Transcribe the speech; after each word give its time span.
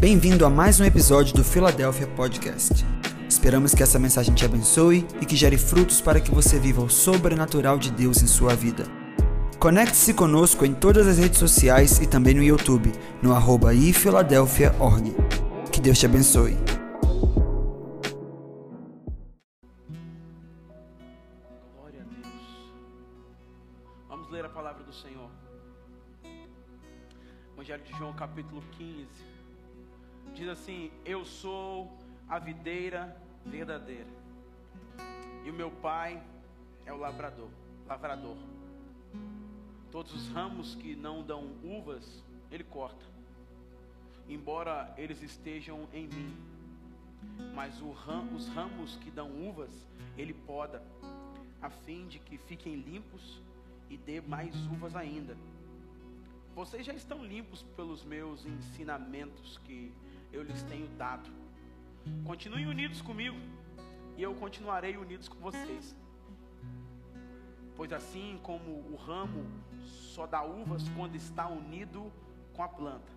Bem-vindo 0.00 0.44
a 0.44 0.50
mais 0.50 0.80
um 0.80 0.84
episódio 0.84 1.34
do 1.34 1.44
Philadelphia 1.44 2.06
Podcast. 2.08 2.84
Esperamos 3.28 3.74
que 3.74 3.82
essa 3.82 3.98
mensagem 3.98 4.34
te 4.34 4.44
abençoe 4.44 5.06
e 5.20 5.24
que 5.24 5.36
gere 5.36 5.56
frutos 5.56 6.00
para 6.00 6.20
que 6.20 6.30
você 6.30 6.58
viva 6.58 6.82
o 6.82 6.90
sobrenatural 6.90 7.78
de 7.78 7.90
Deus 7.90 8.22
em 8.22 8.26
sua 8.26 8.54
vida. 8.54 8.84
Conecte-se 9.58 10.12
conosco 10.12 10.66
em 10.66 10.74
todas 10.74 11.06
as 11.06 11.18
redes 11.18 11.38
sociais 11.38 12.00
e 12.00 12.06
também 12.06 12.34
no 12.34 12.42
YouTube, 12.42 12.92
no 13.22 13.32
arroba 13.32 13.72
ifiladelphia.org. 13.72 15.14
Que 15.72 15.80
Deus 15.80 15.98
te 15.98 16.06
abençoe. 16.06 16.56
Glória 21.72 22.02
a 22.02 22.04
Deus. 22.04 22.72
Vamos 24.08 24.28
ler 24.30 24.44
a 24.44 24.50
palavra 24.50 24.84
do 24.84 24.92
Senhor. 24.92 25.30
Evangelho 27.54 27.82
de 27.84 27.92
João, 27.96 28.12
capítulo 28.12 28.62
15. 28.76 29.23
Diz 30.34 30.48
assim: 30.48 30.90
Eu 31.04 31.24
sou 31.24 31.96
a 32.28 32.38
videira 32.38 33.16
verdadeira. 33.46 34.08
E 35.44 35.50
o 35.50 35.54
meu 35.54 35.70
pai 35.70 36.20
é 36.84 36.92
o 36.92 36.96
lavrador, 36.96 37.48
lavrador. 37.86 38.36
Todos 39.92 40.12
os 40.12 40.28
ramos 40.30 40.74
que 40.74 40.96
não 40.96 41.22
dão 41.22 41.52
uvas, 41.62 42.24
ele 42.50 42.64
corta. 42.64 43.04
Embora 44.28 44.92
eles 44.96 45.22
estejam 45.22 45.86
em 45.92 46.08
mim, 46.08 46.36
mas 47.54 47.78
ram, 47.78 48.34
os 48.34 48.48
ramos 48.48 48.96
que 48.96 49.10
dão 49.10 49.30
uvas, 49.48 49.70
ele 50.16 50.32
poda, 50.32 50.82
a 51.62 51.70
fim 51.70 52.08
de 52.08 52.18
que 52.18 52.38
fiquem 52.38 52.74
limpos 52.74 53.40
e 53.88 53.96
dê 53.96 54.20
mais 54.20 54.56
uvas 54.66 54.96
ainda. 54.96 55.36
Vocês 56.54 56.84
já 56.84 56.92
estão 56.92 57.24
limpos 57.24 57.62
pelos 57.76 58.02
meus 58.04 58.44
ensinamentos 58.46 59.58
que 59.64 59.92
eu 60.34 60.42
lhes 60.42 60.62
tenho 60.64 60.88
dado. 60.96 61.30
Continuem 62.24 62.66
unidos 62.66 63.00
comigo, 63.00 63.36
e 64.16 64.22
eu 64.22 64.34
continuarei 64.34 64.96
unidos 64.96 65.28
com 65.28 65.38
vocês. 65.38 65.96
Pois 67.76 67.92
assim 67.92 68.38
como 68.42 68.70
o 68.92 68.96
ramo 68.96 69.46
só 69.84 70.26
dá 70.26 70.42
uvas 70.42 70.88
quando 70.90 71.14
está 71.14 71.48
unido 71.48 72.12
com 72.52 72.62
a 72.62 72.68
planta, 72.68 73.12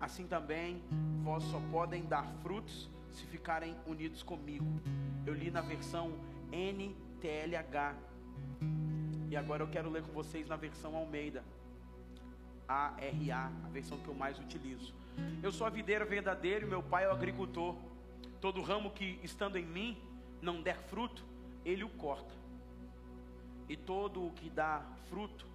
assim 0.00 0.26
também 0.26 0.82
vós 1.22 1.42
só 1.44 1.60
podem 1.70 2.04
dar 2.04 2.26
frutos 2.42 2.90
se 3.12 3.24
ficarem 3.26 3.76
unidos 3.86 4.22
comigo. 4.22 4.80
Eu 5.26 5.34
li 5.34 5.50
na 5.50 5.60
versão 5.60 6.12
NTLH. 6.50 7.96
E 9.30 9.36
agora 9.36 9.62
eu 9.62 9.68
quero 9.68 9.90
ler 9.90 10.02
com 10.02 10.12
vocês 10.12 10.48
na 10.48 10.56
versão 10.56 10.96
Almeida. 10.96 11.44
ARA, 12.66 13.50
a 13.64 13.68
versão 13.68 13.98
que 13.98 14.08
eu 14.08 14.14
mais 14.14 14.38
utilizo. 14.38 14.97
Eu 15.42 15.52
sou 15.52 15.66
a 15.66 15.70
videira 15.70 16.04
verdadeira 16.04 16.64
e 16.64 16.68
meu 16.68 16.82
pai 16.82 17.04
é 17.04 17.08
o 17.08 17.12
agricultor. 17.12 17.76
Todo 18.40 18.62
ramo 18.62 18.90
que 18.90 19.18
estando 19.22 19.56
em 19.56 19.64
mim 19.64 19.96
não 20.40 20.62
der 20.62 20.78
fruto, 20.82 21.24
ele 21.64 21.84
o 21.84 21.88
corta. 21.88 22.34
E 23.68 23.76
todo 23.76 24.26
o 24.26 24.32
que 24.32 24.48
dá 24.48 24.82
fruto, 25.08 25.46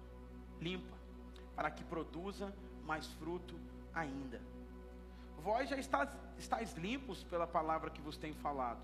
limpa, 0.60 0.96
para 1.56 1.70
que 1.70 1.82
produza 1.84 2.54
mais 2.84 3.06
fruto 3.14 3.54
ainda. 3.92 4.40
Vós 5.42 5.68
já 5.68 5.76
estáis, 5.76 6.08
estáis 6.38 6.74
limpos 6.74 7.24
pela 7.24 7.46
palavra 7.46 7.90
que 7.90 8.00
vos 8.00 8.16
tenho 8.16 8.34
falado. 8.34 8.82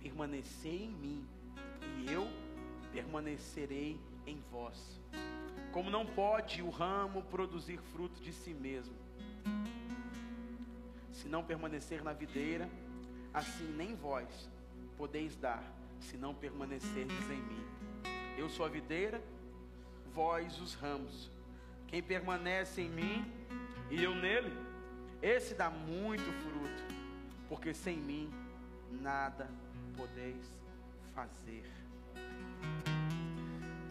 Permanecei 0.00 0.84
em 0.84 0.90
mim, 0.90 1.26
e 1.98 2.10
eu 2.10 2.26
permanecerei 2.92 4.00
em 4.26 4.40
vós. 4.50 5.00
Como 5.72 5.90
não 5.90 6.04
pode 6.04 6.62
o 6.62 6.70
ramo 6.70 7.22
produzir 7.22 7.78
fruto 7.78 8.20
de 8.20 8.32
si 8.32 8.52
mesmo, 8.52 8.94
se 11.12 11.28
não 11.28 11.44
permanecer 11.44 12.02
na 12.02 12.12
videira, 12.12 12.68
assim 13.32 13.72
nem 13.76 13.94
vós 13.94 14.50
podeis 14.96 15.36
dar, 15.36 15.62
se 16.00 16.16
não 16.16 16.34
permanecerdes 16.34 17.30
em 17.30 17.42
mim. 17.42 17.64
Eu 18.36 18.48
sou 18.48 18.64
a 18.64 18.68
videira, 18.68 19.22
vós 20.14 20.60
os 20.60 20.74
ramos. 20.74 21.30
Quem 21.86 22.02
permanece 22.02 22.80
em 22.80 22.88
mim 22.88 23.30
e 23.90 24.02
eu 24.02 24.14
nele, 24.14 24.50
esse 25.20 25.54
dá 25.54 25.70
muito 25.70 26.24
fruto, 26.42 26.82
porque 27.48 27.74
sem 27.74 27.98
mim 27.98 28.32
nada 28.90 29.48
podeis 29.96 30.54
fazer. 31.14 31.64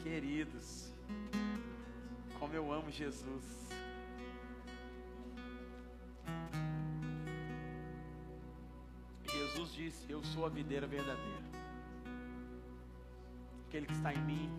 Queridos, 0.02 0.92
como 2.40 2.54
eu 2.54 2.72
amo 2.72 2.90
Jesus. 2.90 3.70
Jesus 9.62 9.74
disse: 9.76 10.12
Eu 10.12 10.24
sou 10.24 10.46
a 10.46 10.50
videira 10.50 10.88
verdadeira. 10.88 11.44
Aquele 13.68 13.86
que 13.86 13.94
está 13.94 14.12
em 14.14 14.22
mim, 14.22 14.50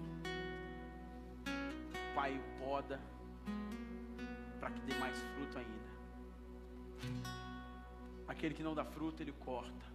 o 1.45 2.15
Pai 2.15 2.39
o 2.39 2.65
poda 2.65 3.01
para 4.61 4.71
que 4.71 4.81
dê 4.83 4.95
mais 4.95 5.19
fruto 5.19 5.59
ainda. 5.59 5.93
Aquele 8.29 8.55
que 8.55 8.63
não 8.63 8.75
dá 8.75 8.85
fruto, 8.85 9.23
ele 9.23 9.33
corta. 9.33 9.87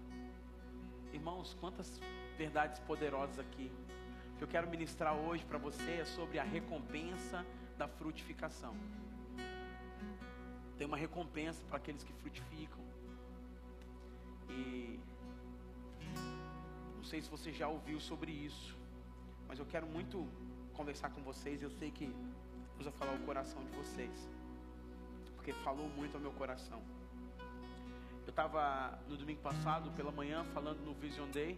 Irmãos, 1.14 1.56
quantas 1.60 2.02
verdades 2.38 2.80
poderosas 2.82 3.40
aqui. 3.40 3.72
O 4.34 4.38
que 4.38 4.44
eu 4.44 4.48
quero 4.48 4.70
ministrar 4.70 5.16
hoje 5.16 5.46
para 5.46 5.58
você 5.58 6.00
é 6.02 6.06
sobre 6.06 6.38
a 6.38 6.44
recompensa 6.44 7.46
da 7.78 7.88
frutificação. 7.88 8.76
Tem 10.78 10.86
uma 10.86 10.98
recompensa 10.98 11.64
para 11.70 11.78
aqueles 11.78 12.04
que 12.04 12.14
frutificam. 12.14 12.87
E 14.50 15.00
não 16.96 17.04
sei 17.04 17.22
se 17.22 17.30
você 17.30 17.52
já 17.52 17.68
ouviu 17.68 18.00
sobre 18.00 18.32
isso, 18.32 18.76
mas 19.48 19.60
eu 19.60 19.66
quero 19.66 19.88
muito 19.88 20.28
conversar 20.74 21.10
com 21.10 21.22
vocês. 21.22 21.62
Eu 21.62 21.72
sei 21.72 21.92
que 21.92 22.08
Deus 22.76 22.86
vai 22.86 22.94
falar 22.94 23.14
o 23.14 23.20
coração 23.20 23.64
de 23.64 23.72
vocês, 23.72 24.30
porque 25.36 25.54
falou 25.54 25.90
muito 25.90 26.16
ao 26.16 26.22
meu 26.22 26.32
coração. 26.32 26.82
Eu 28.26 28.30
estava 28.32 29.00
no 29.08 29.16
domingo 29.16 29.42
passado, 29.42 29.90
pela 29.92 30.12
manhã, 30.12 30.44
falando 30.54 30.80
no 30.84 30.94
Vision 30.94 31.30
Day, 31.32 31.58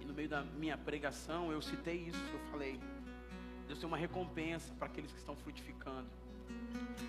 e 0.00 0.04
no 0.04 0.12
meio 0.12 0.28
da 0.28 0.42
minha 0.42 0.76
pregação 0.76 1.50
eu 1.50 1.62
citei 1.62 1.96
isso. 1.96 2.22
Eu 2.32 2.40
falei: 2.50 2.78
Deus 3.66 3.78
tem 3.78 3.88
uma 3.88 3.96
recompensa 3.96 4.72
para 4.74 4.86
aqueles 4.86 5.10
que 5.10 5.18
estão 5.18 5.36
frutificando. 5.36 6.08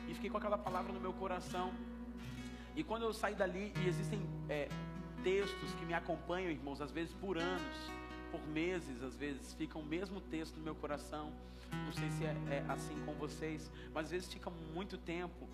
E 0.08 0.14
fiquei 0.14 0.30
com 0.30 0.38
aquela 0.38 0.58
palavra 0.58 0.92
no 0.94 1.00
meu 1.00 1.14
coração. 1.14 1.74
E 2.76 2.84
quando 2.84 3.04
eu 3.04 3.14
saí 3.14 3.36
dali, 3.36 3.74
e 3.84 3.88
existem 3.88 4.22
é, 4.50 4.70
textos 5.24 5.74
que 5.74 5.86
me 5.86 5.94
acompanham, 5.94 6.52
irmãos, 6.52 6.82
às 6.82 6.92
vezes 6.92 7.14
por 7.14 7.38
anos, 7.38 7.92
por 8.32 8.42
meses, 8.48 9.04
às 9.04 9.16
vezes, 9.16 9.54
fica 9.54 9.78
o 9.78 9.84
mesmo 9.84 10.22
texto 10.22 10.56
no 10.58 10.64
meu 10.64 10.76
coração. 10.76 11.34
Não 11.72 11.92
sei 11.92 12.10
se 12.12 12.26
é, 12.26 12.36
é 12.50 12.66
assim 12.68 12.96
com 13.06 13.14
vocês, 13.14 13.70
mas 13.94 14.06
às 14.06 14.12
vezes 14.12 14.32
fica 14.32 14.50
muito 14.74 14.98
tempo. 14.98 15.48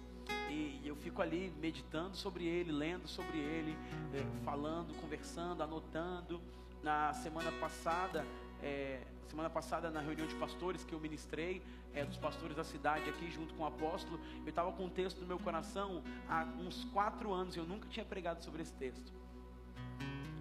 E, 0.49 0.81
eu 0.85 0.95
fico 0.95 1.21
ali 1.21 1.53
meditando 1.59 2.15
sobre 2.15 2.45
ele, 2.45 2.71
lendo 2.71 3.07
sobre 3.07 3.37
ele, 3.37 3.75
é, 4.13 4.43
falando, 4.43 4.93
conversando, 5.01 5.63
anotando. 5.63 6.41
Na 6.83 7.11
semana 7.13 7.51
passada, 7.53 8.23
é, 8.61 9.01
semana 9.27 9.49
passada 9.49 9.89
na 9.89 10.01
reunião 10.01 10.27
de 10.27 10.35
pastores 10.35 10.83
que 10.83 10.93
eu 10.93 10.99
ministrei, 10.99 11.61
é, 11.93 12.05
dos 12.05 12.17
pastores 12.17 12.55
da 12.55 12.63
cidade 12.63 13.09
aqui 13.09 13.29
junto 13.29 13.53
com 13.53 13.63
o 13.63 13.65
apóstolo, 13.65 14.19
eu 14.43 14.49
estava 14.49 14.71
com 14.71 14.85
um 14.85 14.89
texto 14.89 15.19
no 15.19 15.27
meu 15.27 15.39
coração 15.39 16.03
há 16.29 16.43
uns 16.59 16.85
quatro 16.85 17.33
anos, 17.33 17.55
eu 17.55 17.65
nunca 17.65 17.87
tinha 17.89 18.05
pregado 18.05 18.43
sobre 18.43 18.61
esse 18.61 18.73
texto. 18.73 19.11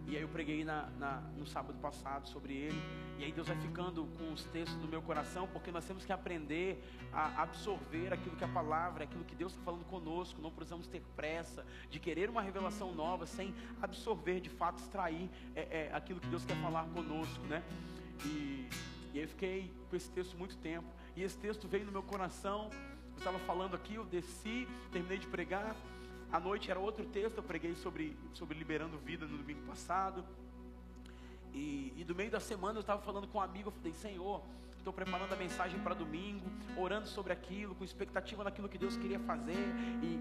E 0.08 0.14
aí 0.14 0.22
eu 0.22 0.28
preguei 0.28 0.64
na, 0.64 0.88
na, 1.00 1.20
no 1.36 1.44
sábado 1.44 1.76
passado 1.80 2.28
sobre 2.28 2.54
ele. 2.54 2.80
E 3.18 3.24
aí 3.24 3.32
Deus 3.32 3.48
vai 3.48 3.56
ficando 3.56 4.06
com 4.16 4.32
os 4.32 4.44
textos 4.44 4.78
do 4.78 4.86
meu 4.86 5.02
coração, 5.02 5.48
porque 5.48 5.72
nós 5.72 5.84
temos 5.84 6.04
que 6.04 6.12
aprender 6.12 6.80
a 7.12 7.42
absorver 7.42 8.12
aquilo 8.12 8.36
que 8.36 8.44
a 8.44 8.48
palavra, 8.48 9.02
aquilo 9.02 9.24
que 9.24 9.34
Deus 9.34 9.52
está 9.52 9.64
falando 9.64 9.84
conosco. 9.86 10.40
Não 10.40 10.52
precisamos 10.52 10.86
ter 10.86 11.02
pressa 11.16 11.66
de 11.90 11.98
querer 11.98 12.30
uma 12.30 12.40
revelação 12.40 12.94
nova 12.94 13.26
sem 13.26 13.52
absorver, 13.82 14.38
de 14.40 14.48
fato, 14.48 14.78
extrair 14.78 15.28
é, 15.56 15.88
é, 15.88 15.90
aquilo 15.92 16.20
que 16.20 16.28
Deus 16.28 16.44
quer 16.44 16.56
falar 16.62 16.84
conosco, 16.90 17.44
né? 17.46 17.64
E, 18.24 18.68
e 19.12 19.18
eu 19.18 19.28
fiquei 19.28 19.70
com 19.88 19.96
esse 19.96 20.10
texto 20.10 20.36
muito 20.36 20.56
tempo. 20.58 20.86
E 21.14 21.22
esse 21.22 21.36
texto 21.36 21.66
veio 21.68 21.84
no 21.84 21.92
meu 21.92 22.02
coração. 22.02 22.70
Eu 23.12 23.18
estava 23.18 23.38
falando 23.40 23.74
aqui, 23.74 23.94
eu 23.94 24.04
desci, 24.04 24.68
terminei 24.92 25.18
de 25.18 25.26
pregar. 25.26 25.74
À 26.30 26.40
noite 26.40 26.70
era 26.70 26.78
outro 26.78 27.04
texto, 27.06 27.38
eu 27.38 27.42
preguei 27.42 27.74
sobre, 27.76 28.16
sobre 28.34 28.58
liberando 28.58 28.98
vida 28.98 29.26
no 29.26 29.38
domingo 29.38 29.62
passado. 29.62 30.24
E, 31.54 31.92
e 31.96 32.04
do 32.04 32.14
meio 32.14 32.30
da 32.30 32.40
semana 32.40 32.78
eu 32.78 32.80
estava 32.82 33.00
falando 33.00 33.26
com 33.28 33.38
um 33.38 33.40
amigo, 33.40 33.68
eu 33.68 33.72
falei, 33.72 33.92
Senhor, 33.92 34.42
estou 34.86 34.94
preparando 34.94 35.32
a 35.32 35.36
mensagem 35.36 35.80
para 35.80 35.96
domingo, 35.96 36.48
orando 36.76 37.08
sobre 37.08 37.32
aquilo, 37.32 37.74
com 37.74 37.82
expectativa 37.82 38.44
naquilo 38.44 38.68
que 38.68 38.78
Deus 38.78 38.96
queria 38.96 39.18
fazer. 39.18 39.74
E, 40.00 40.20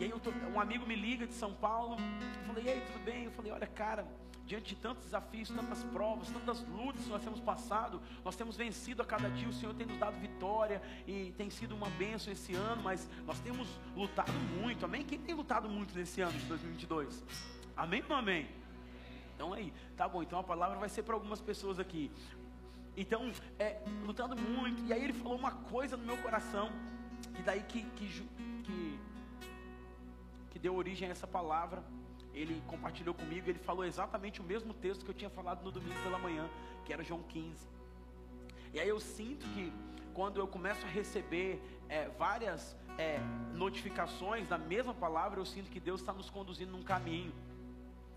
e 0.00 0.04
aí 0.04 0.20
tô, 0.20 0.30
um 0.54 0.58
amigo 0.58 0.86
me 0.86 0.96
liga 0.96 1.26
de 1.26 1.34
São 1.34 1.52
Paulo, 1.52 1.98
eu 1.98 2.46
falei, 2.46 2.64
e 2.64 2.68
aí, 2.70 2.80
tudo 2.80 3.04
bem? 3.04 3.24
Eu 3.24 3.30
falei, 3.32 3.52
olha, 3.52 3.66
cara, 3.66 4.06
diante 4.46 4.74
de 4.74 4.80
tantos 4.80 5.04
desafios, 5.04 5.50
tantas 5.50 5.82
provas, 5.84 6.30
tantas 6.30 6.66
lutas 6.66 7.04
que 7.04 7.10
nós 7.10 7.22
temos 7.22 7.40
passado, 7.40 8.00
nós 8.24 8.34
temos 8.34 8.56
vencido 8.56 9.02
a 9.02 9.04
cada 9.04 9.28
dia, 9.28 9.50
o 9.50 9.52
Senhor 9.52 9.74
tem 9.74 9.86
nos 9.86 9.98
dado 9.98 10.18
vitória 10.18 10.80
e 11.06 11.34
tem 11.36 11.50
sido 11.50 11.74
uma 11.74 11.90
bênção 11.90 12.32
esse 12.32 12.54
ano, 12.54 12.82
mas 12.82 13.06
nós 13.26 13.38
temos 13.40 13.68
lutado 13.94 14.32
muito, 14.62 14.82
amém? 14.86 15.04
Quem 15.04 15.18
tem 15.18 15.34
lutado 15.34 15.68
muito 15.68 15.94
nesse 15.94 16.22
ano 16.22 16.38
de 16.38 16.46
2022? 16.46 17.22
Amém 17.76 18.02
ou 18.08 18.16
amém? 18.16 18.48
Então 19.34 19.52
aí, 19.52 19.70
tá 19.94 20.08
bom, 20.08 20.22
então 20.22 20.38
a 20.38 20.42
palavra 20.42 20.78
vai 20.78 20.88
ser 20.88 21.02
para 21.02 21.12
algumas 21.12 21.42
pessoas 21.42 21.78
aqui. 21.78 22.10
Então, 22.96 23.30
é, 23.58 23.78
lutando 24.04 24.36
muito, 24.36 24.82
e 24.84 24.92
aí 24.92 25.04
ele 25.04 25.12
falou 25.12 25.36
uma 25.36 25.52
coisa 25.52 25.96
no 25.96 26.04
meu 26.04 26.16
coração, 26.18 26.70
e 27.38 27.42
daí 27.42 27.62
que, 27.62 27.82
que, 27.82 28.08
que, 28.64 29.00
que 30.50 30.58
deu 30.58 30.74
origem 30.74 31.08
a 31.08 31.10
essa 31.10 31.26
palavra 31.26 31.84
ele 32.36 32.62
compartilhou 32.66 33.14
comigo, 33.14 33.48
ele 33.48 33.58
falou 33.58 33.84
exatamente 33.84 34.40
o 34.42 34.44
mesmo 34.44 34.74
texto 34.74 35.04
que 35.04 35.10
eu 35.10 35.14
tinha 35.14 35.30
falado 35.30 35.64
no 35.64 35.72
domingo 35.72 35.98
pela 36.02 36.18
manhã, 36.18 36.48
que 36.84 36.92
era 36.92 37.02
João 37.02 37.22
15. 37.22 37.66
E 38.74 38.78
aí 38.78 38.88
eu 38.88 39.00
sinto 39.00 39.46
que 39.54 39.72
quando 40.12 40.38
eu 40.38 40.46
começo 40.46 40.84
a 40.84 40.88
receber 40.88 41.60
é, 41.88 42.08
várias 42.10 42.76
é, 42.98 43.18
notificações 43.54 44.46
da 44.46 44.58
mesma 44.58 44.92
palavra, 44.92 45.40
eu 45.40 45.46
sinto 45.46 45.70
que 45.70 45.80
Deus 45.80 46.00
está 46.00 46.12
nos 46.12 46.28
conduzindo 46.28 46.72
num 46.72 46.82
caminho. 46.82 47.32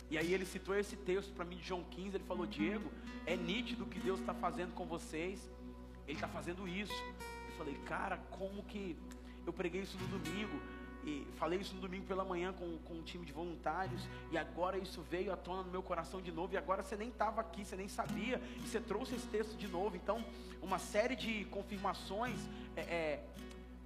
E 0.10 0.18
aí 0.18 0.34
ele 0.34 0.46
citou 0.46 0.76
esse 0.76 0.96
texto 0.96 1.32
para 1.34 1.46
mim 1.46 1.58
de 1.58 1.68
João 1.68 1.84
15, 1.84 2.18
ele 2.18 2.24
falou, 2.24 2.46
Diego, 2.46 2.90
é 3.26 3.36
nítido 3.36 3.84
o 3.84 3.88
que 3.88 4.00
Deus 4.00 4.20
está 4.20 4.34
fazendo 4.34 4.74
com 4.74 4.86
vocês, 4.86 5.40
Ele 6.08 6.18
está 6.18 6.28
fazendo 6.28 6.68
isso. 6.68 6.94
Eu 7.48 7.56
falei, 7.58 7.76
cara, 7.86 8.18
como 8.32 8.64
que 8.64 8.98
eu 9.46 9.54
preguei 9.54 9.82
isso 9.82 9.98
no 10.00 10.08
domingo? 10.08 10.60
E 11.06 11.28
falei 11.36 11.60
isso 11.60 11.76
no 11.76 11.82
domingo 11.82 12.06
pela 12.06 12.26
manhã 12.26 12.52
com, 12.52 12.78
com 12.80 12.96
um 12.96 13.04
time 13.04 13.24
de 13.26 13.32
voluntários. 13.32 14.02
E 14.32 14.38
agora 14.38 14.80
isso 14.80 15.02
veio 15.04 15.32
à 15.32 15.38
tona 15.38 15.62
no 15.62 15.70
meu 15.70 15.84
coração 15.84 16.20
de 16.20 16.32
novo. 16.32 16.54
E 16.54 16.58
agora 16.58 16.82
você 16.82 16.96
nem 16.96 17.10
estava 17.10 17.40
aqui, 17.40 17.64
você 17.64 17.76
nem 17.76 17.88
sabia. 17.88 18.42
E 18.58 18.68
você 18.68 18.80
trouxe 18.80 19.14
esse 19.14 19.28
texto 19.28 19.56
de 19.56 19.68
novo. 19.68 19.96
Então, 19.96 20.26
uma 20.60 20.80
série 20.80 21.16
de 21.16 21.46
confirmações, 21.46 22.40
é, 22.76 22.82
é, 22.82 23.24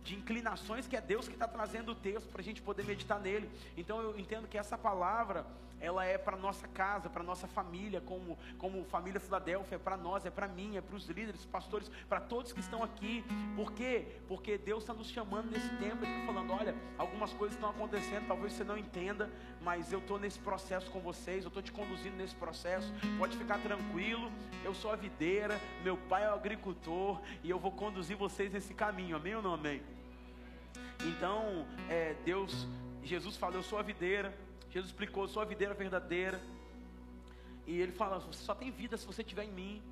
de 0.04 0.16
inclinações 0.16 0.88
que 0.88 0.96
é 0.96 1.02
Deus 1.02 1.28
que 1.28 1.34
está 1.34 1.48
trazendo 1.48 1.92
o 1.92 1.96
texto 1.96 2.30
para 2.30 2.40
a 2.40 2.44
gente 2.44 2.62
poder 2.62 2.86
meditar 2.86 3.20
nele. 3.20 3.50
Então, 3.76 4.02
eu 4.02 4.18
entendo 4.18 4.48
que 4.48 4.58
essa 4.58 4.78
palavra 4.78 5.46
ela 5.84 6.06
é 6.06 6.18
para 6.18 6.38
nossa 6.38 6.66
casa, 6.66 7.10
para 7.10 7.22
nossa 7.22 7.46
família, 7.46 8.00
como, 8.00 8.38
como 8.58 8.86
família 8.86 9.20
Filadélfia, 9.20 9.76
é 9.76 9.78
para 9.78 9.98
nós, 9.98 10.26
é 10.26 10.32
para 10.32 10.48
mim, 10.48 10.78
é 10.78 10.82
para 10.82 10.96
os 10.96 11.06
líderes, 11.08 11.46
pastores, 11.46 11.92
para 12.08 12.22
todos 12.22 12.54
que 12.54 12.62
estão 12.62 12.82
aqui. 12.82 13.22
Por 13.54 13.74
quê? 13.74 14.08
Porque 14.26 14.58
Deus 14.58 14.84
está 14.84 14.94
nos 14.94 15.10
chamando 15.10 15.52
nesse 15.52 15.68
tempo, 15.76 16.06
Ele 16.06 16.14
está 16.14 16.26
falando: 16.26 16.54
olha, 16.54 16.74
algumas 16.98 17.34
coisas 17.34 17.56
estão 17.56 17.70
acontecendo, 17.70 18.26
talvez 18.28 18.54
você 18.54 18.64
não 18.64 18.78
entenda, 18.78 19.30
mas 19.62 19.92
eu 19.92 20.00
estou 20.00 20.18
nesse 20.18 20.40
processo 20.40 20.90
com 20.90 21.02
vocês, 21.02 21.44
eu 21.44 21.50
estou 21.50 21.62
te 21.62 21.74
conduzindo 21.74 22.16
nesse 22.16 22.36
processo. 22.36 22.94
Pode 23.20 23.36
ficar 23.36 23.60
tranquilo, 23.60 24.32
eu 24.64 24.74
sou 24.74 24.90
a 24.90 24.96
videira, 24.96 25.60
meu 25.84 25.98
pai 25.98 26.24
é 26.24 26.30
o 26.30 26.34
agricultor, 26.34 27.22
e 27.44 27.50
eu 27.50 27.60
vou 27.60 27.74
conduzir 27.74 28.16
vocês 28.16 28.54
nesse 28.54 28.74
caminho, 28.74 29.18
amém 29.18 29.36
ou 29.36 29.42
não 29.42 29.56
amém? 29.56 29.84
Então, 31.06 31.66
é, 31.90 32.16
Deus, 32.24 32.66
Jesus 33.04 33.36
falou: 33.36 33.58
eu 33.58 33.64
sou 33.64 33.78
a 33.78 33.82
videira. 33.82 34.34
Jesus 34.74 34.90
explicou 34.90 35.28
sua 35.28 35.46
videira 35.46 35.76
verdadeira. 35.76 36.42
E 37.68 37.80
ele 37.80 37.92
fala: 37.92 38.18
você 38.20 38.44
só 38.44 38.56
tem 38.56 38.72
vida 38.72 38.98
se 38.98 39.06
você 39.06 39.22
estiver 39.22 39.44
em 39.44 39.52
mim. 39.52 39.84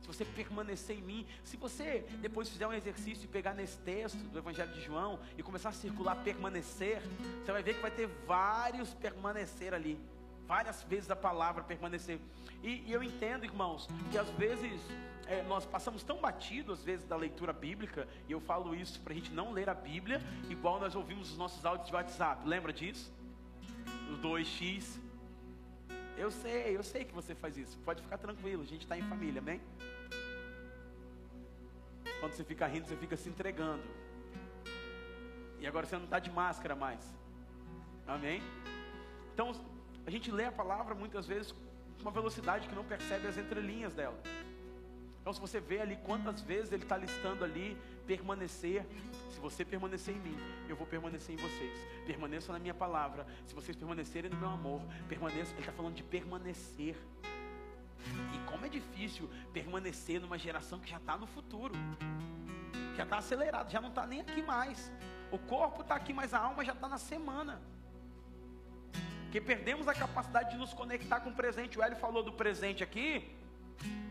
Se 0.00 0.06
você 0.06 0.24
permanecer 0.24 0.96
em 0.96 1.02
mim, 1.02 1.26
se 1.44 1.56
você 1.56 2.04
depois 2.20 2.48
fizer 2.48 2.66
um 2.66 2.72
exercício 2.72 3.24
e 3.24 3.28
pegar 3.28 3.52
nesse 3.52 3.78
texto 3.78 4.16
do 4.16 4.38
Evangelho 4.38 4.72
de 4.72 4.80
João 4.80 5.18
e 5.36 5.42
começar 5.42 5.68
a 5.68 5.72
circular 5.72 6.16
permanecer, 6.24 7.02
você 7.44 7.52
vai 7.52 7.62
ver 7.62 7.74
que 7.74 7.82
vai 7.82 7.90
ter 7.90 8.06
vários 8.26 8.94
permanecer 8.94 9.74
ali, 9.74 10.00
várias 10.46 10.82
vezes 10.84 11.10
a 11.10 11.16
palavra 11.16 11.62
permanecer. 11.62 12.18
E, 12.62 12.84
e 12.86 12.92
eu 12.92 13.02
entendo, 13.02 13.44
irmãos, 13.44 13.88
que 14.10 14.16
às 14.16 14.30
vezes 14.30 14.80
é, 15.26 15.42
nós 15.42 15.66
passamos 15.66 16.02
tão 16.02 16.18
batido 16.18 16.72
às 16.72 16.82
vezes 16.82 17.04
da 17.04 17.16
leitura 17.16 17.52
bíblica, 17.52 18.08
e 18.28 18.32
eu 18.32 18.40
falo 18.40 18.74
isso 18.74 19.00
para 19.00 19.12
a 19.12 19.16
gente 19.16 19.32
não 19.32 19.52
ler 19.52 19.68
a 19.68 19.74
Bíblia, 19.74 20.22
igual 20.48 20.80
nós 20.80 20.94
ouvimos 20.94 21.32
os 21.32 21.36
nossos 21.36 21.66
áudios 21.66 21.88
de 21.88 21.94
WhatsApp, 21.94 22.48
lembra 22.48 22.72
disso? 22.72 23.12
O 24.12 24.18
2x. 24.18 24.98
Eu 26.16 26.30
sei, 26.30 26.76
eu 26.76 26.82
sei 26.82 27.04
que 27.04 27.14
você 27.14 27.34
faz 27.34 27.56
isso. 27.56 27.78
Pode 27.84 28.02
ficar 28.02 28.18
tranquilo, 28.18 28.62
a 28.62 28.66
gente 28.66 28.82
está 28.82 28.98
em 28.98 29.02
família, 29.02 29.40
amém? 29.40 29.60
Quando 32.20 32.32
você 32.32 32.44
fica 32.44 32.66
rindo, 32.66 32.86
você 32.86 32.96
fica 32.96 33.16
se 33.16 33.28
entregando. 33.28 33.82
E 35.60 35.66
agora 35.66 35.86
você 35.86 35.96
não 35.96 36.04
está 36.04 36.18
de 36.18 36.30
máscara 36.30 36.74
mais. 36.74 37.04
Amém? 38.06 38.42
Então, 39.34 39.52
a 40.06 40.10
gente 40.10 40.30
lê 40.30 40.44
a 40.44 40.52
palavra 40.52 40.94
muitas 40.94 41.26
vezes 41.26 41.52
com 41.52 42.02
uma 42.02 42.10
velocidade 42.10 42.68
que 42.68 42.74
não 42.74 42.84
percebe 42.84 43.26
as 43.28 43.36
entrelinhas 43.36 43.94
dela. 43.94 44.18
Então, 45.20 45.32
se 45.32 45.40
você 45.40 45.60
vê 45.60 45.80
ali 45.80 45.96
quantas 45.96 46.40
vezes 46.40 46.72
ele 46.72 46.82
está 46.82 46.96
listando 46.96 47.44
ali 47.44 47.76
permanecer, 48.08 48.86
se 49.30 49.38
você 49.38 49.64
permanecer 49.64 50.16
em 50.16 50.18
mim, 50.18 50.36
eu 50.66 50.74
vou 50.74 50.86
permanecer 50.86 51.34
em 51.34 51.38
vocês. 51.38 51.78
Permaneçam 52.06 52.54
na 52.54 52.58
minha 52.58 52.72
palavra. 52.72 53.26
Se 53.46 53.54
vocês 53.54 53.76
permanecerem 53.76 54.30
no 54.30 54.38
meu 54.38 54.48
amor, 54.48 54.80
permaneçam. 55.06 55.52
Ele 55.52 55.60
está 55.60 55.72
falando 55.72 55.94
de 55.94 56.02
permanecer. 56.02 56.96
E 58.34 58.50
como 58.50 58.64
é 58.64 58.68
difícil 58.70 59.28
permanecer 59.52 60.18
numa 60.22 60.38
geração 60.38 60.80
que 60.80 60.88
já 60.88 60.96
está 60.96 61.18
no 61.18 61.26
futuro, 61.26 61.74
já 62.96 63.04
está 63.04 63.18
acelerado, 63.18 63.70
já 63.70 63.80
não 63.80 63.90
está 63.90 64.06
nem 64.06 64.20
aqui 64.22 64.40
mais. 64.40 64.90
O 65.30 65.38
corpo 65.38 65.82
está 65.82 65.94
aqui, 65.94 66.14
mas 66.14 66.32
a 66.32 66.38
alma 66.38 66.64
já 66.64 66.72
está 66.72 66.88
na 66.88 66.98
semana. 66.98 67.60
Que 69.30 69.38
perdemos 69.38 69.86
a 69.86 69.94
capacidade 69.94 70.52
de 70.52 70.56
nos 70.56 70.72
conectar 70.72 71.20
com 71.20 71.28
o 71.28 71.34
presente. 71.34 71.78
O 71.78 71.82
Hélio 71.82 71.98
falou 71.98 72.22
do 72.22 72.32
presente 72.32 72.82
aqui, 72.82 73.36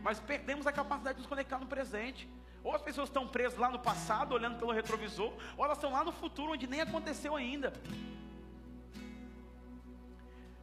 mas 0.00 0.20
perdemos 0.20 0.68
a 0.68 0.72
capacidade 0.72 1.16
de 1.16 1.22
nos 1.22 1.28
conectar 1.28 1.58
no 1.58 1.66
presente. 1.66 2.28
Ou 2.68 2.74
as 2.74 2.82
pessoas 2.82 3.08
estão 3.08 3.26
presas 3.26 3.58
lá 3.58 3.70
no 3.70 3.78
passado, 3.78 4.34
olhando 4.34 4.58
pelo 4.58 4.72
retrovisor, 4.72 5.32
ou 5.56 5.64
elas 5.64 5.78
estão 5.78 5.90
lá 5.90 6.04
no 6.04 6.12
futuro, 6.12 6.52
onde 6.52 6.66
nem 6.66 6.82
aconteceu 6.82 7.34
ainda. 7.34 7.72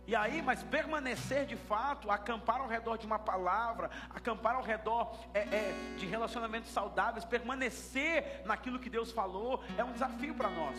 E 0.05 0.15
aí, 0.15 0.39
mas 0.39 0.61
permanecer 0.61 1.47
de 1.47 1.55
fato, 1.55 2.11
acampar 2.11 2.61
ao 2.61 2.67
redor 2.67 2.97
de 2.97 3.07
uma 3.07 3.17
palavra, 3.17 3.89
acampar 4.11 4.53
ao 4.53 4.61
redor 4.61 5.17
é, 5.33 5.39
é, 5.39 5.95
de 5.97 6.05
relacionamentos 6.05 6.69
saudáveis, 6.69 7.25
permanecer 7.25 8.43
naquilo 8.45 8.77
que 8.77 8.87
Deus 8.87 9.11
falou, 9.11 9.63
é 9.75 9.83
um 9.83 9.91
desafio 9.91 10.35
para 10.35 10.51
nós. 10.51 10.77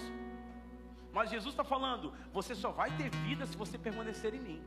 Mas 1.13 1.29
Jesus 1.29 1.55
está 1.55 1.65
falando: 1.65 2.15
você 2.33 2.55
só 2.55 2.71
vai 2.71 2.97
ter 2.97 3.11
vida 3.11 3.45
se 3.47 3.57
você 3.57 3.77
permanecer 3.77 4.33
em 4.33 4.41
mim. 4.41 4.63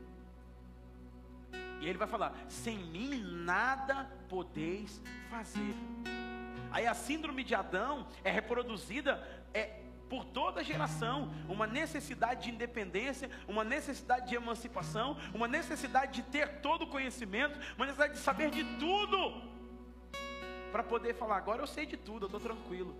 E 1.80 1.88
ele 1.88 1.96
vai 1.96 2.06
falar: 2.06 2.34
sem 2.50 2.76
mim 2.76 3.18
nada 3.46 4.10
podeis 4.28 5.00
fazer. 5.30 5.74
Aí 6.70 6.86
a 6.86 6.94
síndrome 6.94 7.42
de 7.44 7.54
Adão 7.54 8.06
é 8.22 8.30
reproduzida 8.30 9.22
é, 9.52 9.80
por 10.08 10.24
toda 10.24 10.64
geração, 10.64 11.32
uma 11.48 11.66
necessidade 11.66 12.44
de 12.44 12.50
independência, 12.50 13.30
uma 13.46 13.62
necessidade 13.62 14.28
de 14.28 14.34
emancipação, 14.34 15.16
uma 15.32 15.46
necessidade 15.46 16.14
de 16.14 16.22
ter 16.22 16.60
todo 16.60 16.82
o 16.82 16.86
conhecimento, 16.88 17.58
uma 17.76 17.86
necessidade 17.86 18.14
de 18.14 18.18
saber 18.18 18.50
de 18.50 18.64
tudo, 18.78 19.42
para 20.72 20.82
poder 20.82 21.14
falar: 21.14 21.36
agora 21.36 21.62
eu 21.62 21.66
sei 21.66 21.86
de 21.86 21.96
tudo, 21.96 22.24
eu 22.24 22.26
estou 22.26 22.40
tranquilo. 22.40 22.94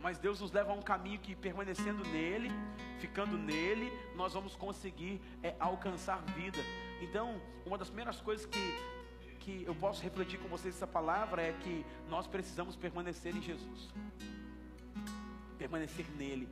Mas 0.00 0.18
Deus 0.18 0.40
nos 0.40 0.52
leva 0.52 0.70
a 0.70 0.74
um 0.74 0.82
caminho 0.82 1.18
que, 1.18 1.34
permanecendo 1.34 2.04
nele, 2.04 2.50
ficando 3.00 3.36
nele, 3.36 3.90
nós 4.14 4.34
vamos 4.34 4.54
conseguir 4.54 5.20
é, 5.42 5.56
alcançar 5.58 6.22
vida. 6.36 6.58
Então, 7.00 7.40
uma 7.64 7.76
das 7.76 7.88
primeiras 7.88 8.20
coisas 8.20 8.46
que, 8.46 8.58
que 9.46 9.62
eu 9.64 9.76
posso 9.76 10.02
refletir 10.02 10.40
com 10.40 10.48
vocês 10.48 10.74
essa 10.74 10.88
palavra 10.88 11.40
é 11.40 11.52
que 11.52 11.86
nós 12.10 12.26
precisamos 12.26 12.74
permanecer 12.74 13.34
em 13.34 13.40
Jesus, 13.40 13.88
permanecer 15.56 16.04
nele. 16.18 16.48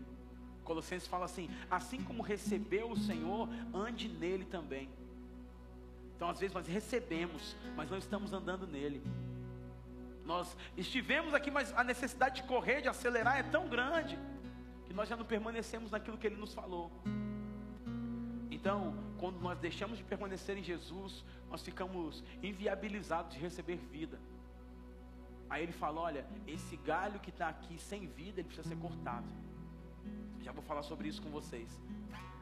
Colossenses 0.62 1.08
fala 1.08 1.24
assim: 1.24 1.50
assim 1.68 2.00
como 2.04 2.22
recebeu 2.22 2.92
o 2.92 2.96
Senhor, 2.96 3.48
ande 3.74 4.08
nele 4.08 4.44
também. 4.44 4.88
Então, 6.14 6.30
às 6.30 6.38
vezes, 6.38 6.54
nós 6.54 6.68
recebemos, 6.68 7.56
mas 7.74 7.90
não 7.90 7.98
estamos 7.98 8.32
andando 8.32 8.64
nele. 8.64 9.02
Nós 10.24 10.56
estivemos 10.76 11.34
aqui, 11.34 11.50
mas 11.50 11.76
a 11.76 11.82
necessidade 11.82 12.42
de 12.42 12.48
correr, 12.48 12.80
de 12.80 12.88
acelerar 12.88 13.36
é 13.36 13.42
tão 13.42 13.68
grande 13.68 14.16
que 14.86 14.94
nós 14.94 15.08
já 15.08 15.16
não 15.16 15.24
permanecemos 15.24 15.90
naquilo 15.90 16.16
que 16.16 16.28
Ele 16.28 16.36
nos 16.36 16.54
falou. 16.54 16.92
Então, 18.64 18.94
quando 19.18 19.38
nós 19.40 19.59
deixamos 19.59 19.99
de 19.99 20.04
permanecer 20.04 20.56
em 20.56 20.62
Jesus, 20.62 21.23
nós 21.50 21.62
ficamos 21.62 22.25
inviabilizados 22.42 23.35
de 23.35 23.38
receber 23.38 23.76
vida. 23.76 24.18
Aí 25.50 25.62
ele 25.62 25.73
fala: 25.73 26.00
olha, 26.00 26.25
esse 26.47 26.75
galho 26.78 27.21
que 27.21 27.28
está 27.28 27.50
aqui 27.50 27.78
sem 27.78 28.06
vida, 28.06 28.40
ele 28.40 28.49
precisa 28.49 28.66
ser 28.66 28.76
cortado. 28.76 29.26
Já 30.40 30.50
vou 30.50 30.62
falar 30.62 30.83
sobre 30.83 31.09
isso 31.09 31.21
com 31.21 31.28
vocês. 31.28 31.78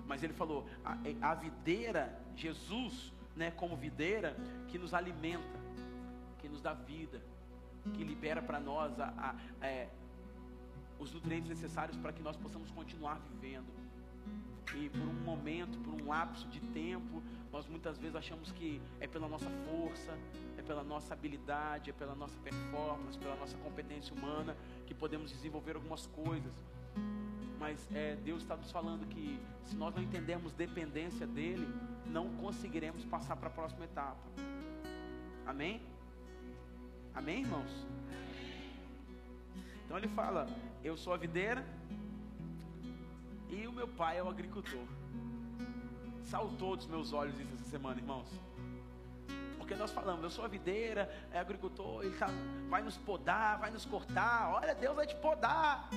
Mas 0.07 0.23
ele 0.23 0.33
falou: 0.33 0.65
a, 0.85 0.97
a 1.33 1.35
videira, 1.35 2.17
Jesus, 2.37 3.13
né, 3.35 3.51
como 3.51 3.77
videira, 3.77 4.37
que 4.69 4.79
nos 4.79 4.95
alimenta, 4.95 5.59
que 6.39 6.49
nos 6.49 6.63
dá 6.63 6.73
vida, 6.73 7.21
que 7.95 8.05
libera 8.05 8.41
para 8.41 8.61
nós 8.61 8.97
a, 9.01 9.09
a, 9.61 9.67
é, 9.67 9.89
os 11.01 11.13
nutrientes 11.13 11.49
necessários 11.49 11.97
para 11.97 12.13
que 12.13 12.23
nós 12.23 12.37
possamos 12.37 12.71
continuar 12.71 13.19
vivendo. 13.29 13.82
E 14.75 14.89
por 14.89 15.01
um 15.01 15.13
momento, 15.25 15.79
por 15.81 15.93
um 15.93 16.07
lapso 16.07 16.47
de 16.49 16.61
tempo, 16.61 17.23
nós 17.53 17.67
muitas 17.67 17.99
vezes 17.99 18.17
achamos 18.17 18.51
que 18.53 18.81
é 19.01 19.07
pela 19.07 19.29
nossa 19.29 19.51
força, 19.51 20.17
é 20.57 20.63
pela 20.63 20.83
nossa 20.83 21.13
habilidade, 21.13 21.91
é 21.91 21.93
pela 21.93 22.15
nossa 22.15 22.37
performance, 22.39 23.19
pela 23.19 23.37
nossa 23.37 23.57
competência 23.59 24.15
humana 24.15 24.57
que 24.87 24.95
podemos 24.95 25.31
desenvolver 25.31 25.77
algumas 25.77 26.07
coisas. 26.07 26.53
Mas 27.59 27.87
é, 27.95 28.17
Deus 28.17 28.43
está 28.43 28.57
nos 28.57 28.73
falando 28.73 29.07
que 29.07 29.39
se 29.65 29.77
nós 29.77 29.95
não 29.95 30.03
entendermos 30.03 30.53
dependência 30.53 31.27
dele, 31.27 31.69
não 32.07 32.29
conseguiremos 32.37 33.05
passar 33.05 33.37
para 33.37 33.49
a 33.49 33.53
próxima 33.53 33.85
etapa. 33.85 34.19
Amém? 35.47 35.83
Amém, 37.15 37.43
irmãos? 37.43 37.87
Então 39.85 39.99
ele 39.99 40.09
fala: 40.09 40.49
Eu 40.83 40.97
sou 40.97 41.13
a 41.13 41.17
videira 41.17 41.65
e 43.53 43.67
o 43.67 43.73
meu 43.73 43.87
pai 43.87 44.19
é 44.19 44.23
o 44.23 44.29
agricultor. 44.29 44.87
Saltou 46.25 46.75
dos 46.75 46.87
meus 46.87 47.13
olhos 47.13 47.39
isso 47.39 47.55
essa 47.55 47.65
semana, 47.65 48.01
irmãos. 48.01 48.27
Porque 49.59 49.75
nós 49.75 49.91
falamos, 49.91 50.25
eu 50.25 50.31
sou 50.31 50.45
a 50.45 50.49
videira, 50.49 51.11
é 51.31 51.39
agricultor, 51.39 52.03
ele 52.03 52.17
tá, 52.17 52.29
vai 52.71 52.81
nos 52.81 52.97
podar, 52.97 53.59
vai 53.59 53.71
nos 53.71 53.85
cortar. 53.85 54.55
Olha, 54.55 54.75
Deus 54.75 54.97
vai 54.97 55.07
te 55.07 55.15
podar, 55.17 55.91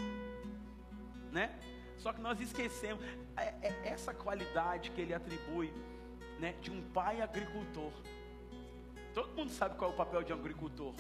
né? 1.32 1.58
Só 1.98 2.12
que 2.12 2.20
nós 2.20 2.42
esquecemos 2.42 3.04
é, 3.38 3.54
é 3.62 3.82
essa 3.86 4.14
qualidade 4.14 4.92
que 4.92 5.00
ele 5.00 5.14
atribui, 5.14 5.74
né, 6.40 6.54
de 6.62 6.70
um 6.70 6.82
pai 6.92 7.22
agricultor. 7.22 7.94
Todo 9.14 9.34
mundo 9.34 9.50
sabe 9.50 9.78
qual 9.78 9.92
é 9.92 9.94
o 9.94 9.98
papel 9.98 10.24
de 10.24 10.34
um 10.34 10.36
agricultor. 10.36 10.94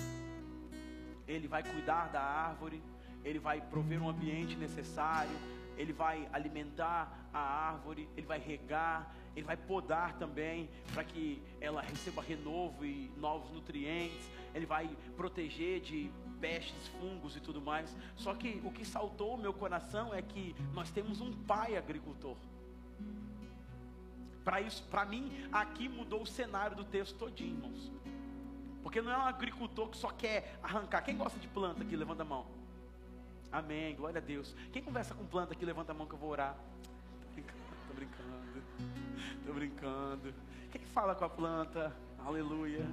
Ele 1.27 1.49
vai 1.49 1.63
cuidar 1.63 2.07
da 2.07 2.21
árvore, 2.21 2.81
ele 3.25 3.39
vai 3.39 3.59
prover 3.59 4.01
um 4.01 4.07
ambiente 4.07 4.55
necessário, 4.55 5.35
ele 5.77 5.93
vai 5.93 6.27
alimentar 6.31 7.27
a 7.33 7.39
árvore, 7.39 8.07
ele 8.15 8.25
vai 8.25 8.39
regar, 8.39 9.13
ele 9.35 9.45
vai 9.45 9.57
podar 9.57 10.17
também 10.17 10.69
para 10.93 11.03
que 11.03 11.41
ela 11.59 11.81
receba 11.81 12.21
renovo 12.21 12.85
e 12.85 13.11
novos 13.17 13.51
nutrientes, 13.51 14.29
ele 14.53 14.65
vai 14.65 14.89
proteger 15.15 15.81
de 15.81 16.09
pestes, 16.39 16.87
fungos 16.99 17.35
e 17.35 17.39
tudo 17.39 17.61
mais. 17.61 17.95
Só 18.15 18.33
que 18.33 18.61
o 18.63 18.71
que 18.71 18.85
saltou 18.85 19.35
o 19.35 19.37
meu 19.37 19.53
coração 19.53 20.13
é 20.13 20.21
que 20.21 20.55
nós 20.73 20.89
temos 20.91 21.19
um 21.19 21.33
pai 21.43 21.75
agricultor. 21.75 22.37
Para 24.43 24.61
isso, 24.61 24.83
para 24.83 25.03
mim, 25.05 25.47
aqui 25.51 25.89
mudou 25.89 26.21
o 26.21 26.27
cenário 26.27 26.77
do 26.77 26.85
texto 26.85 27.17
todinho, 27.17 27.55
irmãos. 27.55 27.91
Porque 28.83 29.01
não 29.01 29.11
é 29.11 29.17
um 29.17 29.25
agricultor 29.25 29.89
que 29.89 29.97
só 29.97 30.11
quer 30.11 30.59
arrancar. 30.61 31.01
Quem 31.01 31.17
gosta 31.17 31.39
de 31.39 31.47
planta 31.47 31.81
aqui? 31.81 31.95
Levanta 31.95 32.21
a 32.21 32.25
mão. 32.25 32.45
Amém, 33.55 33.95
glória 33.95 34.19
a 34.19 34.21
Deus. 34.21 34.53
Quem 34.73 34.83
conversa 34.83 35.15
com 35.15 35.25
planta 35.25 35.53
aqui? 35.53 35.63
Levanta 35.63 35.93
a 35.93 35.95
mão 35.95 36.05
que 36.05 36.13
eu 36.13 36.19
vou 36.19 36.29
orar. 36.29 36.57
Tô 37.21 37.33
brincando, 37.33 37.63
tô 37.87 37.93
brincando. 37.93 38.63
Tô 39.45 39.53
brincando. 39.53 40.33
Quem 40.73 40.81
fala 40.87 41.15
com 41.15 41.23
a 41.23 41.29
planta? 41.29 41.95
Aleluia. 42.19 42.85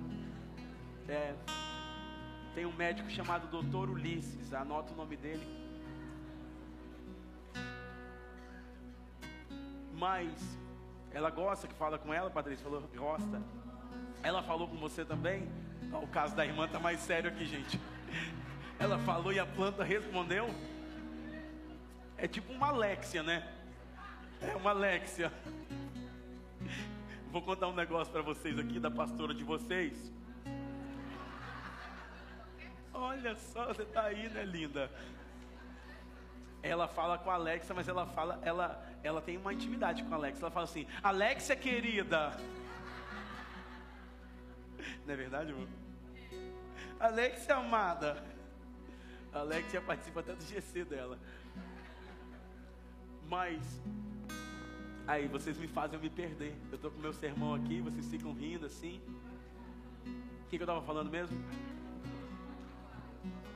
É. 1.09 1.35
Tem 2.55 2.65
um 2.65 2.73
médico 2.77 3.11
chamado 3.11 3.49
Dr. 3.49 3.91
Ulisses. 3.91 4.55
Anota 4.55 4.93
o 4.93 4.97
nome 4.97 5.17
dele. 5.17 5.45
Mas 9.95 10.33
ela 11.11 11.31
gosta 11.31 11.67
que 11.67 11.75
fala 11.75 11.99
com 11.99 12.15
ela, 12.15 12.31
Patrícia 12.31 12.63
falou, 12.63 12.89
gosta. 12.95 13.43
Ela 14.23 14.45
falou 14.45 14.69
com 14.69 14.77
você 14.77 15.05
também? 15.05 15.49
O 15.93 16.07
caso 16.07 16.37
da 16.37 16.47
irmã 16.47 16.69
tá 16.69 16.79
mais 16.79 17.01
sério 17.01 17.31
aqui, 17.31 17.47
gente. 17.47 17.81
Ela 18.83 18.99
falou 18.99 19.33
e 19.33 19.39
a 19.39 19.47
planta 19.47 19.85
respondeu. 19.85 20.53
É 22.17 22.27
tipo 22.27 22.53
uma 22.53 22.71
Alexia, 22.71 23.23
né? 23.23 23.49
É 24.41 24.57
uma 24.57 24.71
Alexia. 24.71 25.33
Vou 27.31 27.41
contar 27.43 27.69
um 27.69 27.75
negócio 27.75 28.13
para 28.13 28.23
vocês 28.23 28.59
aqui 28.59 28.81
da 28.81 28.91
pastora 28.91 29.33
de 29.33 29.45
vocês. 29.45 30.13
Olha 32.93 33.37
só, 33.37 33.67
você 33.67 33.85
tá 33.85 34.03
aí, 34.03 34.29
né, 34.31 34.45
linda? 34.45 34.91
Ela 36.61 36.89
fala 36.89 37.19
com 37.19 37.31
a 37.31 37.35
Alexia, 37.35 37.73
mas 37.77 37.87
ela 37.87 38.05
fala, 38.07 38.41
ela, 38.43 38.85
ela 39.05 39.23
tem 39.23 39.37
uma 39.37 39.55
intimidade 39.55 40.03
com 40.03 40.13
a 40.13 40.17
Alexia. 40.17 40.43
Ela 40.43 40.51
fala 40.51 40.65
assim: 40.65 40.89
Alexia 41.01 41.55
querida. 41.55 42.37
Não 45.07 45.15
é 45.15 45.17
verdade, 45.17 45.51
irmão? 45.51 45.69
Alexia 46.99 47.55
amada. 47.55 48.32
A 49.33 49.41
Alexia 49.41 49.81
participa 49.81 50.21
até 50.21 50.35
do 50.35 50.45
GC 50.45 50.85
dela. 50.85 51.19
Mas 53.29 53.81
aí 55.07 55.27
vocês 55.27 55.57
me 55.57 55.67
fazem 55.67 55.97
eu 55.97 56.03
me 56.03 56.11
perder. 56.11 56.55
Eu 56.71 56.77
estou 56.77 56.91
com 56.91 57.01
meu 57.01 57.13
sermão 57.13 57.55
aqui, 57.55 57.81
vocês 57.81 58.07
ficam 58.09 58.33
rindo 58.33 58.67
assim. 58.67 59.01
O 60.07 60.49
que, 60.51 60.57
que 60.59 60.63
eu 60.63 60.65
estava 60.65 60.83
falando 60.83 61.11
mesmo? 61.11 61.43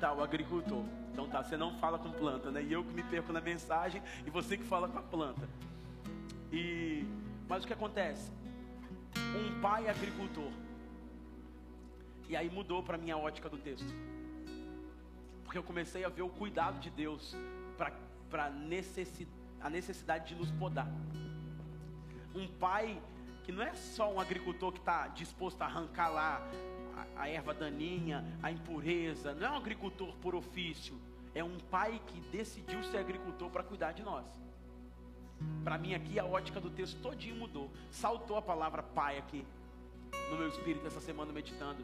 Tá, 0.01 0.15
o 0.15 0.23
agricultor. 0.23 0.85
Então 1.13 1.29
tá, 1.29 1.43
você 1.43 1.57
não 1.57 1.79
fala 1.79 1.99
com 1.99 2.11
planta, 2.11 2.51
né? 2.51 2.63
E 2.63 2.73
eu 2.73 2.83
que 2.83 2.93
me 2.93 3.03
perco 3.03 3.33
na 3.33 3.41
mensagem 3.41 4.03
e 4.27 4.31
você 4.31 4.57
que 4.57 4.65
fala 4.65 4.89
com 4.89 4.99
a 4.99 5.03
planta. 5.03 5.49
E 6.53 7.05
mas 7.49 7.65
o 7.65 7.67
que 7.67 7.73
acontece? 7.73 8.31
Um 9.17 9.61
pai 9.61 9.89
agricultor 9.89 10.51
e 12.29 12.37
aí 12.37 12.51
mudou 12.51 12.83
para 12.83 12.99
minha 12.99 13.17
ótica 13.17 13.49
do 13.49 13.57
texto. 13.57 13.87
Porque 15.57 15.65
eu 15.65 15.75
comecei 15.75 16.05
a 16.05 16.11
ver 16.11 16.21
o 16.21 16.29
cuidado 16.29 16.79
de 16.81 16.91
Deus 16.91 17.35
para 17.79 18.45
a 18.45 18.51
necessidade 19.71 20.29
de 20.29 20.35
nos 20.35 20.51
podar. 20.51 20.87
Um 22.35 22.47
pai 22.47 23.01
que 23.43 23.51
não 23.53 23.63
é 23.63 23.73
só 23.75 24.13
um 24.13 24.21
agricultor 24.21 24.71
que 24.71 24.81
está 24.81 25.09
disposto 25.09 25.63
a 25.63 25.65
arrancar 25.65 26.11
lá 26.11 26.47
a, 26.95 27.23
a 27.23 27.29
erva 27.31 27.55
daninha, 27.55 28.23
a 28.43 28.53
impureza, 28.53 29.33
não 29.33 29.47
é 29.47 29.51
um 29.53 29.57
agricultor 29.57 30.15
por 30.17 30.35
ofício, 30.35 30.95
é 31.35 31.43
um 31.43 31.57
pai 31.71 32.03
que 32.07 32.21
decidiu 32.21 32.83
ser 32.83 32.99
agricultor 32.99 33.49
para 33.49 33.63
cuidar 33.63 33.93
de 33.93 34.03
nós. 34.03 34.27
Para 35.65 35.79
mim 35.79 35.95
aqui 35.95 36.19
a 36.19 36.27
ótica 36.27 36.61
do 36.61 36.69
texto 36.69 37.01
todinho 37.01 37.37
mudou. 37.37 37.71
Saltou 37.91 38.37
a 38.37 38.43
palavra 38.43 38.83
pai 38.83 39.17
aqui 39.17 39.43
no 40.31 40.37
meu 40.37 40.49
espírito 40.49 40.87
essa 40.87 41.01
semana 41.01 41.33
meditando. 41.33 41.83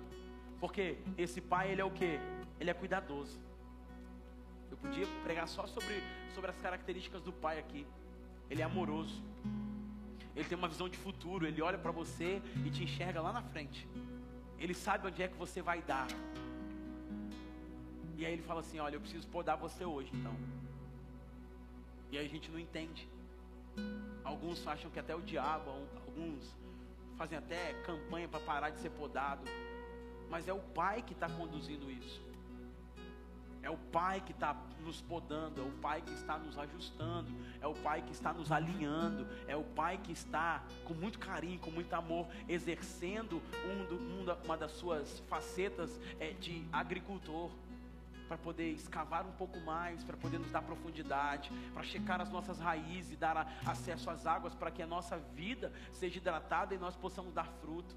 Porque 0.61 0.99
esse 1.17 1.41
pai, 1.41 1.73
ele 1.73 1.81
é 1.81 1.85
o 1.87 1.91
que? 1.91 2.21
Ele 2.61 2.69
é 2.69 2.75
cuidadoso. 2.75 3.41
Eu 4.73 4.77
podia 4.79 5.07
pregar 5.23 5.47
só 5.47 5.67
sobre, 5.67 6.03
sobre 6.35 6.51
as 6.51 6.59
características 6.59 7.21
do 7.23 7.33
pai 7.33 7.59
aqui. 7.59 7.87
Ele 8.51 8.63
é 8.63 8.65
amoroso. 8.65 9.23
Ele 10.35 10.49
tem 10.49 10.57
uma 10.57 10.67
visão 10.67 10.89
de 10.89 10.97
futuro. 10.97 11.47
Ele 11.47 11.61
olha 11.61 11.77
para 11.77 11.93
você 11.93 12.41
e 12.67 12.71
te 12.71 12.83
enxerga 12.83 13.21
lá 13.21 13.33
na 13.35 13.43
frente. 13.43 13.87
Ele 14.59 14.73
sabe 14.73 15.07
onde 15.07 15.23
é 15.23 15.29
que 15.29 15.37
você 15.37 15.61
vai 15.61 15.83
dar. 15.83 16.09
E 18.17 18.25
aí 18.25 18.33
ele 18.33 18.43
fala 18.43 18.61
assim: 18.61 18.81
Olha, 18.81 18.97
eu 18.97 19.01
preciso 19.01 19.29
podar 19.29 19.59
você 19.59 19.85
hoje, 19.85 20.11
então. 20.15 20.35
E 22.11 22.17
aí 22.17 22.25
a 22.25 22.29
gente 22.29 22.51
não 22.51 22.59
entende. 22.59 23.07
Alguns 24.25 24.67
acham 24.67 24.91
que 24.91 24.99
até 24.99 25.15
o 25.15 25.21
diabo, 25.21 25.71
alguns 26.07 26.57
fazem 27.19 27.37
até 27.37 27.75
campanha 27.85 28.27
para 28.27 28.41
parar 28.41 28.71
de 28.71 28.81
ser 28.81 28.91
podado 28.91 29.45
mas 30.33 30.49
é 30.49 30.53
o 30.53 30.59
Pai 30.59 31.03
que 31.03 31.13
está 31.13 31.29
conduzindo 31.29 31.91
isso. 31.91 32.32
É 33.63 33.71
o 33.71 33.77
Pai 33.77 34.21
que 34.21 34.33
está 34.33 34.57
nos 34.85 35.01
podando, 35.01 35.61
é 35.61 35.65
o 35.65 35.71
Pai 35.81 36.03
que 36.03 36.13
está 36.13 36.37
nos 36.39 36.59
ajustando, 36.59 37.33
é 37.61 37.67
o 37.67 37.75
Pai 37.75 38.03
que 38.03 38.13
está 38.13 38.33
nos 38.33 38.51
alinhando, 38.51 39.27
é 39.47 39.57
o 39.57 39.63
Pai 39.63 39.99
que 39.99 40.13
está 40.13 40.63
com 40.85 40.95
muito 40.95 41.19
carinho, 41.19 41.59
com 41.61 41.71
muito 41.71 41.93
amor, 41.95 42.27
exercendo 42.49 43.41
um 43.65 43.85
do, 43.87 43.97
um 43.97 44.45
uma 44.45 44.57
das 44.57 44.73
suas 44.73 45.21
facetas 45.29 46.01
é, 46.19 46.33
de 46.33 46.65
agricultor, 46.73 47.51
para 48.33 48.39
poder 48.39 48.71
escavar 48.71 49.27
um 49.27 49.33
pouco 49.33 49.61
mais, 49.61 50.03
para 50.03 50.17
poder 50.17 50.39
nos 50.39 50.51
dar 50.51 50.63
profundidade, 50.63 51.51
para 51.75 51.83
checar 51.83 52.19
as 52.19 52.31
nossas 52.31 52.59
raízes 52.59 53.13
e 53.13 53.17
dar 53.17 53.61
acesso 53.67 54.09
às 54.09 54.27
águas, 54.27 54.55
para 54.55 54.71
que 54.71 54.83
a 54.83 54.87
nossa 54.87 55.19
vida 55.19 55.71
seja 55.93 56.17
hidratada 56.17 56.75
e 56.75 56.79
nós 56.79 56.97
possamos 56.97 57.35
dar 57.35 57.47
fruto. 57.61 57.95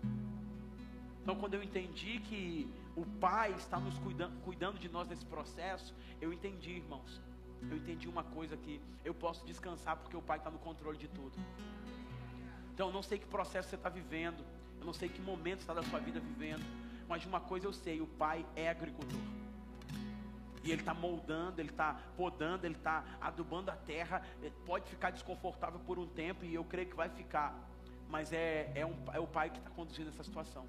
Então, 1.26 1.36
quando 1.36 1.56
eu 1.56 1.64
entendi 1.64 2.20
que 2.20 2.72
o 2.96 3.04
Pai 3.20 3.52
está 3.54 3.80
nos 3.80 3.98
cuidando, 3.98 4.40
cuidando 4.42 4.78
de 4.78 4.88
nós 4.88 5.08
nesse 5.08 5.26
processo, 5.26 5.92
eu 6.22 6.32
entendi, 6.32 6.74
irmãos. 6.74 7.20
Eu 7.68 7.78
entendi 7.78 8.08
uma 8.08 8.24
coisa 8.24 8.56
que 8.56 8.80
eu 9.04 9.12
posso 9.12 9.44
descansar 9.44 9.98
porque 9.98 10.16
o 10.16 10.22
Pai 10.22 10.38
está 10.38 10.52
no 10.52 10.60
controle 10.60 11.00
de 11.00 11.08
tudo. 11.08 11.34
Então, 12.72 12.90
eu 12.90 12.94
não 12.94 13.02
sei 13.02 13.18
que 13.18 13.26
processo 13.26 13.70
você 13.70 13.76
está 13.76 13.90
vivendo, 13.90 14.46
eu 14.80 14.86
não 14.86 14.94
sei 14.94 15.10
que 15.10 15.20
momento 15.20 15.62
está 15.62 15.74
da 15.74 15.82
sua 15.82 16.00
vida 16.00 16.20
vivendo, 16.20 16.64
mas 17.10 17.24
de 17.24 17.28
uma 17.28 17.40
coisa 17.40 17.66
eu 17.66 17.74
sei: 17.74 18.00
o 18.02 18.06
Pai 18.06 18.46
é 18.56 18.70
agricultor. 18.70 19.20
E 20.64 20.72
Ele 20.72 20.84
está 20.84 20.94
moldando, 20.94 21.60
Ele 21.60 21.72
está 21.72 22.00
podando, 22.16 22.68
Ele 22.68 22.76
está 22.76 23.04
adubando 23.20 23.72
a 23.72 23.76
terra. 23.76 24.22
Pode 24.64 24.88
ficar 24.88 25.10
desconfortável 25.10 25.80
por 25.80 25.98
um 25.98 26.06
tempo, 26.06 26.46
e 26.46 26.54
eu 26.54 26.64
creio 26.64 26.88
que 26.88 26.96
vai 26.96 27.10
ficar. 27.10 27.58
Mas 28.12 28.32
é, 28.32 28.72
é, 28.76 28.86
um, 28.86 28.96
é 29.12 29.20
o 29.20 29.26
Pai 29.26 29.50
que 29.50 29.58
está 29.58 29.72
conduzindo 29.72 30.10
essa 30.10 30.24
situação. 30.24 30.68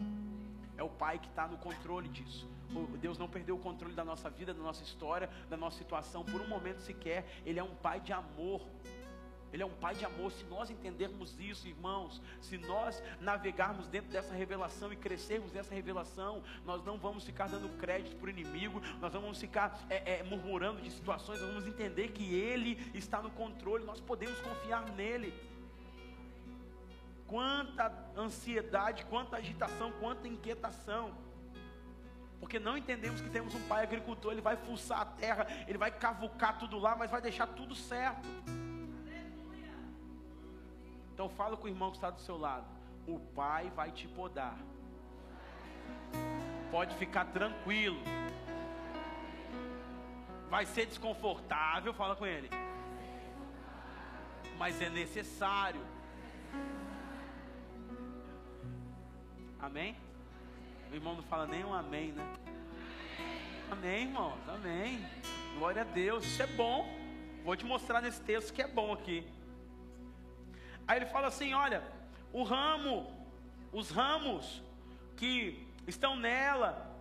É 0.77 0.83
o 0.83 0.89
Pai 0.89 1.19
que 1.19 1.29
está 1.29 1.47
no 1.47 1.57
controle 1.59 2.09
disso. 2.09 2.49
Deus 3.01 3.19
não 3.19 3.29
perdeu 3.29 3.57
o 3.57 3.59
controle 3.59 3.95
da 3.95 4.05
nossa 4.05 4.29
vida, 4.29 4.53
da 4.53 4.63
nossa 4.63 4.83
história, 4.83 5.31
da 5.49 5.57
nossa 5.57 5.79
situação 5.79 6.25
por 6.25 6.41
um 6.41 6.49
momento 6.49 6.81
sequer. 6.81 7.25
Ele 7.45 7.59
é 7.59 7.63
um 7.63 7.75
pai 7.75 8.01
de 8.01 8.13
amor. 8.13 8.63
Ele 9.53 9.63
é 9.63 9.67
um 9.67 9.75
pai 9.75 9.95
de 9.95 10.05
amor. 10.05 10.31
Se 10.33 10.45
nós 10.45 10.71
entendermos 10.71 11.39
isso, 11.39 11.67
irmãos, 11.67 12.21
se 12.41 12.59
nós 12.59 13.03
navegarmos 13.21 13.87
dentro 13.87 14.11
dessa 14.11 14.35
revelação 14.35 14.93
e 14.93 14.97
crescermos 14.97 15.53
nessa 15.53 15.75
revelação, 15.75 16.43
nós 16.65 16.85
não 16.85 16.99
vamos 16.99 17.25
ficar 17.25 17.49
dando 17.49 17.69
crédito 17.79 18.17
para 18.17 18.27
o 18.27 18.31
inimigo, 18.31 18.83
nós 19.01 19.13
vamos 19.13 19.39
ficar 19.39 19.87
é, 19.89 20.19
é, 20.19 20.23
murmurando 20.25 20.83
de 20.83 20.91
situações, 20.91 21.41
nós 21.41 21.49
vamos 21.49 21.67
entender 21.67 22.09
que 22.09 22.35
Ele 22.35 22.91
está 22.93 23.23
no 23.23 23.31
controle, 23.31 23.85
nós 23.85 24.01
podemos 24.01 24.39
confiar 24.41 24.85
nele. 24.93 25.33
Quanta 27.27 27.93
ansiedade, 28.17 29.05
quanta 29.07 29.37
agitação, 29.37 29.93
quanta 29.93 30.29
inquietação. 30.29 31.13
Porque 32.39 32.59
não 32.59 32.77
entendemos 32.77 33.21
que 33.21 33.31
temos 33.31 33.55
um 33.55 33.67
pai 33.67 33.83
agricultor, 33.83 34.33
ele 34.33 34.41
vai 34.41 34.57
fuçar 34.57 35.01
a 35.01 35.07
terra, 35.07 35.47
ele 35.67 35.79
vai 35.79 35.91
cavucar 35.91 36.59
tudo 36.59 36.79
lá, 36.79 36.95
mas 36.95 37.11
vai 37.11 37.21
deixar 37.21 37.47
tudo 37.47 37.75
certo. 37.75 38.29
Então 41.13 41.29
fala 41.31 41.57
com 41.57 41.65
o 41.65 41.69
irmão 41.69 41.91
que 41.91 41.97
está 41.97 42.11
do 42.11 42.21
seu 42.21 42.37
lado. 42.37 42.67
O 43.07 43.19
pai 43.19 43.73
vai 43.75 43.91
te 43.91 44.07
podar. 44.07 44.57
Pode 46.71 46.95
ficar 46.97 47.25
tranquilo. 47.27 47.99
Vai 50.51 50.67
ser 50.67 50.87
desconfortável, 50.87 51.95
fala 51.95 52.15
com 52.15 52.27
ele. 52.27 52.51
Mas 54.59 54.81
é 54.81 54.91
necessário. 54.91 55.81
Amém? 59.67 59.97
O 60.93 60.95
irmão 60.95 61.17
não 61.17 61.25
fala 61.25 61.45
nem 61.45 61.65
um 61.65 61.75
amém, 61.75 62.13
né? 62.13 62.25
Amém, 63.69 64.03
irmãos, 64.05 64.39
amém. 64.49 65.05
Glória 65.59 65.83
a 65.83 65.85
Deus, 65.85 66.25
isso 66.25 66.41
é 66.41 66.47
bom. 66.47 66.89
Vou 67.45 67.57
te 67.57 67.65
mostrar 67.65 68.01
nesse 68.01 68.21
texto 68.21 68.55
que 68.55 68.63
é 68.63 68.69
bom 68.69 68.93
aqui. 68.93 69.27
Aí 70.87 70.99
ele 70.99 71.07
fala 71.07 71.27
assim: 71.27 71.53
olha, 71.53 71.83
o 72.33 72.45
ramo, 72.45 73.13
os 73.73 73.91
ramos 73.91 74.63
que 75.17 75.67
estão 75.85 76.15
nela 76.15 76.97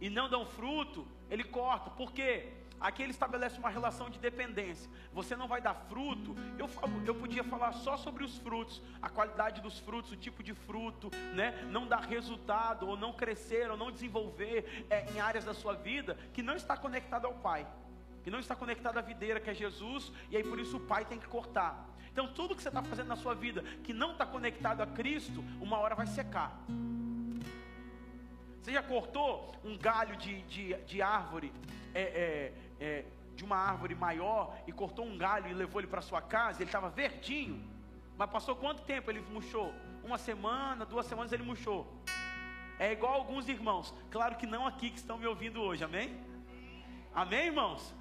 e 0.00 0.08
não 0.08 0.30
dão 0.30 0.46
fruto, 0.46 1.06
ele 1.30 1.44
corta. 1.44 1.90
Por 1.90 2.12
quê? 2.12 2.48
Aqui 2.80 3.02
ele 3.02 3.10
estabelece 3.10 3.58
uma 3.58 3.68
relação 3.68 4.08
de 4.08 4.18
dependência. 4.18 4.90
Você 5.12 5.36
não 5.36 5.46
vai 5.46 5.60
dar 5.60 5.74
fruto. 5.74 6.34
Eu, 6.58 6.68
eu 7.06 7.14
podia 7.14 7.44
falar 7.44 7.72
só 7.72 7.96
sobre 7.98 8.24
os 8.24 8.38
frutos, 8.38 8.80
a 9.02 9.08
qualidade 9.10 9.60
dos 9.60 9.78
frutos, 9.78 10.12
o 10.12 10.16
tipo 10.16 10.42
de 10.42 10.54
fruto, 10.54 11.10
né? 11.34 11.62
Não 11.70 11.86
dar 11.86 12.00
resultado, 12.00 12.88
ou 12.88 12.96
não 12.96 13.12
crescer, 13.12 13.70
ou 13.70 13.76
não 13.76 13.92
desenvolver 13.92 14.86
é, 14.88 15.10
em 15.12 15.20
áreas 15.20 15.44
da 15.44 15.52
sua 15.52 15.74
vida 15.74 16.16
que 16.32 16.42
não 16.42 16.56
está 16.56 16.74
conectado 16.74 17.26
ao 17.26 17.34
Pai, 17.34 17.66
que 18.24 18.30
não 18.30 18.38
está 18.38 18.56
conectado 18.56 18.96
à 18.96 19.02
videira 19.02 19.40
que 19.40 19.50
é 19.50 19.54
Jesus, 19.54 20.10
e 20.30 20.36
aí 20.36 20.42
por 20.42 20.58
isso 20.58 20.78
o 20.78 20.80
Pai 20.80 21.04
tem 21.04 21.18
que 21.18 21.28
cortar. 21.28 21.86
Então, 22.12 22.28
tudo 22.32 22.56
que 22.56 22.62
você 22.62 22.68
está 22.68 22.82
fazendo 22.82 23.08
na 23.08 23.16
sua 23.16 23.34
vida 23.34 23.62
que 23.84 23.92
não 23.92 24.12
está 24.12 24.26
conectado 24.26 24.80
a 24.80 24.86
Cristo, 24.86 25.44
uma 25.60 25.78
hora 25.78 25.94
vai 25.94 26.06
secar. 26.06 26.64
Você 28.60 28.72
já 28.72 28.82
cortou 28.82 29.54
um 29.64 29.76
galho 29.78 30.16
de, 30.16 30.42
de, 30.42 30.74
de 30.84 31.00
árvore, 31.00 31.52
é, 31.94 32.00
é, 32.00 32.52
é, 32.78 33.04
de 33.34 33.44
uma 33.44 33.56
árvore 33.56 33.94
maior, 33.94 34.56
e 34.66 34.72
cortou 34.72 35.04
um 35.04 35.16
galho 35.16 35.48
e 35.48 35.54
levou 35.54 35.80
ele 35.80 35.88
para 35.88 36.02
sua 36.02 36.20
casa, 36.20 36.58
ele 36.60 36.68
estava 36.68 36.90
verdinho, 36.90 37.62
mas 38.18 38.28
passou 38.30 38.54
quanto 38.54 38.82
tempo 38.82 39.10
ele 39.10 39.20
murchou? 39.20 39.72
Uma 40.04 40.18
semana, 40.18 40.84
duas 40.84 41.06
semanas 41.06 41.32
ele 41.32 41.42
murchou. 41.42 41.86
É 42.78 42.92
igual 42.92 43.14
alguns 43.14 43.48
irmãos, 43.48 43.94
claro 44.10 44.36
que 44.36 44.46
não 44.46 44.66
aqui 44.66 44.90
que 44.90 44.98
estão 44.98 45.18
me 45.18 45.26
ouvindo 45.26 45.60
hoje, 45.60 45.84
amém? 45.84 46.20
Amém, 47.14 47.46
irmãos? 47.46 47.94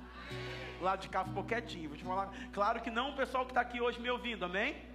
Lado 0.81 1.01
de 1.01 1.09
cá 1.09 1.25
ficou 1.25 1.43
quietinho. 1.43 1.89
Vou 1.89 1.97
te 1.97 2.03
falar. 2.03 2.31
Claro 2.53 2.81
que 2.81 2.89
não 2.89 3.11
o 3.11 3.15
pessoal 3.15 3.45
que 3.45 3.51
está 3.51 3.61
aqui 3.61 3.81
hoje 3.81 3.99
me 3.99 4.09
ouvindo, 4.09 4.45
amém? 4.45 4.88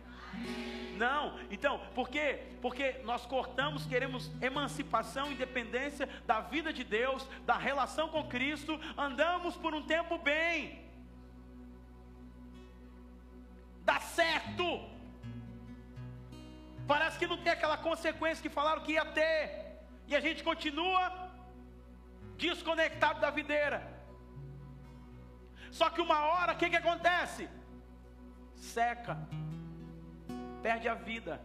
Não, 0.97 1.39
então, 1.51 1.81
por 1.95 2.09
quê? 2.09 2.43
Porque 2.63 3.01
nós 3.05 3.27
cortamos, 3.27 3.85
queremos 3.85 4.31
emancipação, 4.41 5.33
independência 5.33 6.09
da 6.27 6.41
vida 6.41 6.73
de 6.73 6.85
Deus, 6.85 7.27
da 7.45 7.57
relação 7.57 8.09
com 8.09 8.29
Cristo, 8.29 8.81
andamos 8.97 9.57
por 9.57 9.75
um 9.75 9.83
tempo 9.83 10.19
bem, 10.19 10.85
dá 13.85 13.99
certo, 14.01 14.89
parece 16.87 17.19
que 17.19 17.27
não 17.27 17.39
tem 17.39 17.53
aquela 17.53 17.77
consequência 17.77 18.43
que 18.43 18.49
falaram 18.49 18.83
que 18.83 18.93
ia 18.93 19.05
ter, 19.05 19.41
e 20.07 20.15
a 20.15 20.21
gente 20.21 20.45
continua 20.45 21.31
desconectado 22.37 23.21
da 23.21 23.31
videira. 23.31 23.83
Só 25.73 25.91
que 25.91 26.01
uma 26.01 26.21
hora, 26.27 26.53
o 26.53 26.57
que, 26.57 26.71
que 26.71 26.77
acontece? 26.77 27.49
Seca, 28.55 29.19
perde 30.65 30.89
a 30.89 30.95
vida, 30.95 31.39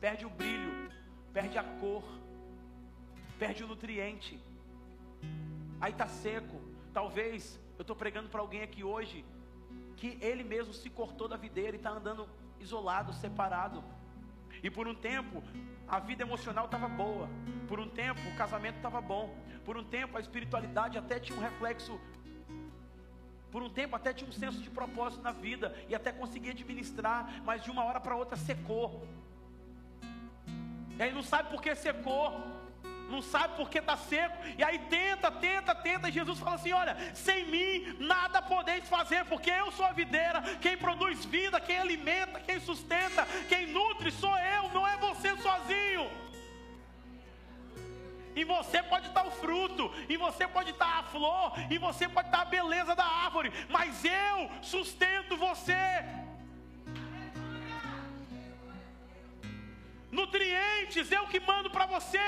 perde 0.00 0.24
o 0.24 0.30
brilho, 0.30 0.90
perde 1.30 1.58
a 1.58 1.62
cor, 1.62 2.02
perde 3.38 3.62
o 3.62 3.66
nutriente. 3.66 4.42
Aí 5.78 5.92
está 5.92 6.08
seco. 6.08 6.58
Talvez 6.90 7.60
eu 7.76 7.82
estou 7.82 7.94
pregando 7.94 8.30
para 8.30 8.40
alguém 8.40 8.62
aqui 8.62 8.82
hoje 8.82 9.26
que 9.98 10.16
ele 10.22 10.42
mesmo 10.42 10.72
se 10.72 10.88
cortou 10.88 11.28
da 11.28 11.36
videira 11.36 11.76
e 11.76 11.80
está 11.80 11.90
andando 11.90 12.26
isolado, 12.58 13.12
separado. 13.12 13.84
E 14.62 14.70
por 14.70 14.88
um 14.88 14.94
tempo 14.94 15.42
a 15.86 15.98
vida 16.00 16.22
emocional 16.22 16.64
estava 16.64 16.88
boa, 16.88 17.28
por 17.68 17.78
um 17.78 17.90
tempo 17.90 18.22
o 18.26 18.36
casamento 18.36 18.76
estava 18.76 19.02
bom, 19.02 19.36
por 19.66 19.76
um 19.76 19.84
tempo 19.84 20.16
a 20.16 20.20
espiritualidade 20.20 20.96
até 20.96 21.20
tinha 21.20 21.38
um 21.38 21.42
reflexo 21.42 22.00
por 23.52 23.62
um 23.62 23.68
tempo 23.68 23.94
até 23.94 24.14
tinha 24.14 24.28
um 24.28 24.32
senso 24.32 24.58
de 24.62 24.70
propósito 24.70 25.22
na 25.22 25.30
vida 25.30 25.76
e 25.86 25.94
até 25.94 26.10
conseguia 26.10 26.52
administrar, 26.52 27.30
mas 27.44 27.62
de 27.62 27.70
uma 27.70 27.84
hora 27.84 28.00
para 28.00 28.16
outra 28.16 28.36
secou. 28.36 29.06
E 30.98 31.02
aí 31.02 31.12
não 31.12 31.22
sabe 31.22 31.50
por 31.50 31.60
que 31.60 31.74
secou, 31.74 32.32
não 33.10 33.20
sabe 33.20 33.56
por 33.56 33.68
que 33.68 33.78
está 33.78 33.94
seco, 33.94 34.38
e 34.56 34.64
aí 34.64 34.78
tenta, 34.78 35.30
tenta, 35.30 35.74
tenta, 35.74 36.08
e 36.08 36.12
Jesus 36.12 36.38
fala 36.38 36.54
assim: 36.54 36.72
olha, 36.72 36.96
sem 37.14 37.44
mim 37.46 37.94
nada 37.98 38.40
podeis 38.40 38.88
fazer, 38.88 39.26
porque 39.26 39.50
eu 39.50 39.70
sou 39.72 39.84
a 39.84 39.92
videira, 39.92 40.40
quem 40.62 40.78
produz 40.78 41.22
vida, 41.26 41.60
quem 41.60 41.78
alimenta, 41.78 42.40
quem 42.40 42.58
sustenta, 42.58 43.26
quem 43.50 43.66
nutre 43.66 44.10
sou 44.10 44.36
eu, 44.38 44.70
não 44.70 44.88
é 44.88 44.96
você 44.96 45.36
sozinho. 45.36 46.31
Em 48.34 48.44
você 48.44 48.82
pode 48.82 49.08
estar 49.08 49.24
o 49.26 49.30
fruto, 49.30 49.92
em 50.08 50.16
você 50.16 50.46
pode 50.48 50.70
estar 50.70 50.98
a 50.98 51.02
flor, 51.02 51.52
em 51.70 51.78
você 51.78 52.08
pode 52.08 52.28
estar 52.28 52.42
a 52.42 52.46
beleza 52.46 52.94
da 52.94 53.04
árvore, 53.04 53.52
mas 53.68 54.04
eu 54.04 54.50
sustento 54.62 55.36
você. 55.36 55.82
Nutrientes, 60.10 61.10
eu 61.10 61.26
que 61.26 61.40
mando 61.40 61.70
para 61.70 61.86
você, 61.86 62.18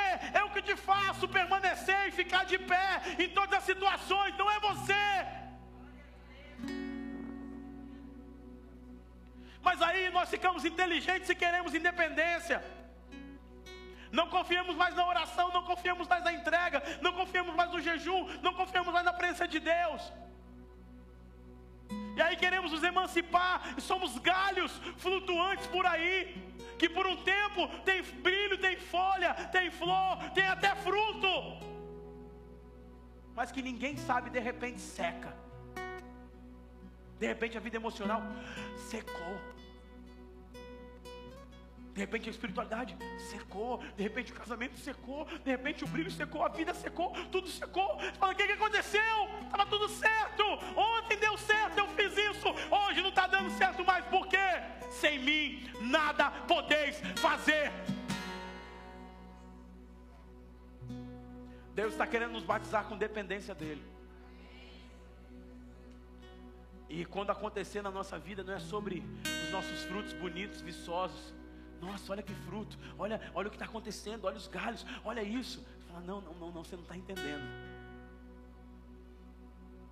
eu 0.40 0.48
que 0.50 0.62
te 0.62 0.76
faço 0.76 1.28
permanecer 1.28 2.08
e 2.08 2.12
ficar 2.12 2.44
de 2.44 2.58
pé 2.58 3.02
em 3.18 3.28
todas 3.28 3.58
as 3.58 3.64
situações, 3.64 4.36
não 4.36 4.50
é 4.50 4.58
você. 4.60 5.04
Mas 9.62 9.80
aí 9.80 10.10
nós 10.10 10.28
ficamos 10.28 10.64
inteligentes 10.64 11.28
e 11.30 11.34
queremos 11.34 11.74
independência 11.74 12.62
não 14.14 14.28
confiamos 14.28 14.76
mais 14.76 14.94
na 14.94 15.04
oração, 15.06 15.52
não 15.52 15.64
confiamos 15.64 16.06
mais 16.06 16.22
na 16.22 16.32
entrega, 16.32 16.82
não 17.02 17.12
confiamos 17.12 17.54
mais 17.54 17.70
no 17.72 17.80
jejum, 17.80 18.20
não 18.40 18.54
confiamos 18.54 18.92
mais 18.92 19.04
na 19.04 19.12
presença 19.12 19.46
de 19.48 19.58
Deus. 19.58 20.12
E 22.16 22.22
aí 22.22 22.36
queremos 22.36 22.70
nos 22.70 22.84
emancipar, 22.84 23.74
e 23.76 23.80
somos 23.80 24.16
galhos 24.18 24.72
flutuantes 24.98 25.66
por 25.66 25.84
aí, 25.84 26.16
que 26.78 26.88
por 26.88 27.06
um 27.08 27.16
tempo 27.24 27.66
tem 27.84 28.02
brilho, 28.02 28.56
tem 28.58 28.76
folha, 28.76 29.34
tem 29.56 29.68
flor, 29.70 30.16
tem 30.32 30.46
até 30.46 30.76
fruto, 30.76 31.32
mas 33.34 33.50
que 33.50 33.62
ninguém 33.62 33.96
sabe, 33.96 34.30
de 34.30 34.38
repente 34.38 34.80
seca. 34.80 35.36
De 37.18 37.26
repente 37.26 37.56
a 37.58 37.60
vida 37.60 37.76
emocional 37.76 38.22
secou. 38.76 39.53
De 41.94 42.00
repente 42.00 42.28
a 42.28 42.32
espiritualidade 42.32 42.96
secou, 43.30 43.78
de 43.96 44.02
repente 44.02 44.32
o 44.32 44.34
casamento 44.34 44.76
secou, 44.78 45.24
de 45.26 45.48
repente 45.48 45.84
o 45.84 45.86
brilho 45.86 46.10
secou, 46.10 46.44
a 46.44 46.48
vida 46.48 46.74
secou, 46.74 47.12
tudo 47.30 47.46
secou. 47.46 47.96
Você 48.00 48.12
fala, 48.14 48.32
o 48.32 48.36
que, 48.36 48.46
que 48.48 48.52
aconteceu? 48.52 49.28
Estava 49.42 49.64
tudo 49.66 49.88
certo. 49.88 50.42
Ontem 50.76 51.16
deu 51.18 51.38
certo, 51.38 51.78
eu 51.78 51.86
fiz 51.90 52.12
isso. 52.18 52.48
Hoje 52.68 53.00
não 53.00 53.10
está 53.10 53.28
dando 53.28 53.48
certo 53.56 53.84
mais. 53.84 54.04
Por 54.06 54.26
quê? 54.26 54.36
Sem 54.90 55.20
mim 55.20 55.70
nada 55.82 56.32
podeis 56.48 57.00
fazer. 57.20 57.70
Deus 61.76 61.92
está 61.92 62.08
querendo 62.08 62.32
nos 62.32 62.42
batizar 62.42 62.86
com 62.86 62.98
dependência 62.98 63.54
dEle. 63.54 63.84
E 66.88 67.04
quando 67.04 67.30
acontecer 67.30 67.82
na 67.82 67.90
nossa 67.90 68.18
vida, 68.18 68.42
não 68.42 68.54
é 68.54 68.58
sobre 68.58 69.04
os 69.24 69.50
nossos 69.52 69.84
frutos 69.84 70.12
bonitos, 70.12 70.60
viçosos 70.60 71.32
nossa, 71.84 72.12
olha 72.12 72.22
que 72.22 72.34
fruto, 72.46 72.78
olha, 72.98 73.20
olha 73.34 73.48
o 73.48 73.50
que 73.50 73.56
está 73.56 73.66
acontecendo, 73.66 74.24
olha 74.24 74.36
os 74.36 74.48
galhos, 74.48 74.84
olha 75.04 75.22
isso. 75.22 75.64
fala: 75.86 76.00
Não, 76.00 76.20
não, 76.20 76.34
não, 76.34 76.50
não, 76.50 76.64
você 76.64 76.76
não 76.76 76.82
está 76.82 76.96
entendendo. 76.96 77.44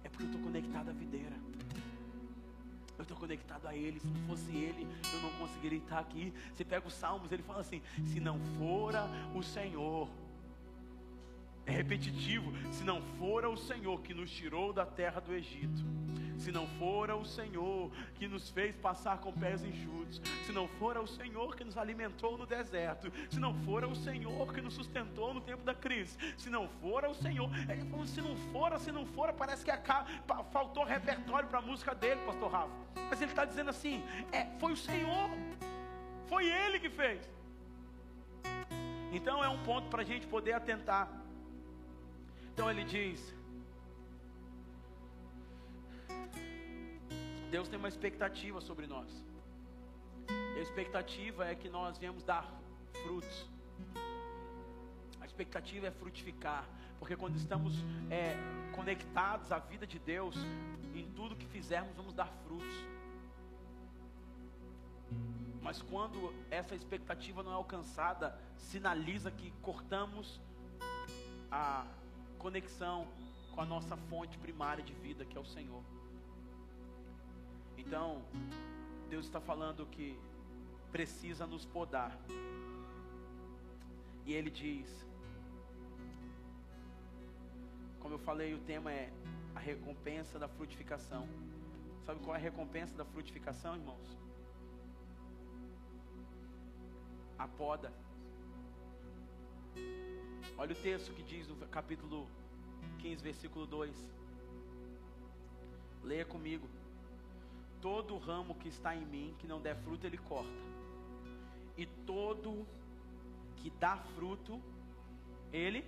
É 0.05 0.09
porque 0.09 0.25
eu 0.25 0.31
estou 0.31 0.43
conectado 0.43 0.89
à 0.89 0.93
videira. 0.93 1.37
Eu 2.99 3.03
estou 3.03 3.17
conectado 3.17 3.67
a 3.67 3.75
Ele. 3.75 4.01
Se 4.01 4.07
não 4.07 4.27
fosse 4.29 4.51
Ele, 4.51 4.87
eu 5.13 5.21
não 5.21 5.31
conseguiria 5.39 5.79
estar 5.79 5.99
aqui. 5.99 6.33
Você 6.55 6.65
pega 6.65 6.87
os 6.87 6.95
Salmos, 6.95 7.31
ele 7.31 7.43
fala 7.43 7.61
assim: 7.61 7.83
Se 8.07 8.21
não 8.21 8.39
fora 8.59 9.07
o 9.35 9.43
Senhor, 9.43 10.09
é 11.67 11.71
repetitivo. 11.71 12.53
Se 12.73 12.85
não 12.85 13.03
fora 13.19 13.49
o 13.49 13.57
Senhor 13.57 14.01
que 14.01 14.15
nos 14.15 14.31
tirou 14.31 14.73
da 14.73 14.85
terra 14.85 15.21
do 15.21 15.33
Egito, 15.35 15.83
se 16.39 16.51
não 16.51 16.67
fora 16.67 17.15
o 17.15 17.25
Senhor 17.25 17.91
que 18.17 18.27
nos 18.27 18.51
fez 18.51 18.75
passar 18.75 19.19
com 19.19 19.33
pés 19.33 19.63
enxutos, 19.63 20.21
se 20.45 20.53
não 20.53 20.67
fora 20.67 21.01
o 21.01 21.07
Senhor 21.07 21.55
que 21.55 21.63
nos 21.63 21.79
alimentou 21.79 22.37
no 22.37 22.45
deserto, 22.45 23.13
se 23.31 23.39
não 23.39 23.55
fora 23.63 23.87
o 23.87 23.95
Senhor 23.95 24.53
que 24.53 24.61
nos 24.61 24.75
sustentou 24.75 25.33
no 25.33 25.41
tempo 25.41 25.63
da 25.63 25.75
crise, 25.75 26.19
se 26.37 26.51
não 26.51 26.69
fora 26.81 27.09
o 27.09 27.15
Senhor, 27.15 27.49
ele 27.71 27.85
falou, 27.85 28.07
se 28.07 28.21
não 28.21 28.37
fora, 28.53 28.79
se 28.79 28.91
não 28.91 29.07
fora, 29.07 29.33
parece 29.33 29.65
que 29.65 29.71
acaba, 29.71 30.07
faltou 30.51 30.85
repertório 30.85 31.49
para 31.49 31.61
a 31.61 31.63
música 31.63 31.95
dele, 31.95 32.21
pastor 32.27 32.51
Rafa. 32.51 32.73
Mas 33.09 33.21
ele 33.21 33.31
está 33.31 33.45
dizendo 33.45 33.71
assim: 33.71 34.03
é, 34.33 34.47
foi 34.59 34.73
o 34.73 34.77
Senhor, 34.77 35.31
foi 36.27 36.47
Ele 36.47 36.81
que 36.81 36.91
fez. 36.91 37.21
Então 39.13 39.45
é 39.45 39.49
um 39.49 39.63
ponto 39.63 39.89
para 39.89 40.01
a 40.03 40.05
gente 40.05 40.27
poder 40.27 40.55
atentar. 40.55 41.22
Então 42.63 42.71
ele 42.71 42.85
diz: 42.85 43.35
Deus 47.51 47.69
tem 47.69 47.77
uma 47.77 47.89
expectativa 47.89 48.61
sobre 48.61 48.87
nós. 48.87 49.11
E 50.29 50.59
a 50.61 50.63
expectativa 50.63 51.45
é 51.45 51.57
que 51.57 51.69
nós 51.69 51.99
viemos 51.99 52.23
dar 52.23 52.47
frutos. 53.03 53.51
A 55.21 55.27
expectativa 55.27 55.89
é 55.89 55.91
frutificar, 55.91 56.65
porque 57.01 57.17
quando 57.17 57.35
estamos 57.35 57.75
é, 58.09 58.37
conectados 58.77 59.51
à 59.51 59.59
vida 59.59 59.85
de 59.85 59.99
Deus, 59.99 60.37
em 60.95 61.11
tudo 61.17 61.35
que 61.35 61.47
fizermos 61.47 61.97
vamos 61.97 62.15
dar 62.15 62.29
frutos. 62.45 62.77
Mas 65.61 65.83
quando 65.83 66.33
essa 66.49 66.77
expectativa 66.77 67.43
não 67.43 67.51
é 67.51 67.57
alcançada, 67.57 68.39
sinaliza 68.57 69.33
que 69.33 69.51
cortamos 69.63 70.41
a 71.51 71.85
conexão 72.43 73.07
com 73.53 73.61
a 73.61 73.65
nossa 73.65 73.97
fonte 73.97 74.37
primária 74.39 74.83
de 74.83 74.93
vida, 74.95 75.25
que 75.25 75.37
é 75.39 75.41
o 75.41 75.45
Senhor. 75.45 75.83
Então, 77.79 78.23
Deus 79.09 79.27
está 79.27 79.41
falando 79.41 79.87
que 79.87 80.19
precisa 80.91 81.47
nos 81.47 81.65
podar. 81.65 82.19
E 84.27 84.33
Ele 84.33 84.51
diz: 84.51 84.89
Como 88.01 88.15
eu 88.15 88.19
falei, 88.19 88.53
o 88.55 88.59
tema 88.73 88.93
é 88.93 89.13
a 89.55 89.61
recompensa 89.61 90.39
da 90.39 90.49
frutificação. 90.49 91.29
Sabe 92.05 92.21
qual 92.25 92.35
é 92.35 92.39
a 92.39 92.43
recompensa 92.43 92.97
da 92.97 93.05
frutificação, 93.05 93.77
irmãos? 93.77 94.19
A 97.39 97.47
poda. 97.47 97.93
Olha 100.59 100.73
o 100.73 100.77
texto 100.77 101.13
que 101.13 101.23
diz 101.23 101.49
no 101.49 101.57
capítulo 101.69 102.29
15, 102.99 103.23
versículo 103.23 103.67
2. 103.67 103.95
Leia 106.05 106.25
comigo 106.25 106.69
todo 107.81 108.17
ramo 108.19 108.55
que 108.55 108.69
está 108.69 108.95
em 108.95 109.05
mim, 109.05 109.35
que 109.39 109.47
não 109.47 109.61
der 109.61 109.77
fruto, 109.77 110.07
ele 110.07 110.19
corta. 110.19 110.51
E 111.77 111.85
todo 112.07 112.67
que 113.57 113.71
dá 113.71 113.97
fruto, 113.97 114.63
ele, 115.53 115.85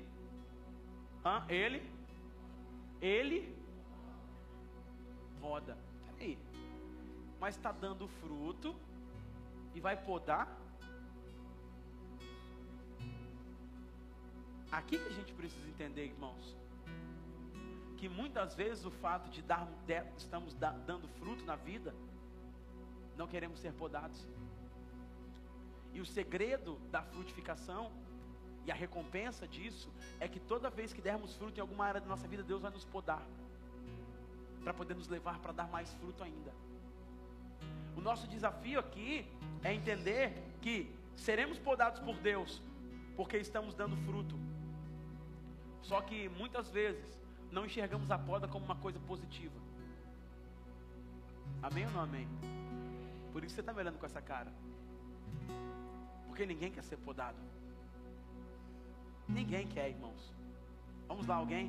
hã? 1.25 1.45
ele, 1.49 1.83
ele 3.01 3.57
roda. 5.41 5.79
Peraí, 6.07 6.39
mas 7.39 7.57
está 7.57 7.71
dando 7.71 8.09
fruto 8.09 8.75
e 9.75 9.81
vai 9.81 9.97
podar? 9.97 10.64
Aqui 14.79 14.99
que 14.99 15.09
a 15.09 15.17
gente 15.19 15.33
precisa 15.33 15.69
entender, 15.69 16.07
irmãos 16.07 16.57
que 18.05 18.09
muitas 18.09 18.55
vezes 18.55 18.85
o 18.85 18.91
fato 18.91 19.31
de 19.31 19.41
dar, 19.41 19.67
estamos 20.19 20.53
da, 20.55 20.73
dando 20.73 21.09
fruto 21.09 21.43
na 21.47 21.57
vida, 21.57 21.95
não 23.17 23.27
queremos 23.27 23.59
ser 23.61 23.73
podados. 23.73 24.29
E 25.95 26.03
o 26.03 26.05
segredo 26.05 26.79
da 26.91 27.03
frutificação 27.03 27.91
e 28.67 28.71
a 28.71 28.75
recompensa 28.75 29.49
disso 29.49 29.91
é 30.21 30.29
que 30.29 30.39
toda 30.39 30.69
vez 30.69 30.93
que 30.93 31.01
dermos 31.01 31.35
fruto 31.35 31.59
em 31.59 31.63
alguma 31.63 31.87
área 31.87 31.99
da 31.99 32.07
nossa 32.07 32.29
vida, 32.29 32.43
Deus 32.43 32.61
vai 32.61 32.71
nos 32.71 32.85
podar 32.85 33.23
para 34.63 34.75
poder 34.75 34.95
nos 34.95 35.09
levar 35.09 35.39
para 35.39 35.53
dar 35.53 35.69
mais 35.69 35.91
fruto 35.95 36.23
ainda. 36.23 36.53
O 37.97 38.03
nosso 38.03 38.27
desafio 38.27 38.81
aqui 38.81 39.27
é 39.63 39.73
entender 39.73 40.35
que 40.61 40.95
seremos 41.17 41.59
podados 41.59 42.01
por 42.01 42.17
Deus 42.19 42.61
porque 43.17 43.39
estamos 43.39 43.75
dando 43.75 43.97
fruto. 44.05 44.37
Só 45.89 46.01
que 46.01 46.29
muitas 46.31 46.69
vezes 46.71 47.19
não 47.51 47.65
enxergamos 47.67 48.11
a 48.11 48.19
poda 48.19 48.49
como 48.49 48.65
uma 48.65 48.77
coisa 48.77 48.99
positiva. 49.01 49.59
Amém 51.63 51.87
ou 51.87 51.93
não 51.93 52.01
amém? 52.01 52.27
Por 53.33 53.45
isso 53.45 53.55
você 53.55 53.61
está 53.61 53.73
me 53.73 53.81
olhando 53.81 53.99
com 53.99 54.07
essa 54.07 54.21
cara. 54.21 54.53
Porque 56.27 56.47
ninguém 56.47 56.71
quer 56.71 56.83
ser 56.83 56.97
podado. 56.97 57.39
Ninguém 59.29 59.67
quer, 59.69 59.89
irmãos. 59.91 60.33
Vamos 61.07 61.27
lá, 61.27 61.37
alguém? 61.37 61.67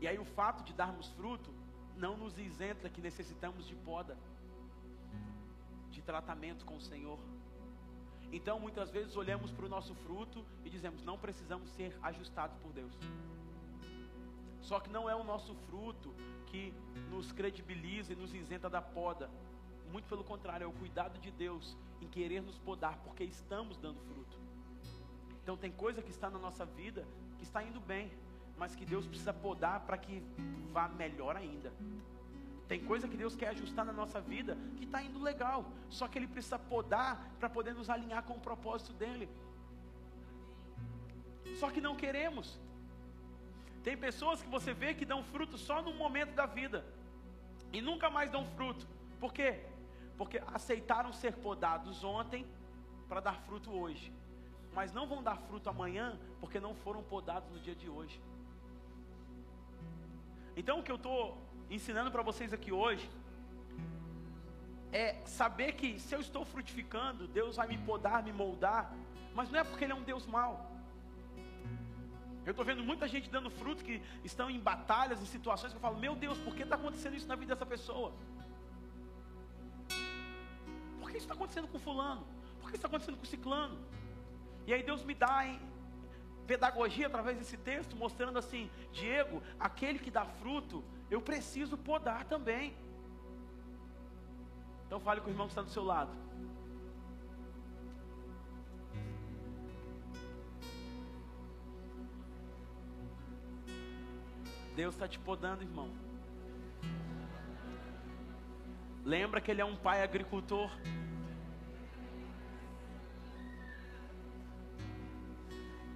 E 0.00 0.08
aí 0.08 0.18
o 0.18 0.24
fato 0.24 0.62
de 0.64 0.74
darmos 0.74 1.08
fruto 1.12 1.50
não 1.96 2.16
nos 2.16 2.38
isenta 2.38 2.90
que 2.90 3.00
necessitamos 3.00 3.66
de 3.66 3.74
poda, 3.74 4.18
de 5.90 6.02
tratamento 6.02 6.64
com 6.64 6.76
o 6.76 6.80
Senhor. 6.80 7.18
Então, 8.34 8.58
muitas 8.58 8.90
vezes 8.90 9.14
olhamos 9.14 9.52
para 9.52 9.64
o 9.64 9.68
nosso 9.68 9.94
fruto 9.94 10.44
e 10.64 10.68
dizemos: 10.68 11.04
não 11.04 11.16
precisamos 11.16 11.70
ser 11.70 11.96
ajustados 12.02 12.56
por 12.58 12.72
Deus. 12.72 12.92
Só 14.60 14.80
que 14.80 14.90
não 14.90 15.08
é 15.08 15.14
o 15.14 15.22
nosso 15.22 15.54
fruto 15.68 16.12
que 16.46 16.74
nos 17.10 17.30
credibiliza 17.30 18.12
e 18.12 18.16
nos 18.16 18.34
isenta 18.34 18.68
da 18.68 18.82
poda. 18.82 19.30
Muito 19.92 20.08
pelo 20.08 20.24
contrário, 20.24 20.64
é 20.64 20.66
o 20.66 20.72
cuidado 20.72 21.16
de 21.20 21.30
Deus 21.30 21.76
em 22.00 22.08
querer 22.08 22.42
nos 22.42 22.58
podar, 22.58 22.96
porque 23.04 23.22
estamos 23.22 23.78
dando 23.78 24.00
fruto. 24.00 24.36
Então, 25.40 25.56
tem 25.56 25.70
coisa 25.70 26.02
que 26.02 26.10
está 26.10 26.28
na 26.28 26.38
nossa 26.38 26.64
vida 26.64 27.06
que 27.38 27.44
está 27.44 27.62
indo 27.62 27.78
bem, 27.78 28.10
mas 28.56 28.74
que 28.74 28.84
Deus 28.84 29.06
precisa 29.06 29.32
podar 29.32 29.86
para 29.86 29.96
que 29.96 30.20
vá 30.72 30.88
melhor 30.88 31.36
ainda. 31.36 31.72
Tem 32.68 32.82
coisa 32.84 33.06
que 33.06 33.16
Deus 33.16 33.36
quer 33.36 33.48
ajustar 33.48 33.84
na 33.84 33.92
nossa 33.92 34.20
vida 34.20 34.56
que 34.76 34.84
está 34.84 35.02
indo 35.02 35.20
legal, 35.22 35.66
só 35.90 36.08
que 36.08 36.18
Ele 36.18 36.26
precisa 36.26 36.58
podar 36.58 37.30
para 37.38 37.48
poder 37.48 37.74
nos 37.74 37.90
alinhar 37.90 38.22
com 38.22 38.34
o 38.34 38.40
propósito 38.40 38.92
dele. 38.92 39.28
Só 41.60 41.70
que 41.70 41.80
não 41.80 41.94
queremos. 41.94 42.58
Tem 43.82 43.96
pessoas 43.96 44.42
que 44.42 44.48
você 44.48 44.72
vê 44.72 44.94
que 44.94 45.04
dão 45.04 45.22
fruto 45.22 45.58
só 45.58 45.82
no 45.82 45.92
momento 45.92 46.34
da 46.34 46.46
vida 46.46 46.84
e 47.70 47.82
nunca 47.82 48.08
mais 48.08 48.30
dão 48.30 48.46
fruto. 48.56 48.86
Por 49.20 49.32
quê? 49.32 49.60
Porque 50.16 50.40
aceitaram 50.46 51.12
ser 51.12 51.34
podados 51.34 52.02
ontem 52.02 52.46
para 53.08 53.20
dar 53.20 53.36
fruto 53.42 53.70
hoje, 53.70 54.10
mas 54.72 54.90
não 54.90 55.06
vão 55.06 55.22
dar 55.22 55.36
fruto 55.36 55.68
amanhã 55.68 56.18
porque 56.40 56.58
não 56.58 56.74
foram 56.74 57.02
podados 57.02 57.50
no 57.50 57.60
dia 57.60 57.74
de 57.74 57.90
hoje. 57.90 58.18
Então 60.56 60.80
o 60.80 60.82
que 60.82 60.90
eu 60.90 60.96
estou 60.96 61.36
ensinando 61.74 62.10
para 62.10 62.22
vocês 62.22 62.52
aqui 62.52 62.72
hoje 62.72 63.08
é 64.92 65.16
saber 65.26 65.72
que 65.72 65.98
se 65.98 66.14
eu 66.14 66.20
estou 66.20 66.44
frutificando, 66.44 67.26
Deus 67.26 67.56
vai 67.56 67.66
me 67.66 67.78
podar, 67.78 68.22
me 68.22 68.32
moldar, 68.32 68.92
mas 69.34 69.50
não 69.50 69.58
é 69.58 69.64
porque 69.64 69.84
Ele 69.84 69.92
é 69.92 69.96
um 69.96 70.02
Deus 70.02 70.24
mau. 70.24 70.70
Eu 72.46 72.52
estou 72.52 72.64
vendo 72.64 72.84
muita 72.84 73.08
gente 73.08 73.28
dando 73.28 73.50
fruto 73.50 73.82
que 73.82 74.00
estão 74.22 74.48
em 74.48 74.60
batalhas, 74.60 75.20
em 75.20 75.26
situações 75.26 75.72
que 75.72 75.76
eu 75.76 75.80
falo, 75.80 75.98
meu 75.98 76.14
Deus, 76.14 76.38
por 76.38 76.54
que 76.54 76.62
está 76.62 76.76
acontecendo 76.76 77.16
isso 77.16 77.26
na 77.26 77.34
vida 77.34 77.54
dessa 77.54 77.66
pessoa? 77.66 78.12
Por 81.00 81.10
que 81.10 81.16
isso 81.16 81.26
está 81.26 81.34
acontecendo 81.34 81.66
com 81.66 81.78
fulano? 81.78 82.24
Por 82.60 82.70
que 82.70 82.76
isso 82.76 82.76
está 82.76 82.88
acontecendo 82.88 83.16
com 83.16 83.24
ciclano? 83.24 83.76
E 84.66 84.72
aí 84.72 84.82
Deus 84.82 85.02
me 85.02 85.14
dá 85.14 85.46
hein, 85.46 85.58
pedagogia 86.46 87.06
através 87.06 87.36
desse 87.38 87.56
texto, 87.56 87.96
mostrando 87.96 88.38
assim, 88.38 88.70
Diego, 88.92 89.42
aquele 89.58 89.98
que 89.98 90.10
dá 90.10 90.24
fruto, 90.24 90.84
eu 91.14 91.22
preciso 91.22 91.76
podar 91.78 92.24
também. 92.24 92.74
Então 94.84 94.98
fale 94.98 95.20
com 95.20 95.28
o 95.28 95.30
irmão 95.30 95.46
que 95.46 95.52
está 95.52 95.62
do 95.62 95.70
seu 95.70 95.84
lado. 95.84 96.12
Deus 104.74 104.94
está 104.94 105.06
te 105.06 105.20
podando, 105.20 105.62
irmão. 105.62 105.88
Lembra 109.04 109.40
que 109.40 109.52
Ele 109.52 109.60
é 109.60 109.64
um 109.64 109.76
pai 109.76 110.02
agricultor. 110.02 110.68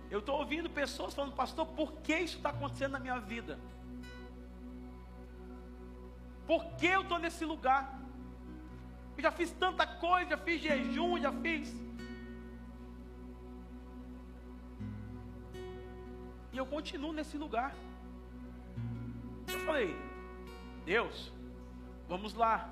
Eu 0.08 0.20
estou 0.20 0.38
ouvindo 0.38 0.70
pessoas 0.70 1.12
falando, 1.12 1.34
pastor, 1.34 1.66
por 1.66 1.92
que 2.02 2.16
isso 2.16 2.36
está 2.36 2.50
acontecendo 2.50 2.92
na 2.92 3.00
minha 3.00 3.18
vida? 3.18 3.58
Por 6.48 6.64
que 6.76 6.86
eu 6.86 7.02
estou 7.02 7.18
nesse 7.18 7.44
lugar? 7.44 8.00
Eu 9.14 9.22
já 9.22 9.30
fiz 9.30 9.50
tanta 9.50 9.86
coisa, 9.86 10.30
já 10.30 10.38
fiz 10.38 10.62
jejum, 10.62 11.18
já 11.20 11.30
fiz. 11.30 11.76
E 16.50 16.56
eu 16.56 16.64
continuo 16.64 17.12
nesse 17.12 17.36
lugar. 17.36 17.74
Eu 19.52 19.60
falei, 19.66 19.94
Deus, 20.86 21.30
vamos 22.08 22.32
lá. 22.32 22.70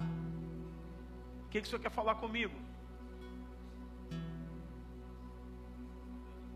O 1.44 1.48
que, 1.50 1.60
que 1.60 1.66
o 1.66 1.70
Senhor 1.70 1.82
quer 1.82 1.90
falar 1.90 2.14
comigo? 2.14 2.54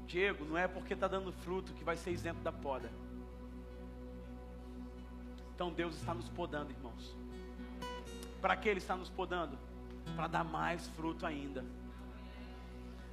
Diego, 0.07 0.47
não 0.47 0.57
é 0.57 0.67
porque 0.67 0.95
está 0.95 1.07
dando 1.07 1.33
fruto 1.33 1.75
que 1.75 1.85
vai 1.85 1.99
ser 1.99 2.13
isento 2.13 2.41
da 2.41 2.51
poda. 2.51 2.91
Então 5.61 5.71
Deus 5.71 5.95
está 5.95 6.15
nos 6.15 6.27
podando, 6.31 6.71
irmãos. 6.71 7.15
Para 8.41 8.57
que 8.57 8.67
Ele 8.67 8.79
está 8.79 8.97
nos 8.97 9.11
podando? 9.11 9.59
Para 10.17 10.27
dar 10.27 10.43
mais 10.43 10.89
fruto 10.97 11.27
ainda. 11.27 11.63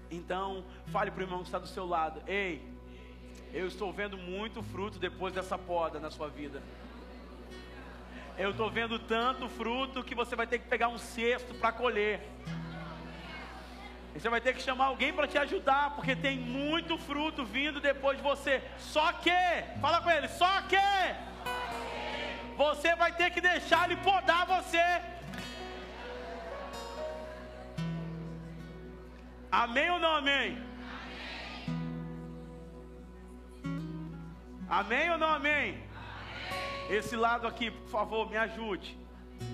Então, 0.10 0.64
fale 0.86 1.12
para 1.12 1.20
o 1.20 1.24
irmão 1.24 1.40
que 1.40 1.48
está 1.48 1.60
do 1.60 1.68
seu 1.68 1.86
lado: 1.86 2.22
Ei, 2.26 2.66
eu 3.54 3.68
estou 3.68 3.92
vendo 3.92 4.18
muito 4.18 4.64
fruto 4.64 4.98
depois 4.98 5.34
dessa 5.34 5.58
poda 5.58 6.00
na 6.00 6.10
sua 6.10 6.30
vida. 6.30 6.64
Eu 8.38 8.52
estou 8.52 8.72
vendo 8.72 8.98
tanto 8.98 9.50
fruto 9.50 10.02
que 10.02 10.16
você 10.16 10.34
vai 10.34 10.48
ter 10.48 10.60
que 10.60 10.70
pegar 10.70 10.88
um 10.88 10.98
cesto 10.98 11.54
para 11.56 11.74
colher. 11.74 12.22
E 14.16 14.22
você 14.22 14.30
vai 14.30 14.40
ter 14.40 14.54
que 14.54 14.62
chamar 14.62 14.86
alguém 14.86 15.12
para 15.12 15.28
te 15.28 15.38
ajudar, 15.38 15.96
porque 15.96 16.16
tem 16.16 16.40
muito 16.40 16.98
fruto 16.98 17.44
vindo 17.44 17.82
depois 17.82 18.16
de 18.16 18.24
você. 18.24 18.64
Só 18.78 19.12
que, 19.12 19.32
fala 19.82 20.00
com 20.00 20.10
ele, 20.10 20.30
só 20.30 20.62
que 20.62 20.78
você 22.58 22.96
vai 22.96 23.12
ter 23.14 23.30
que 23.30 23.40
deixar 23.40 23.86
ele 23.86 24.02
podar 24.02 24.46
você. 24.46 24.86
Amém 29.52 29.90
ou 29.92 30.00
não 30.00 30.14
amém? 30.16 30.68
Amém 34.68 35.10
ou 35.12 35.18
não 35.18 35.30
amém? 35.30 35.82
Esse 36.90 37.16
lado 37.16 37.48
aqui, 37.48 37.70
por 37.72 37.90
favor, 37.90 38.30
me 38.30 38.38
ajude. 38.38 38.98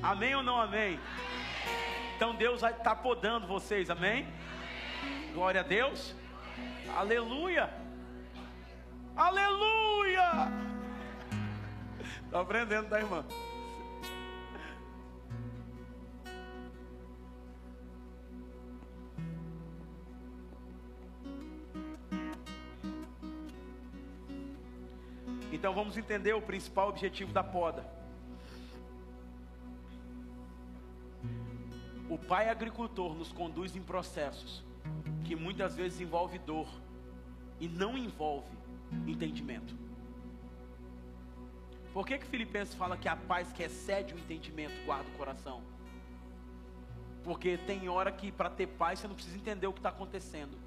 Amém 0.02 0.34
ou 0.36 0.42
não 0.42 0.60
amém? 0.60 1.00
Então 2.16 2.34
Deus 2.36 2.62
vai 2.62 2.72
estar 2.72 2.84
tá 2.84 2.96
podando 2.96 3.46
vocês, 3.46 3.90
amém? 3.90 4.28
Glória 5.34 5.62
a 5.62 5.64
Deus. 5.64 6.16
Aleluia. 6.96 7.70
Aleluia. 9.16 10.73
Está 12.34 12.42
aprendendo, 12.42 12.90
tá, 12.90 13.00
irmã? 13.00 13.24
Então 25.52 25.76
vamos 25.76 25.96
entender 25.96 26.34
o 26.34 26.42
principal 26.42 26.90
objetivo 26.90 27.32
da 27.32 27.44
poda. 27.44 27.86
O 32.10 32.18
pai 32.18 32.50
agricultor 32.50 33.14
nos 33.14 33.32
conduz 33.32 33.76
em 33.76 33.82
processos 33.84 34.66
que 35.24 35.36
muitas 35.36 35.76
vezes 35.76 36.02
envolve 36.02 36.40
dor 36.40 36.68
e 37.60 37.68
não 37.68 37.96
envolve 37.96 38.58
entendimento. 39.06 39.93
Por 41.94 42.08
que 42.08 42.18
que 42.18 42.26
Filipenses 42.26 42.74
fala 42.74 42.98
que 42.98 43.08
a 43.08 43.16
paz 43.16 43.54
que 43.54 43.62
excede 43.62 44.14
o 44.14 44.18
entendimento 44.18 44.74
guarda 44.86 45.08
o 45.10 45.18
coração? 45.18 45.62
Porque 47.24 47.58
tem 47.58 47.88
hora 47.88 48.12
que 48.12 48.32
para 48.32 48.50
ter 48.50 48.68
paz 48.68 49.00
você 49.00 49.08
não 49.08 49.16
precisa 49.16 49.38
entender 49.38 49.68
o 49.68 49.74
que 49.74 49.80
está 49.80 49.90
acontecendo. 49.90 50.58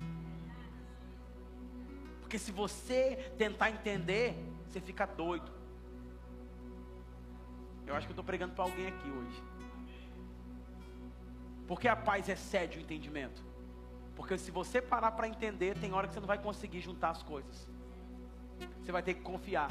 Porque 2.21 2.39
se 2.39 2.53
você 2.53 3.33
tentar 3.37 3.71
entender, 3.71 4.35
você 4.69 4.81
fica 4.81 5.05
doido. 5.05 5.51
Eu 7.87 7.95
acho 7.95 8.07
que 8.07 8.11
eu 8.11 8.15
estou 8.15 8.25
pregando 8.25 8.55
para 8.55 8.65
alguém 8.65 8.87
aqui 8.87 9.11
hoje. 9.11 9.43
Porque 11.67 11.89
a 11.89 11.97
paz 11.97 12.29
excede 12.29 12.79
o 12.79 12.81
entendimento. 12.81 13.45
Porque 14.15 14.39
se 14.39 14.51
você 14.51 14.81
parar 14.81 15.13
para 15.13 15.29
entender, 15.29 15.77
tem 15.79 15.93
hora 15.93 16.07
que 16.07 16.15
você 16.15 16.21
não 16.21 16.27
vai 16.27 16.39
conseguir 16.39 16.81
juntar 16.81 17.11
as 17.11 17.23
coisas. 17.23 17.69
Você 18.83 18.91
vai 18.91 19.03
ter 19.03 19.15
que 19.15 19.21
confiar. 19.21 19.69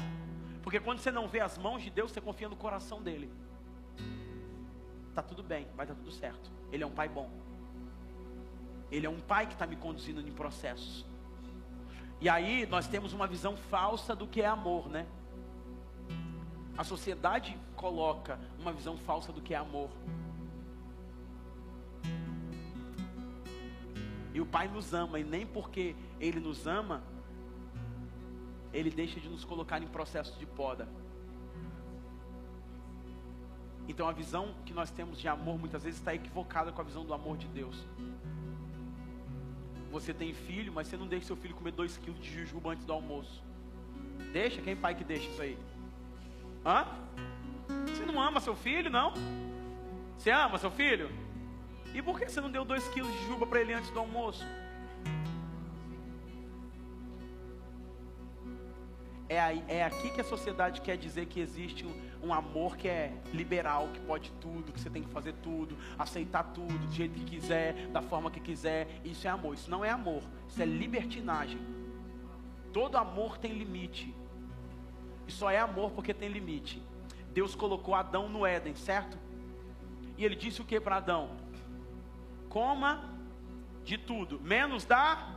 Porque 0.66 0.80
quando 0.80 0.98
você 0.98 1.12
não 1.12 1.28
vê 1.28 1.38
as 1.38 1.56
mãos 1.56 1.80
de 1.80 1.90
Deus, 1.90 2.10
você 2.10 2.20
confia 2.20 2.48
no 2.48 2.56
coração 2.56 3.00
dele. 3.00 3.32
Tá 5.14 5.22
tudo 5.22 5.40
bem, 5.40 5.68
vai 5.76 5.86
dar 5.86 5.94
tudo 5.94 6.10
certo. 6.10 6.50
Ele 6.72 6.82
é 6.82 6.86
um 6.86 6.90
pai 6.90 7.08
bom. 7.08 7.30
Ele 8.90 9.06
é 9.06 9.08
um 9.08 9.20
pai 9.20 9.46
que 9.46 9.52
está 9.52 9.64
me 9.64 9.76
conduzindo 9.76 10.20
em 10.20 10.32
processos. 10.32 11.06
E 12.20 12.28
aí 12.28 12.66
nós 12.66 12.88
temos 12.88 13.12
uma 13.12 13.28
visão 13.28 13.56
falsa 13.56 14.16
do 14.16 14.26
que 14.26 14.42
é 14.42 14.46
amor, 14.46 14.88
né? 14.88 15.06
A 16.76 16.82
sociedade 16.82 17.56
coloca 17.76 18.36
uma 18.58 18.72
visão 18.72 18.96
falsa 18.96 19.32
do 19.32 19.40
que 19.40 19.54
é 19.54 19.58
amor. 19.58 19.88
E 24.34 24.40
o 24.40 24.46
Pai 24.46 24.66
nos 24.66 24.92
ama, 24.92 25.20
e 25.20 25.24
nem 25.24 25.46
porque 25.46 25.94
Ele 26.18 26.40
nos 26.40 26.66
ama, 26.66 27.04
ele 28.72 28.90
deixa 28.90 29.20
de 29.20 29.28
nos 29.28 29.44
colocar 29.44 29.82
em 29.82 29.86
processo 29.86 30.38
de 30.38 30.46
poda. 30.46 30.88
Então 33.88 34.08
a 34.08 34.12
visão 34.12 34.54
que 34.64 34.74
nós 34.74 34.90
temos 34.90 35.18
de 35.18 35.28
amor 35.28 35.58
muitas 35.58 35.84
vezes 35.84 35.98
está 35.98 36.14
equivocada 36.14 36.72
com 36.72 36.80
a 36.80 36.84
visão 36.84 37.04
do 37.04 37.14
amor 37.14 37.36
de 37.36 37.46
Deus. 37.48 37.86
Você 39.90 40.12
tem 40.12 40.34
filho, 40.34 40.72
mas 40.72 40.88
você 40.88 40.96
não 40.96 41.06
deixa 41.06 41.26
seu 41.26 41.36
filho 41.36 41.54
comer 41.54 41.70
dois 41.70 41.96
quilos 41.96 42.20
de 42.20 42.30
jujuba 42.30 42.72
antes 42.72 42.84
do 42.84 42.92
almoço. 42.92 43.42
Deixa? 44.32 44.60
Quem 44.60 44.76
pai 44.76 44.94
que 44.94 45.04
deixa 45.04 45.28
isso 45.28 45.40
aí? 45.40 45.58
Hã? 46.64 46.86
Você 47.86 48.04
não 48.04 48.20
ama 48.20 48.40
seu 48.40 48.56
filho, 48.56 48.90
não? 48.90 49.12
Você 50.18 50.30
ama 50.30 50.58
seu 50.58 50.70
filho? 50.70 51.08
E 51.94 52.02
por 52.02 52.18
que 52.18 52.28
você 52.28 52.40
não 52.40 52.50
deu 52.50 52.64
dois 52.64 52.86
quilos 52.88 53.10
de 53.12 53.18
jujuba 53.20 53.46
para 53.46 53.60
ele 53.60 53.72
antes 53.72 53.90
do 53.90 54.00
almoço? 54.00 54.44
É, 59.28 59.38
é 59.68 59.84
aqui 59.84 60.10
que 60.10 60.20
a 60.20 60.24
sociedade 60.24 60.80
quer 60.80 60.96
dizer 60.96 61.26
que 61.26 61.40
existe 61.40 61.84
um, 61.84 62.28
um, 62.28 62.32
amor 62.32 62.76
que 62.76 62.86
é 62.86 63.12
liberal, 63.34 63.88
que 63.92 63.98
pode 64.00 64.30
tudo, 64.40 64.72
que 64.72 64.80
você 64.80 64.88
tem 64.88 65.02
que 65.02 65.08
fazer 65.10 65.32
tudo, 65.42 65.76
aceitar 65.98 66.44
tudo 66.44 66.78
do 66.78 66.92
jeito 66.92 67.14
que 67.14 67.24
quiser, 67.24 67.88
da 67.88 68.00
forma 68.00 68.30
que 68.30 68.38
quiser. 68.38 69.00
Isso 69.04 69.26
é 69.26 69.30
amor. 69.30 69.54
Isso 69.54 69.70
não 69.70 69.84
é 69.84 69.90
amor. 69.90 70.22
Isso 70.48 70.62
é 70.62 70.64
libertinagem. 70.64 71.58
Todo 72.72 72.96
amor 72.96 73.36
tem 73.38 73.52
limite. 73.52 74.14
E 75.26 75.32
só 75.32 75.50
é 75.50 75.58
amor 75.58 75.90
porque 75.90 76.14
tem 76.14 76.28
limite. 76.28 76.80
Deus 77.32 77.54
colocou 77.54 77.94
Adão 77.94 78.28
no 78.28 78.46
Éden, 78.46 78.76
certo? 78.76 79.18
E 80.16 80.24
ele 80.24 80.36
disse 80.36 80.60
o 80.60 80.64
que 80.64 80.80
para 80.80 80.96
Adão? 80.96 81.30
Coma 82.48 83.16
de 83.84 83.98
tudo, 83.98 84.40
menos 84.40 84.84
da 84.84 85.35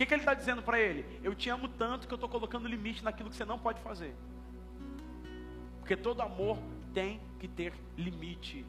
que, 0.00 0.06
que 0.06 0.14
ele 0.14 0.22
está 0.22 0.32
dizendo 0.32 0.62
para 0.62 0.80
ele? 0.80 1.04
Eu 1.22 1.34
te 1.34 1.50
amo 1.50 1.68
tanto 1.68 2.08
que 2.08 2.14
eu 2.14 2.16
estou 2.16 2.28
colocando 2.28 2.66
limite 2.66 3.04
naquilo 3.04 3.28
que 3.28 3.36
você 3.36 3.44
não 3.44 3.58
pode 3.58 3.82
fazer. 3.82 4.14
Porque 5.78 5.94
todo 5.94 6.22
amor 6.22 6.56
tem 6.94 7.20
que 7.38 7.46
ter 7.46 7.74
limite. 7.98 8.64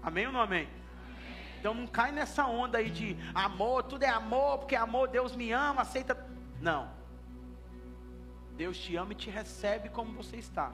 Amém 0.00 0.28
ou 0.28 0.32
não 0.32 0.40
amém? 0.40 0.68
Então 1.58 1.74
não 1.74 1.88
cai 1.88 2.12
nessa 2.12 2.46
onda 2.46 2.78
aí 2.78 2.88
de 2.88 3.16
amor, 3.34 3.82
tudo 3.82 4.04
é 4.04 4.08
amor, 4.08 4.58
porque 4.58 4.76
amor, 4.76 5.08
Deus 5.08 5.34
me 5.34 5.50
ama, 5.50 5.82
aceita. 5.82 6.16
Não. 6.60 6.88
Deus 8.56 8.78
te 8.78 8.94
ama 8.94 9.10
e 9.10 9.16
te 9.16 9.28
recebe 9.28 9.88
como 9.88 10.12
você 10.12 10.36
está. 10.36 10.72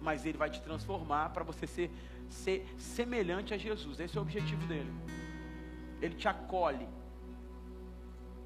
Mas 0.00 0.24
Ele 0.24 0.38
vai 0.38 0.48
te 0.48 0.62
transformar 0.62 1.34
para 1.34 1.44
você 1.44 1.66
ser, 1.66 1.90
ser 2.30 2.66
semelhante 2.78 3.52
a 3.52 3.58
Jesus. 3.58 4.00
Esse 4.00 4.16
é 4.16 4.18
o 4.18 4.22
objetivo 4.22 4.66
dele. 4.66 4.90
Ele 6.04 6.16
te 6.16 6.28
acolhe, 6.28 6.86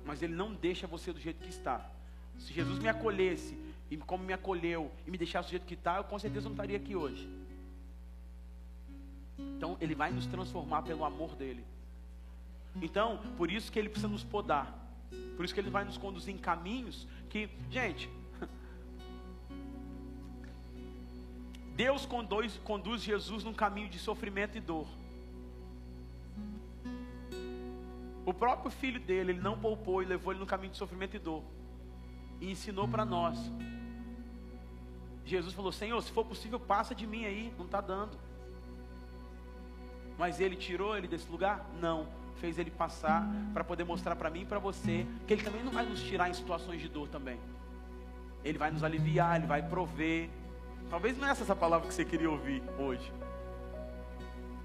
mas 0.05 0.23
Ele 0.23 0.33
não 0.33 0.55
deixa 0.55 0.87
você 0.87 1.13
do 1.13 1.19
jeito 1.19 1.43
que 1.43 1.49
está. 1.49 1.91
Se 2.39 2.53
Jesus 2.53 2.79
me 2.79 2.89
acolhesse, 2.89 3.59
e 3.91 3.97
como 3.97 4.23
me 4.23 4.33
acolheu, 4.33 4.93
e 5.05 5.11
me 5.11 5.19
deixasse 5.19 5.49
do 5.49 5.51
jeito 5.51 5.67
que 5.67 5.75
está, 5.75 5.97
eu 5.97 6.05
com 6.05 6.17
certeza 6.21 6.45
não 6.45 6.53
estaria 6.53 6.77
aqui 6.77 6.95
hoje. 6.95 7.29
Então, 9.37 9.77
Ele 9.81 9.93
vai 9.93 10.13
nos 10.13 10.25
transformar 10.27 10.83
pelo 10.83 11.05
amor 11.05 11.35
dEle. 11.35 11.65
Então, 12.81 13.19
por 13.37 13.51
isso 13.51 13.73
que 13.73 13.79
Ele 13.81 13.89
precisa 13.89 14.07
nos 14.07 14.23
podar. 14.23 14.73
Por 15.35 15.45
isso 15.45 15.53
que 15.53 15.59
Ele 15.59 15.71
vai 15.71 15.85
nos 15.85 15.99
conduzir 15.99 16.33
em 16.33 16.39
caminhos 16.39 17.09
que, 17.29 17.51
gente, 17.71 18.09
Deus 21.75 22.07
conduz, 22.07 22.57
conduz 22.59 23.03
Jesus 23.03 23.43
num 23.43 23.55
caminho 23.55 23.89
de 23.89 23.99
sofrimento 23.99 24.57
e 24.57 24.61
dor. 24.61 24.87
O 28.29 28.35
próprio 28.35 28.71
filho 28.71 29.01
dele, 29.01 29.33
ele 29.33 29.41
não 29.41 29.59
poupou 29.59 30.03
e 30.03 30.05
levou 30.05 30.35
ele 30.35 30.41
no 30.41 30.45
caminho 30.45 30.71
de 30.71 30.77
sofrimento 30.77 31.17
e 31.17 31.19
dor. 31.19 31.43
E 32.43 32.51
ensinou 32.51 32.87
para 32.87 33.03
nós. 33.03 33.39
Jesus 35.25 35.55
falou: 35.55 35.73
Senhor, 35.73 35.99
se 36.03 36.13
for 36.13 36.27
possível, 36.27 36.61
passa 36.61 36.95
de 36.95 37.07
mim 37.07 37.25
aí, 37.25 37.51
não 37.57 37.65
está 37.65 37.81
dando. 37.81 38.19
Mas 40.19 40.41
ele 40.41 40.57
tirou 40.57 40.95
ele 40.95 41.09
desse 41.09 41.27
lugar? 41.31 41.65
Não. 41.81 42.07
Fez 42.37 42.59
ele 42.59 42.71
passar 42.71 43.27
para 43.55 43.65
poder 43.65 43.85
mostrar 43.85 44.15
para 44.15 44.29
mim 44.29 44.43
e 44.43 44.45
para 44.45 44.59
você 44.59 45.07
que 45.27 45.33
ele 45.33 45.43
também 45.43 45.63
não 45.63 45.73
vai 45.73 45.87
nos 45.87 46.03
tirar 46.03 46.29
em 46.29 46.35
situações 46.35 46.83
de 46.83 46.89
dor 46.91 47.09
também. 47.09 47.41
Ele 48.45 48.59
vai 48.59 48.71
nos 48.71 48.85
aliviar, 48.85 49.37
ele 49.37 49.47
vai 49.47 49.63
prover. 49.63 50.29
Talvez 50.91 51.17
não 51.17 51.27
é 51.27 51.31
essa 51.31 51.51
a 51.51 51.57
palavra 51.57 51.89
que 51.89 51.95
você 51.95 52.05
queria 52.05 52.31
ouvir 52.31 52.63
hoje. 52.79 53.11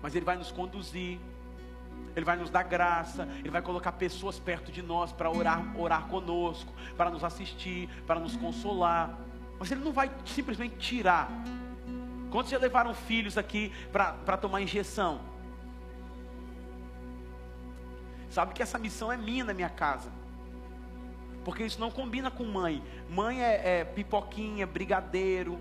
Mas 0.02 0.13
ele 0.15 0.26
vai 0.26 0.36
nos 0.36 0.52
conduzir, 0.52 1.17
ele 2.15 2.26
vai 2.26 2.38
nos 2.38 2.49
dar 2.49 2.63
graça, 2.63 3.28
Ele 3.39 3.49
vai 3.49 3.62
colocar 3.62 3.91
pessoas 3.93 4.38
perto 4.39 4.71
de 4.71 4.82
nós 4.82 5.12
para 5.12 5.32
orar, 5.32 5.80
orar 5.80 6.06
conosco, 6.08 6.71
para 6.95 7.10
nos 7.10 7.23
assistir, 7.23 7.89
para 8.06 8.19
nos 8.19 8.36
consolar. 8.36 9.17
Mas 9.60 9.71
Ele 9.71 9.84
não 9.84 9.91
vai 9.91 10.12
simplesmente 10.26 10.76
tirar. 10.78 11.30
Quantos 12.30 12.52
já 12.52 12.58
levaram 12.58 12.93
filhos 12.93 13.38
aqui 13.38 13.71
para 13.91 14.38
tomar 14.38 14.62
injeção? 14.62 15.21
Sabe 18.30 18.54
que 18.54 18.63
essa 18.63 18.80
missão 18.80 19.12
é 19.12 19.17
minha 19.17 19.43
na 19.43 19.54
minha 19.54 19.69
casa. 19.69 20.12
Porque 21.43 21.63
isso 21.63 21.80
não 21.80 21.91
combina 21.91 22.32
com 22.32 22.43
mãe. 22.45 22.84
Mãe 23.10 23.43
é, 23.43 23.80
é 23.80 23.86
pipoquinha, 23.86 24.65
brigadeiro. 24.65 25.60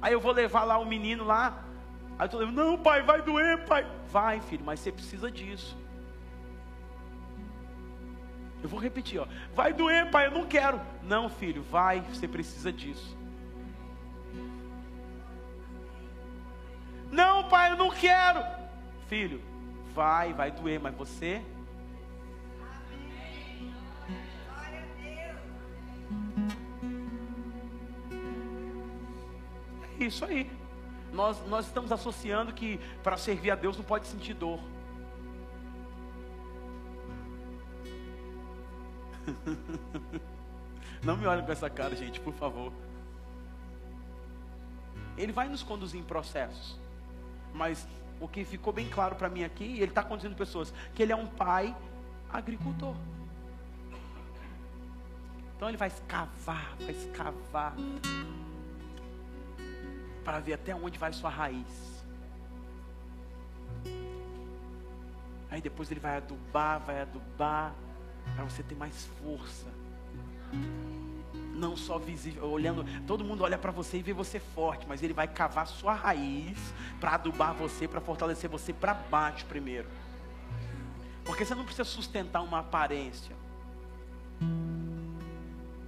Aí 0.00 0.12
eu 0.12 0.20
vou 0.20 0.32
levar 0.32 0.64
lá 0.64 0.78
o 0.78 0.86
menino 0.86 1.24
lá, 1.24 1.64
Aí 2.20 2.28
tu 2.28 2.36
lembra, 2.36 2.62
não, 2.62 2.76
pai, 2.76 3.00
vai 3.00 3.22
doer, 3.22 3.64
pai. 3.64 3.86
Vai, 4.10 4.40
filho, 4.40 4.62
mas 4.62 4.78
você 4.78 4.92
precisa 4.92 5.30
disso. 5.30 5.74
Eu 8.62 8.68
vou 8.68 8.78
repetir, 8.78 9.18
ó. 9.18 9.26
Vai 9.54 9.72
doer, 9.72 10.10
pai, 10.10 10.26
eu 10.26 10.30
não 10.30 10.44
quero. 10.44 10.78
Não, 11.02 11.30
filho, 11.30 11.62
vai, 11.62 12.02
você 12.02 12.28
precisa 12.28 12.70
disso. 12.70 13.16
Não, 17.10 17.48
pai, 17.48 17.72
eu 17.72 17.78
não 17.78 17.88
quero. 17.88 18.44
Filho, 19.08 19.40
vai, 19.94 20.34
vai 20.34 20.50
doer, 20.50 20.78
mas 20.78 20.94
você 20.94 21.42
É 29.98 30.04
isso 30.04 30.22
aí 30.24 30.59
nós, 31.12 31.44
nós 31.48 31.66
estamos 31.66 31.90
associando 31.92 32.52
que 32.52 32.78
para 33.02 33.16
servir 33.16 33.50
a 33.50 33.54
Deus 33.54 33.76
não 33.76 33.84
pode 33.84 34.06
sentir 34.06 34.34
dor. 34.34 34.60
Não 41.02 41.16
me 41.16 41.26
olhem 41.26 41.44
com 41.44 41.52
essa 41.52 41.70
cara, 41.70 41.96
gente, 41.96 42.20
por 42.20 42.34
favor. 42.34 42.72
Ele 45.16 45.32
vai 45.32 45.48
nos 45.48 45.62
conduzir 45.62 45.98
em 45.98 46.04
processos. 46.04 46.78
Mas 47.54 47.88
o 48.20 48.28
que 48.28 48.44
ficou 48.44 48.70
bem 48.72 48.88
claro 48.88 49.16
para 49.16 49.28
mim 49.28 49.42
aqui, 49.42 49.64
ele 49.64 49.86
está 49.86 50.02
conduzindo 50.02 50.36
pessoas, 50.36 50.74
que 50.94 51.02
ele 51.02 51.12
é 51.12 51.16
um 51.16 51.26
pai 51.26 51.74
agricultor. 52.30 52.94
Então 55.56 55.68
ele 55.68 55.78
vai 55.78 55.88
escavar, 55.88 56.74
vai 56.78 56.90
escavar 56.90 57.74
para 60.30 60.38
ver 60.38 60.52
até 60.52 60.72
onde 60.72 60.96
vai 60.96 61.12
sua 61.12 61.28
raiz. 61.28 62.04
Aí 65.50 65.60
depois 65.60 65.90
ele 65.90 65.98
vai 65.98 66.18
adubar, 66.18 66.78
vai 66.78 67.00
adubar, 67.00 67.74
para 68.36 68.44
você 68.44 68.62
ter 68.62 68.76
mais 68.76 69.06
força. 69.20 69.66
Não 71.52 71.76
só 71.76 71.98
visível, 71.98 72.48
olhando, 72.48 72.84
todo 73.08 73.24
mundo 73.24 73.42
olha 73.42 73.58
para 73.58 73.72
você 73.72 73.98
e 73.98 74.02
vê 74.02 74.12
você 74.12 74.38
forte, 74.38 74.86
mas 74.86 75.02
ele 75.02 75.12
vai 75.12 75.26
cavar 75.26 75.66
sua 75.66 75.94
raiz 75.94 76.56
para 77.00 77.14
adubar 77.14 77.52
você, 77.52 77.88
para 77.88 78.00
fortalecer 78.00 78.48
você 78.48 78.72
para 78.72 78.94
baixo 78.94 79.44
primeiro. 79.46 79.88
Porque 81.24 81.44
você 81.44 81.56
não 81.56 81.64
precisa 81.64 81.82
sustentar 81.82 82.40
uma 82.40 82.60
aparência. 82.60 83.34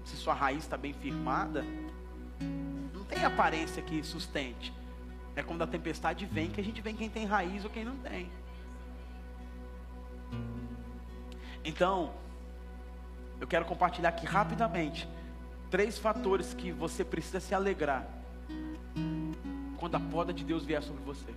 Se 0.04 0.16
sua 0.16 0.34
raiz 0.34 0.64
está 0.64 0.76
bem 0.76 0.92
firmada, 0.92 1.64
tem 3.22 3.26
aparência 3.26 3.80
que 3.80 4.02
sustente. 4.02 4.72
É 5.36 5.42
quando 5.44 5.62
a 5.62 5.66
tempestade 5.66 6.26
vem 6.26 6.50
que 6.50 6.60
a 6.60 6.64
gente 6.64 6.80
vê 6.80 6.92
quem 6.92 7.08
tem 7.08 7.24
raiz 7.24 7.62
ou 7.64 7.70
quem 7.70 7.84
não 7.84 7.96
tem. 7.98 8.30
Então, 11.64 12.12
eu 13.40 13.46
quero 13.46 13.64
compartilhar 13.64 14.08
aqui 14.08 14.26
rapidamente 14.26 15.08
três 15.70 15.96
fatores 15.98 16.52
que 16.52 16.72
você 16.72 17.04
precisa 17.04 17.38
se 17.38 17.54
alegrar 17.54 18.06
quando 19.78 19.94
a 19.94 20.00
poda 20.00 20.32
de 20.32 20.44
Deus 20.44 20.64
vier 20.64 20.82
sobre 20.82 21.02
você. 21.04 21.32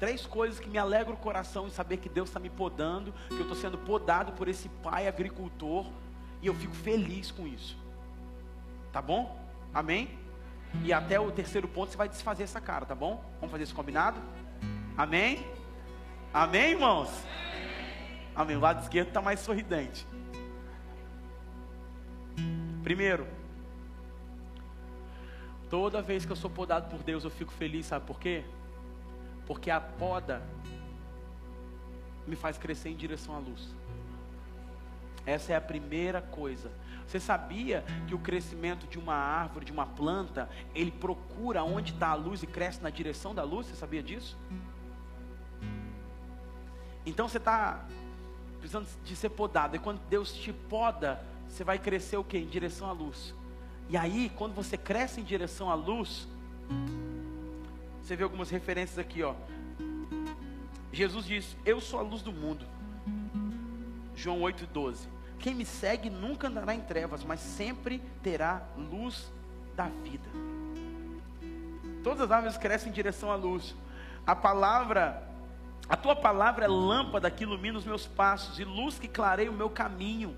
Três 0.00 0.26
coisas 0.26 0.58
que 0.58 0.68
me 0.68 0.76
alegram 0.76 1.14
o 1.14 1.16
coração 1.16 1.68
em 1.68 1.70
saber 1.70 1.98
que 1.98 2.08
Deus 2.08 2.28
está 2.28 2.40
me 2.40 2.50
podando, 2.50 3.12
que 3.28 3.36
eu 3.36 3.42
estou 3.42 3.56
sendo 3.56 3.78
podado 3.78 4.32
por 4.32 4.48
esse 4.48 4.68
pai 4.82 5.06
agricultor, 5.06 5.86
e 6.42 6.48
eu 6.48 6.54
fico 6.54 6.74
feliz 6.74 7.30
com 7.30 7.46
isso. 7.46 7.78
Tá 8.92 9.00
bom? 9.00 9.43
Amém? 9.74 10.18
E 10.84 10.92
até 10.92 11.18
o 11.18 11.30
terceiro 11.32 11.66
ponto 11.66 11.90
você 11.90 11.96
vai 11.96 12.08
desfazer 12.08 12.44
essa 12.44 12.60
cara, 12.60 12.86
tá 12.86 12.94
bom? 12.94 13.24
Vamos 13.40 13.50
fazer 13.50 13.64
isso 13.64 13.74
combinado? 13.74 14.20
Amém? 14.96 15.44
Amém, 16.32 16.72
irmãos? 16.72 17.10
Amém. 18.34 18.56
O 18.56 18.60
lado 18.60 18.82
esquerdo 18.82 19.08
está 19.08 19.20
mais 19.20 19.40
sorridente. 19.40 20.06
Primeiro, 22.82 23.26
toda 25.70 26.02
vez 26.02 26.24
que 26.24 26.32
eu 26.32 26.36
sou 26.36 26.50
podado 26.50 26.88
por 26.88 27.02
Deus, 27.02 27.24
eu 27.24 27.30
fico 27.30 27.52
feliz, 27.52 27.86
sabe 27.86 28.06
por 28.06 28.20
quê? 28.20 28.44
Porque 29.46 29.70
a 29.70 29.80
poda 29.80 30.42
me 32.26 32.36
faz 32.36 32.58
crescer 32.58 32.90
em 32.90 32.96
direção 32.96 33.34
à 33.34 33.38
luz. 33.38 33.74
Essa 35.26 35.52
é 35.52 35.56
a 35.56 35.60
primeira 35.60 36.20
coisa 36.20 36.70
você 37.06 37.20
sabia 37.20 37.84
que 38.06 38.14
o 38.14 38.18
crescimento 38.18 38.86
de 38.86 38.98
uma 38.98 39.14
árvore, 39.14 39.64
de 39.64 39.72
uma 39.72 39.86
planta, 39.86 40.48
ele 40.74 40.90
procura 40.90 41.62
onde 41.62 41.92
está 41.92 42.08
a 42.08 42.14
luz 42.14 42.42
e 42.42 42.46
cresce 42.46 42.82
na 42.82 42.90
direção 42.90 43.34
da 43.34 43.42
luz? 43.42 43.66
Você 43.66 43.76
sabia 43.76 44.02
disso? 44.02 44.36
Então 47.06 47.28
você 47.28 47.38
está 47.38 47.84
precisando 48.58 48.88
de 49.04 49.14
ser 49.14 49.28
podado. 49.28 49.76
E 49.76 49.78
quando 49.78 50.00
Deus 50.08 50.32
te 50.32 50.52
poda, 50.52 51.22
você 51.48 51.62
vai 51.62 51.78
crescer 51.78 52.16
o 52.16 52.24
que? 52.24 52.38
Em 52.38 52.46
direção 52.46 52.88
à 52.88 52.92
luz. 52.92 53.34
E 53.88 53.96
aí, 53.96 54.32
quando 54.36 54.54
você 54.54 54.78
cresce 54.78 55.20
em 55.20 55.24
direção 55.24 55.70
à 55.70 55.74
luz, 55.74 56.26
você 58.02 58.16
vê 58.16 58.24
algumas 58.24 58.48
referências 58.48 58.98
aqui, 58.98 59.22
ó. 59.22 59.34
Jesus 60.92 61.26
diz: 61.26 61.56
Eu 61.64 61.80
sou 61.80 62.00
a 62.00 62.02
luz 62.02 62.22
do 62.22 62.32
mundo. 62.32 62.66
João 64.16 64.40
8,12. 64.40 65.13
Quem 65.44 65.54
me 65.54 65.66
segue 65.66 66.08
nunca 66.08 66.48
andará 66.48 66.74
em 66.74 66.80
trevas, 66.80 67.22
mas 67.22 67.38
sempre 67.38 67.98
terá 68.22 68.62
luz 68.78 69.30
da 69.76 69.88
vida. 69.88 70.24
Todas 72.02 72.22
as 72.22 72.30
árvores 72.30 72.56
crescem 72.56 72.88
em 72.88 72.94
direção 72.94 73.30
à 73.30 73.36
luz. 73.36 73.76
A 74.26 74.34
palavra, 74.34 75.22
a 75.86 75.98
tua 75.98 76.16
palavra 76.16 76.64
é 76.64 76.68
lâmpada 76.68 77.30
que 77.30 77.42
ilumina 77.42 77.76
os 77.76 77.84
meus 77.84 78.06
passos 78.06 78.58
e 78.58 78.64
luz 78.64 78.98
que 78.98 79.06
clareia 79.06 79.50
o 79.50 79.54
meu 79.54 79.68
caminho. 79.68 80.34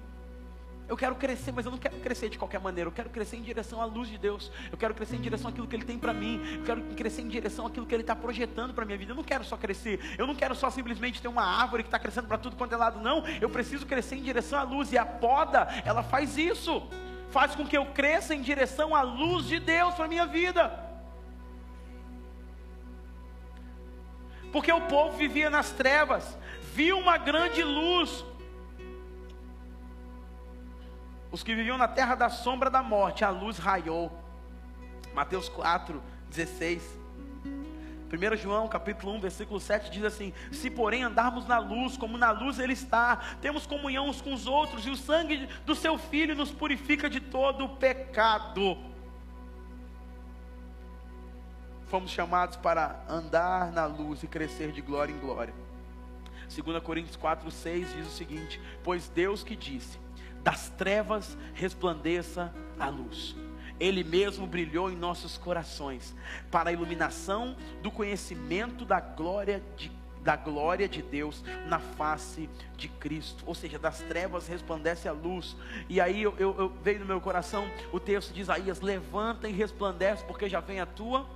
Eu 0.88 0.96
quero 0.96 1.16
crescer, 1.16 1.51
mas 1.51 1.64
eu 1.64 1.72
não 1.72 1.79
quero 1.79 1.96
crescer 1.96 2.29
de 2.29 2.38
qualquer 2.38 2.61
maneira. 2.61 2.88
Eu 2.88 2.92
quero 2.92 3.11
crescer 3.11 3.37
em 3.37 3.42
direção 3.42 3.83
à 3.83 3.85
luz 3.85 4.09
de 4.09 4.16
Deus. 4.16 4.53
Eu 4.70 4.79
quero 4.79 4.94
crescer 4.94 5.16
em 5.16 5.20
direção 5.20 5.51
àquilo 5.51 5.66
que 5.66 5.75
Ele 5.75 5.85
tem 5.85 5.99
para 5.99 6.12
mim. 6.12 6.40
Eu 6.59 6.62
quero 6.62 6.83
crescer 6.94 7.22
em 7.22 7.29
direção 7.29 7.66
àquilo 7.66 7.85
que 7.85 7.94
Ele 7.94 8.03
está 8.03 8.14
projetando 8.14 8.72
para 8.72 8.85
minha 8.85 8.96
vida. 8.96 9.11
Eu 9.11 9.16
não 9.16 9.25
quero 9.25 9.42
só 9.42 9.57
crescer. 9.57 9.99
Eu 10.16 10.29
não 10.29 10.35
quero 10.35 10.55
só 10.55 10.70
simplesmente 10.70 11.20
ter 11.20 11.27
uma 11.27 11.42
árvore 11.42 11.83
que 11.83 11.88
está 11.88 11.99
crescendo 11.99 12.29
para 12.29 12.38
tudo 12.38 12.55
quanto 12.55 12.72
é 12.72 12.77
lado. 12.77 13.01
Não. 13.01 13.27
Eu 13.40 13.51
preciso 13.51 13.85
crescer 13.85 14.14
em 14.14 14.22
direção 14.22 14.61
à 14.61 14.62
luz. 14.62 14.92
E 14.92 14.99
a 14.99 15.05
poda, 15.05 15.66
ela 15.85 16.05
faz 16.05 16.38
isso. 16.38 16.88
Faz 17.31 17.57
com 17.57 17.66
que 17.66 17.77
eu 17.77 17.87
cresça 17.87 18.33
em 18.33 18.40
direção 18.40 18.94
à 18.94 19.03
luz 19.03 19.46
de 19.46 19.59
Deus 19.59 19.94
para 19.94 20.07
minha 20.07 20.27
vida. 20.27 20.87
Porque 24.53 24.70
o 24.70 24.83
povo 24.83 25.16
vivia 25.16 25.51
nas 25.51 25.70
trevas, 25.72 26.38
viu 26.72 26.97
uma 26.99 27.18
grande 27.18 27.62
luz 27.64 28.24
os 31.37 31.43
que 31.43 31.55
viviam 31.55 31.76
na 31.76 31.87
terra 31.87 32.14
da 32.14 32.30
sombra 32.30 32.70
da 32.70 32.82
morte, 32.82 33.22
a 33.22 33.28
luz 33.28 33.59
raiou. 33.59 34.11
Mateus 35.12 35.51
4, 35.51 36.03
16. 36.30 36.82
1 38.11 38.37
João 38.39 38.66
capítulo 38.66 39.12
1, 39.12 39.20
versículo 39.20 39.61
7 39.61 39.91
diz 39.91 40.03
assim: 40.03 40.32
Se 40.51 40.70
porém 40.70 41.03
andarmos 41.03 41.47
na 41.47 41.59
luz, 41.59 41.95
como 41.99 42.16
na 42.16 42.30
luz 42.30 42.59
Ele 42.59 42.72
está, 42.72 43.16
temos 43.43 43.66
comunhão 43.66 44.09
uns 44.09 44.22
com 44.22 44.32
os 44.32 44.47
outros, 44.47 44.87
e 44.87 44.91
o 44.91 44.97
sangue 44.97 45.47
do 45.66 45.74
Seu 45.74 45.99
Filho 45.99 46.34
nos 46.34 46.51
purifica 46.51 47.11
de 47.11 47.20
todo 47.20 47.66
o 47.66 47.76
pecado. 47.76 48.78
Fomos 51.89 52.11
chamados 52.11 52.57
para 52.57 53.05
andar 53.07 53.70
na 53.72 53.84
luz 53.84 54.22
e 54.22 54.26
crescer 54.26 54.72
de 54.72 54.80
glória 54.80 55.12
em 55.12 55.18
glória. 55.18 55.53
2 56.49 56.82
Coríntios 56.82 57.16
4, 57.16 57.51
6 57.51 57.95
diz 57.95 58.07
o 58.07 58.11
seguinte: 58.11 58.59
Pois 58.82 59.11
Deus 59.11 59.45
que 59.45 59.55
disse, 59.55 60.05
das 60.47 60.68
trevas 60.68 61.36
resplandeça 61.55 62.55
a 62.78 62.88
luz. 62.88 63.34
Ele 63.80 64.05
mesmo 64.05 64.47
brilhou 64.47 64.88
em 64.88 64.94
nossos 64.94 65.36
corações, 65.36 66.14
para 66.53 66.70
a 66.70 66.72
iluminação 66.72 67.57
do 67.82 67.90
conhecimento 67.90 68.84
da 68.84 69.01
glória 69.01 69.61
de 69.76 69.90
da 70.22 70.34
glória 70.34 70.88
de 70.88 71.03
Deus 71.03 71.44
na 71.68 71.78
face 71.78 72.51
de 72.76 72.88
Cristo. 72.88 73.44
Ou 73.47 73.55
seja, 73.55 73.78
das 73.78 74.01
trevas 74.01 74.49
resplandece 74.49 75.07
a 75.07 75.12
luz. 75.12 75.57
E 75.88 76.01
aí 76.01 76.20
eu, 76.20 76.34
eu, 76.36 76.53
eu 76.59 76.68
veio 76.82 76.99
no 76.99 77.07
meu 77.07 77.20
coração 77.20 77.70
o 77.92 78.01
texto 78.01 78.32
de 78.32 78.40
Isaías: 78.40 78.80
levanta 78.80 79.49
e 79.49 79.53
resplandece, 79.53 80.24
porque 80.24 80.49
já 80.49 80.59
vem 80.59 80.80
a 80.80 80.86
tua 80.86 81.28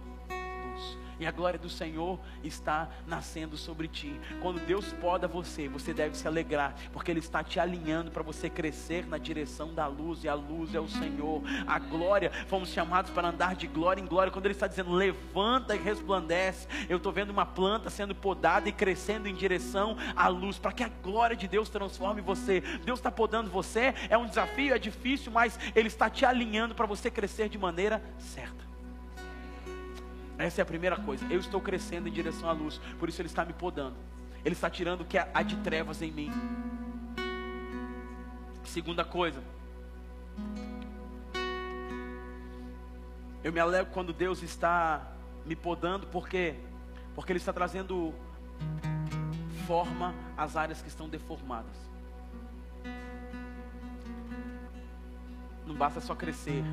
e 1.20 1.26
a 1.26 1.30
glória 1.30 1.58
do 1.58 1.68
Senhor 1.68 2.18
está 2.42 2.88
nascendo 3.06 3.56
sobre 3.56 3.86
ti. 3.86 4.18
Quando 4.40 4.58
Deus 4.66 4.92
poda 4.94 5.28
você, 5.28 5.68
você 5.68 5.92
deve 5.92 6.16
se 6.16 6.26
alegrar, 6.26 6.74
porque 6.92 7.10
Ele 7.10 7.20
está 7.20 7.44
te 7.44 7.60
alinhando 7.60 8.10
para 8.10 8.22
você 8.22 8.48
crescer 8.48 9.06
na 9.06 9.18
direção 9.18 9.74
da 9.74 9.86
luz, 9.86 10.24
e 10.24 10.28
a 10.28 10.34
luz 10.34 10.74
é 10.74 10.80
o 10.80 10.88
Senhor. 10.88 11.42
A 11.66 11.78
glória, 11.78 12.32
fomos 12.48 12.70
chamados 12.70 13.10
para 13.10 13.28
andar 13.28 13.54
de 13.54 13.66
glória 13.66 14.00
em 14.00 14.06
glória. 14.06 14.32
Quando 14.32 14.46
Ele 14.46 14.54
está 14.54 14.66
dizendo 14.66 14.92
levanta 14.92 15.76
e 15.76 15.78
resplandece, 15.78 16.66
eu 16.88 16.96
estou 16.96 17.12
vendo 17.12 17.30
uma 17.30 17.44
planta 17.44 17.90
sendo 17.90 18.14
podada 18.14 18.68
e 18.68 18.72
crescendo 18.72 19.28
em 19.28 19.34
direção 19.34 19.96
à 20.16 20.26
luz, 20.28 20.58
para 20.58 20.72
que 20.72 20.82
a 20.82 20.88
glória 20.88 21.36
de 21.36 21.46
Deus 21.46 21.68
transforme 21.68 22.22
você. 22.22 22.62
Deus 22.84 22.98
está 22.98 23.10
podando 23.10 23.50
você, 23.50 23.94
é 24.08 24.16
um 24.16 24.26
desafio, 24.26 24.74
é 24.74 24.78
difícil, 24.78 25.30
mas 25.30 25.58
Ele 25.76 25.88
está 25.88 26.08
te 26.08 26.24
alinhando 26.24 26.74
para 26.74 26.86
você 26.86 27.10
crescer 27.10 27.50
de 27.50 27.58
maneira 27.58 28.02
certa. 28.18 28.69
Essa 30.40 30.60
é 30.60 30.62
a 30.62 30.66
primeira 30.66 30.96
coisa. 30.96 31.24
Eu 31.30 31.38
estou 31.38 31.60
crescendo 31.60 32.08
em 32.08 32.12
direção 32.12 32.48
à 32.48 32.52
luz, 32.52 32.80
por 32.98 33.08
isso 33.08 33.20
Ele 33.20 33.28
está 33.28 33.44
me 33.44 33.52
podando. 33.52 33.96
Ele 34.44 34.54
está 34.54 34.70
tirando 34.70 35.02
o 35.02 35.04
que 35.04 35.18
há 35.18 35.42
de 35.42 35.56
trevas 35.56 36.00
em 36.00 36.10
mim. 36.10 36.32
Segunda 38.64 39.04
coisa. 39.04 39.42
Eu 43.44 43.52
me 43.52 43.60
alegro 43.60 43.92
quando 43.92 44.12
Deus 44.12 44.42
está 44.42 45.12
me 45.44 45.54
podando, 45.54 46.06
porque 46.06 46.56
porque 47.14 47.32
Ele 47.32 47.38
está 47.38 47.52
trazendo 47.52 48.14
forma 49.66 50.14
às 50.36 50.56
áreas 50.56 50.80
que 50.80 50.88
estão 50.88 51.08
deformadas. 51.08 51.76
Não 55.66 55.74
basta 55.74 56.00
só 56.00 56.14
crescer, 56.14 56.64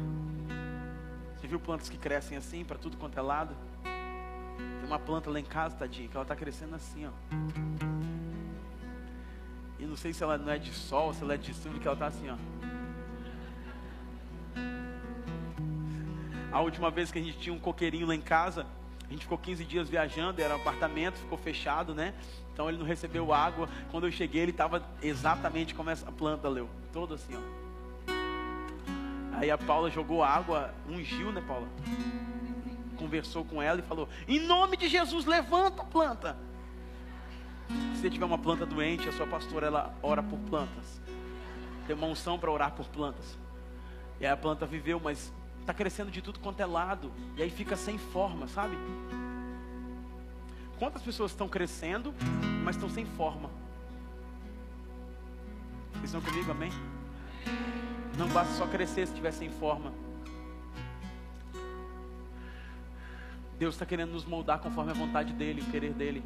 viu 1.47 1.59
plantas 1.59 1.89
que 1.89 1.97
crescem 1.97 2.37
assim 2.37 2.63
para 2.63 2.77
tudo 2.77 2.97
quanto 2.97 3.17
é 3.17 3.21
lado? 3.21 3.55
Tem 3.83 4.85
uma 4.85 4.99
planta 4.99 5.29
lá 5.29 5.39
em 5.39 5.45
casa, 5.45 5.75
tadinha, 5.75 6.07
que 6.07 6.15
ela 6.15 6.23
está 6.23 6.35
crescendo 6.35 6.75
assim, 6.75 7.05
ó. 7.05 7.11
E 9.79 9.85
não 9.85 9.95
sei 9.95 10.13
se 10.13 10.23
ela 10.23 10.37
não 10.37 10.51
é 10.51 10.57
de 10.57 10.73
sol, 10.73 11.13
se 11.13 11.23
ela 11.23 11.33
é 11.33 11.37
de 11.37 11.53
chuva, 11.53 11.79
que 11.79 11.87
ela 11.87 11.95
está 11.95 12.07
assim, 12.07 12.29
ó. 12.29 12.35
A 16.51 16.61
última 16.61 16.89
vez 16.89 17.11
que 17.11 17.19
a 17.19 17.21
gente 17.21 17.37
tinha 17.37 17.53
um 17.53 17.59
coqueirinho 17.59 18.07
lá 18.07 18.15
em 18.15 18.21
casa, 18.21 18.65
a 19.07 19.11
gente 19.11 19.21
ficou 19.21 19.37
15 19.37 19.63
dias 19.63 19.89
viajando, 19.89 20.41
era 20.41 20.55
um 20.55 20.59
apartamento, 20.59 21.15
ficou 21.15 21.37
fechado, 21.37 21.93
né? 21.93 22.13
Então 22.53 22.67
ele 22.67 22.77
não 22.77 22.85
recebeu 22.85 23.33
água. 23.33 23.69
Quando 23.91 24.07
eu 24.07 24.11
cheguei, 24.11 24.41
ele 24.41 24.51
estava 24.51 24.83
exatamente 25.01 25.75
como 25.75 25.89
essa 25.89 26.11
planta 26.11 26.49
leu, 26.49 26.69
todo 26.91 27.13
assim, 27.13 27.35
ó. 27.35 27.66
Aí 29.37 29.51
a 29.51 29.57
Paula 29.57 29.89
jogou 29.91 30.23
água, 30.23 30.73
ungiu, 30.89 31.31
né, 31.31 31.43
Paula? 31.47 31.67
Conversou 32.97 33.45
com 33.45 33.61
ela 33.61 33.79
e 33.79 33.83
falou: 33.83 34.09
Em 34.27 34.39
nome 34.39 34.75
de 34.75 34.87
Jesus, 34.87 35.25
levanta 35.25 35.83
a 35.83 35.85
planta. 35.85 36.37
Se 37.67 38.01
você 38.01 38.09
tiver 38.09 38.25
uma 38.25 38.37
planta 38.37 38.65
doente, 38.65 39.07
a 39.07 39.11
sua 39.11 39.27
pastora 39.27 39.67
ela 39.67 39.95
ora 40.01 40.23
por 40.23 40.39
plantas. 40.39 40.99
Tem 41.85 41.95
uma 41.95 42.07
unção 42.07 42.39
para 42.39 42.51
orar 42.51 42.71
por 42.71 42.87
plantas. 42.87 43.37
E 44.19 44.25
aí 44.25 44.31
a 44.31 44.37
planta 44.37 44.65
viveu, 44.65 44.99
mas 44.99 45.31
está 45.59 45.73
crescendo 45.73 46.09
de 46.09 46.21
tudo 46.21 46.39
quanto 46.39 46.59
é 46.59 46.65
lado. 46.65 47.11
E 47.35 47.43
aí 47.43 47.51
fica 47.51 47.75
sem 47.75 47.99
forma, 47.99 48.47
sabe? 48.47 48.75
Quantas 50.79 51.03
pessoas 51.03 51.31
estão 51.31 51.47
crescendo, 51.47 52.11
mas 52.63 52.75
estão 52.75 52.89
sem 52.89 53.05
forma? 53.05 53.51
Vocês 55.93 56.05
estão 56.05 56.21
comigo, 56.21 56.49
amém? 56.49 56.71
Não 58.17 58.27
basta 58.29 58.51
só 58.55 58.65
crescer 58.65 59.05
se 59.05 59.13
estiver 59.13 59.31
sem 59.31 59.51
forma. 59.51 59.93
Deus 63.59 63.75
está 63.75 63.85
querendo 63.85 64.11
nos 64.11 64.25
moldar 64.25 64.59
conforme 64.59 64.89
a 64.89 64.93
vontade 64.95 65.33
dEle, 65.33 65.61
o 65.61 65.65
querer 65.65 65.93
dEle. 65.93 66.23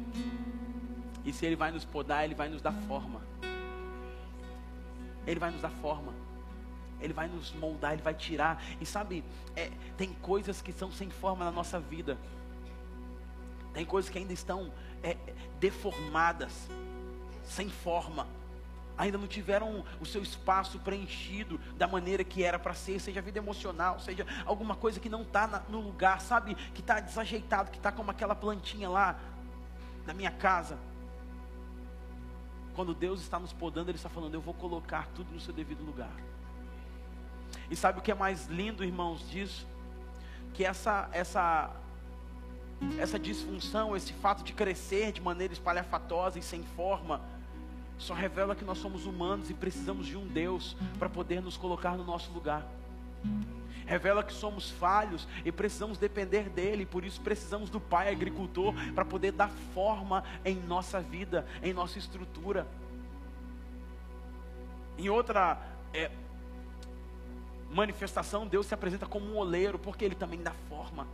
E 1.22 1.32
se 1.34 1.44
Ele 1.44 1.54
vai 1.54 1.70
nos 1.70 1.84
podar, 1.84 2.24
Ele 2.24 2.34
vai 2.34 2.48
nos 2.48 2.62
dar 2.62 2.72
forma. 2.72 3.20
Ele 5.26 5.38
vai 5.38 5.50
nos 5.50 5.60
dar 5.60 5.70
forma. 5.70 6.14
Ele 6.98 7.12
vai 7.12 7.28
nos 7.28 7.52
moldar, 7.52 7.92
Ele 7.92 8.02
vai 8.02 8.14
tirar. 8.14 8.62
E 8.80 8.86
sabe, 8.86 9.22
é, 9.54 9.70
tem 9.96 10.14
coisas 10.14 10.62
que 10.62 10.72
são 10.72 10.90
sem 10.90 11.10
forma 11.10 11.44
na 11.44 11.52
nossa 11.52 11.78
vida. 11.78 12.16
Tem 13.74 13.84
coisas 13.84 14.10
que 14.10 14.16
ainda 14.16 14.32
estão 14.32 14.72
é, 15.02 15.16
deformadas, 15.60 16.70
sem 17.44 17.68
forma 17.68 18.26
ainda 18.96 19.18
não 19.18 19.26
tiveram 19.26 19.84
o 20.00 20.06
seu 20.06 20.22
espaço 20.22 20.78
preenchido 20.78 21.58
da 21.76 21.86
maneira 21.86 22.22
que 22.22 22.42
era 22.42 22.58
para 22.58 22.74
ser, 22.74 23.00
seja 23.00 23.20
vida 23.20 23.38
emocional, 23.38 23.98
seja 24.00 24.26
alguma 24.44 24.76
coisa 24.76 25.00
que 25.00 25.08
não 25.08 25.22
está 25.22 25.64
no 25.68 25.80
lugar, 25.80 26.20
sabe, 26.20 26.54
que 26.54 26.80
está 26.80 27.00
desajeitado, 27.00 27.70
que 27.70 27.78
está 27.78 27.90
como 27.90 28.10
aquela 28.10 28.34
plantinha 28.34 28.88
lá 28.88 29.18
na 30.06 30.14
minha 30.14 30.30
casa. 30.30 30.78
Quando 32.74 32.94
Deus 32.94 33.20
está 33.20 33.38
nos 33.38 33.52
podando, 33.52 33.90
Ele 33.90 33.96
está 33.96 34.08
falando: 34.08 34.34
Eu 34.34 34.40
vou 34.40 34.54
colocar 34.54 35.08
tudo 35.14 35.32
no 35.32 35.40
seu 35.40 35.52
devido 35.52 35.84
lugar. 35.84 36.12
E 37.70 37.76
sabe 37.76 37.98
o 37.98 38.02
que 38.02 38.10
é 38.10 38.14
mais 38.14 38.46
lindo, 38.46 38.84
irmãos, 38.84 39.28
disso? 39.30 39.66
Que 40.54 40.64
essa, 40.64 41.08
essa, 41.12 41.70
essa 42.98 43.18
disfunção, 43.18 43.96
esse 43.96 44.12
fato 44.14 44.42
de 44.42 44.52
crescer 44.52 45.12
de 45.12 45.20
maneira 45.20 45.52
espalhafatosa 45.52 46.38
e 46.38 46.42
sem 46.42 46.62
forma, 46.62 47.20
só 48.02 48.14
revela 48.14 48.54
que 48.54 48.64
nós 48.64 48.78
somos 48.78 49.06
humanos 49.06 49.48
e 49.48 49.54
precisamos 49.54 50.06
de 50.06 50.16
um 50.16 50.26
Deus 50.26 50.76
para 50.98 51.08
poder 51.08 51.40
nos 51.40 51.56
colocar 51.56 51.96
no 51.96 52.04
nosso 52.04 52.32
lugar. 52.32 52.66
Revela 53.86 54.22
que 54.22 54.32
somos 54.32 54.70
falhos 54.70 55.26
e 55.44 55.52
precisamos 55.52 55.98
depender 55.98 56.48
dele, 56.48 56.84
por 56.84 57.04
isso 57.04 57.20
precisamos 57.20 57.70
do 57.70 57.80
Pai 57.80 58.10
agricultor 58.10 58.74
para 58.94 59.04
poder 59.04 59.32
dar 59.32 59.50
forma 59.74 60.24
em 60.44 60.56
nossa 60.56 61.00
vida, 61.00 61.46
em 61.62 61.72
nossa 61.72 61.98
estrutura. 61.98 62.66
Em 64.98 65.08
outra 65.08 65.60
é, 65.92 66.10
manifestação, 67.70 68.46
Deus 68.46 68.66
se 68.66 68.74
apresenta 68.74 69.06
como 69.06 69.26
um 69.26 69.36
oleiro, 69.36 69.78
porque 69.78 70.04
ele 70.04 70.14
também 70.14 70.42
dá 70.42 70.52
forma. 70.68 71.06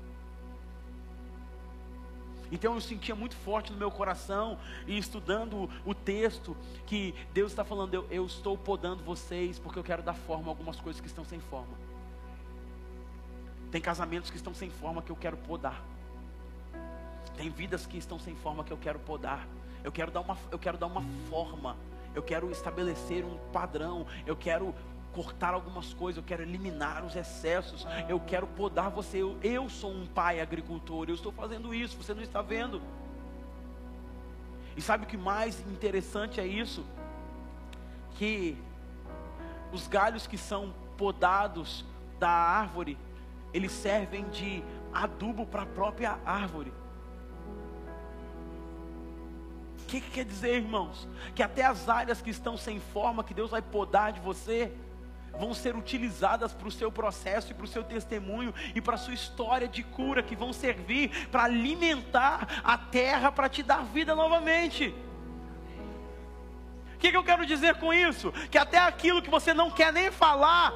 Então 2.51 2.75
eu 2.75 2.81
sentia 2.81 3.15
muito 3.15 3.37
forte 3.37 3.73
no 3.73 3.79
meu 3.79 3.91
coração 3.91 4.59
e 4.87 4.97
estudando 4.97 5.69
o 5.85 5.95
texto 5.95 6.57
que 6.87 7.15
Deus 7.33 7.53
está 7.53 7.65
falando, 7.65 7.95
eu, 7.95 8.07
eu 8.11 8.27
estou 8.27 8.57
podando 8.57 9.03
vocês 9.03 9.59
porque 9.59 9.79
eu 9.79 9.85
quero 9.85 10.03
dar 10.03 10.15
forma 10.15 10.47
a 10.47 10.51
algumas 10.51 10.81
coisas 10.81 11.01
que 11.01 11.07
estão 11.07 11.25
sem 11.25 11.41
forma. 11.41 11.77
Tem 13.71 13.81
casamentos 13.81 14.31
que 14.31 14.37
estão 14.37 14.55
sem 14.55 14.71
forma 14.71 15.03
que 15.03 15.11
eu 15.11 15.17
quero 15.17 15.37
podar. 15.37 15.83
Tem 17.37 17.51
vidas 17.51 17.87
que 17.87 17.99
estão 17.99 18.19
sem 18.19 18.35
forma 18.35 18.65
que 18.65 18.73
eu 18.73 18.79
quero 18.79 18.99
podar. 18.99 19.47
Eu 19.85 19.93
quero 19.93 20.11
dar 20.11 20.21
uma, 20.21 20.37
eu 20.51 20.59
quero 20.59 20.79
dar 20.79 20.87
uma 20.87 21.03
forma. 21.29 21.77
Eu 22.15 22.23
quero 22.23 22.51
estabelecer 22.51 23.25
um 23.25 23.37
padrão. 23.53 24.07
Eu 24.27 24.35
quero 24.35 24.75
cortar 25.13 25.55
algumas 25.55 25.93
coisas, 25.95 26.19
eu 26.19 26.23
quero 26.23 26.43
eliminar 26.43 27.05
os 27.05 27.17
excessos, 27.17 27.87
eu 28.09 28.21
quero 28.21 28.47
podar 28.47 28.91
você. 28.91 29.19
Eu, 29.19 29.37
eu 29.43 29.69
sou 29.69 29.91
um 29.91 30.07
pai 30.07 30.41
agricultor, 30.41 31.07
eu 31.09 31.15
estou 31.15 31.33
fazendo 31.33 31.75
isso, 31.75 31.97
você 31.97 32.15
não 32.15 32.23
está 32.23 32.43
vendo. 32.43 32.81
E 34.77 34.81
sabe 34.81 35.05
o 35.05 35.07
que 35.09 35.17
mais 35.17 35.61
interessante 35.67 36.41
é 36.41 36.47
isso? 36.47 36.85
Que 38.17 38.57
os 39.73 39.89
galhos 39.89 40.27
que 40.27 40.39
são 40.39 40.73
podados 40.97 41.85
da 42.19 42.31
árvore, 42.31 42.97
eles 43.53 43.73
servem 43.73 44.29
de 44.29 44.63
adubo 44.93 45.47
para 45.47 45.63
a 45.63 45.67
própria 45.67 46.19
árvore. 46.25 46.73
O 49.83 49.87
que, 49.89 50.01
que 50.01 50.11
quer 50.11 50.25
dizer, 50.25 50.57
irmãos? 50.57 51.09
Que 51.35 51.43
até 51.43 51.65
as 51.65 51.89
áreas 51.89 52.21
que 52.21 52.31
estão 52.31 52.57
sem 52.57 52.79
forma, 52.79 53.25
que 53.25 53.33
Deus 53.33 53.51
vai 53.51 53.63
podar 53.63 54.13
de 54.13 54.21
você, 54.21 54.73
vão 55.39 55.55
ser 55.55 55.77
utilizadas 55.77 56.53
para 56.53 56.69
o 56.69 56.73
seu 56.73 56.91
processo 56.91 57.53
e 57.53 57.55
para 57.55 57.65
o 57.65 57.69
seu 57.69 57.85
testemunho 57.85 58.53
e 58.75 58.81
para 58.81 58.97
a 58.97 58.99
sua 58.99 59.15
história 59.15 59.69
de 59.69 59.83
cura, 59.83 60.23
que 60.23 60.37
vão 60.37 60.53
servir 60.53 61.29
para 61.29 61.45
alimentar 61.45 62.61
a 62.65 62.77
terra 62.77 63.31
para 63.31 63.49
te 63.49 63.63
dar 63.63 63.85
vida 63.85 64.15
novamente. 64.15 64.95
O 66.95 66.99
que, 66.99 67.11
que 67.11 67.17
eu 67.17 67.23
quero 67.23 67.47
dizer 67.47 67.77
com 67.77 67.95
isso? 67.95 68.33
Que 68.51 68.59
até 68.59 68.79
aquilo 68.79 69.23
que 69.23 69.31
você 69.31 69.55
não 69.55 69.71
quer 69.71 69.93
nem 69.93 70.11
falar, 70.11 70.73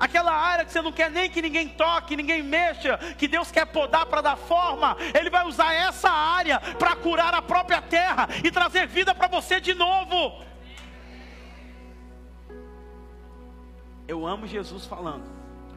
aquela 0.00 0.32
área 0.32 0.64
que 0.64 0.72
você 0.72 0.80
não 0.80 0.92
quer 0.92 1.10
nem 1.10 1.28
que 1.28 1.42
ninguém 1.42 1.68
toque, 1.68 2.16
ninguém 2.16 2.42
mexa, 2.42 2.96
que 3.18 3.28
Deus 3.28 3.50
quer 3.50 3.66
podar 3.66 4.06
para 4.06 4.22
dar 4.22 4.36
forma, 4.36 4.96
Ele 5.12 5.28
vai 5.28 5.46
usar 5.46 5.74
essa 5.74 6.10
área 6.10 6.58
para 6.78 6.96
curar 6.96 7.34
a 7.34 7.42
própria 7.42 7.82
terra 7.82 8.26
e 8.42 8.50
trazer 8.50 8.86
vida 8.86 9.14
para 9.14 9.28
você 9.28 9.60
de 9.60 9.74
novo. 9.74 10.42
Eu 14.06 14.26
amo 14.26 14.46
Jesus 14.46 14.84
falando, 14.84 15.24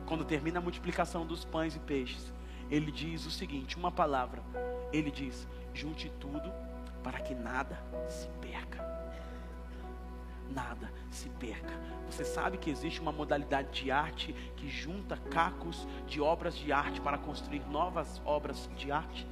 quando 0.05 0.25
termina 0.25 0.59
a 0.59 0.61
multiplicação 0.61 1.25
dos 1.25 1.45
pães 1.45 1.75
e 1.75 1.79
peixes, 1.79 2.33
Ele 2.69 2.91
diz 2.91 3.25
o 3.25 3.31
seguinte: 3.31 3.77
uma 3.77 3.91
palavra, 3.91 4.43
Ele 4.91 5.09
diz: 5.09 5.47
junte 5.73 6.09
tudo 6.19 6.51
para 7.01 7.21
que 7.21 7.33
nada 7.33 7.81
se 8.09 8.27
perca. 8.41 8.85
Nada 10.49 10.91
se 11.09 11.29
perca. 11.29 11.73
Você 12.09 12.25
sabe 12.25 12.57
que 12.57 12.69
existe 12.69 12.99
uma 12.99 13.13
modalidade 13.13 13.83
de 13.83 13.91
arte 13.91 14.33
que 14.57 14.69
junta 14.69 15.15
cacos 15.29 15.87
de 16.05 16.19
obras 16.19 16.55
de 16.55 16.71
arte 16.71 16.99
para 16.99 17.17
construir 17.17 17.65
novas 17.69 18.21
obras 18.25 18.69
de 18.77 18.91
arte? 18.91 19.25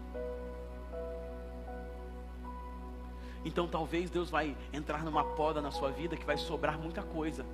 Então 3.44 3.68
talvez 3.68 4.10
Deus 4.10 4.30
vai 4.30 4.56
entrar 4.74 5.04
numa 5.04 5.24
poda 5.24 5.62
na 5.62 5.72
sua 5.72 5.92
vida 5.92 6.16
que 6.16 6.26
vai 6.26 6.38
sobrar 6.38 6.80
muita 6.80 7.04
coisa. 7.04 7.46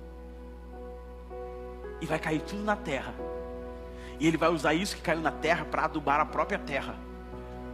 E 2.02 2.04
vai 2.04 2.18
cair 2.18 2.42
tudo 2.42 2.62
na 2.62 2.76
terra. 2.76 3.14
E 4.20 4.26
ele 4.28 4.36
vai 4.36 4.50
usar 4.50 4.74
isso 4.74 4.94
que 4.94 5.00
caiu 5.00 5.22
na 5.22 5.32
terra 5.32 5.64
para 5.64 5.86
adubar 5.86 6.20
a 6.20 6.26
própria 6.26 6.58
terra, 6.58 6.94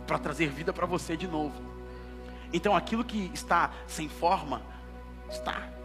para 0.06 0.18
trazer 0.18 0.48
vida 0.48 0.72
para 0.72 0.86
você 0.86 1.16
de 1.16 1.26
novo. 1.26 1.60
Então 2.52 2.76
aquilo 2.76 3.04
que 3.04 3.28
está 3.34 3.72
sem 3.88 4.08
forma, 4.08 4.62
está 5.28 5.78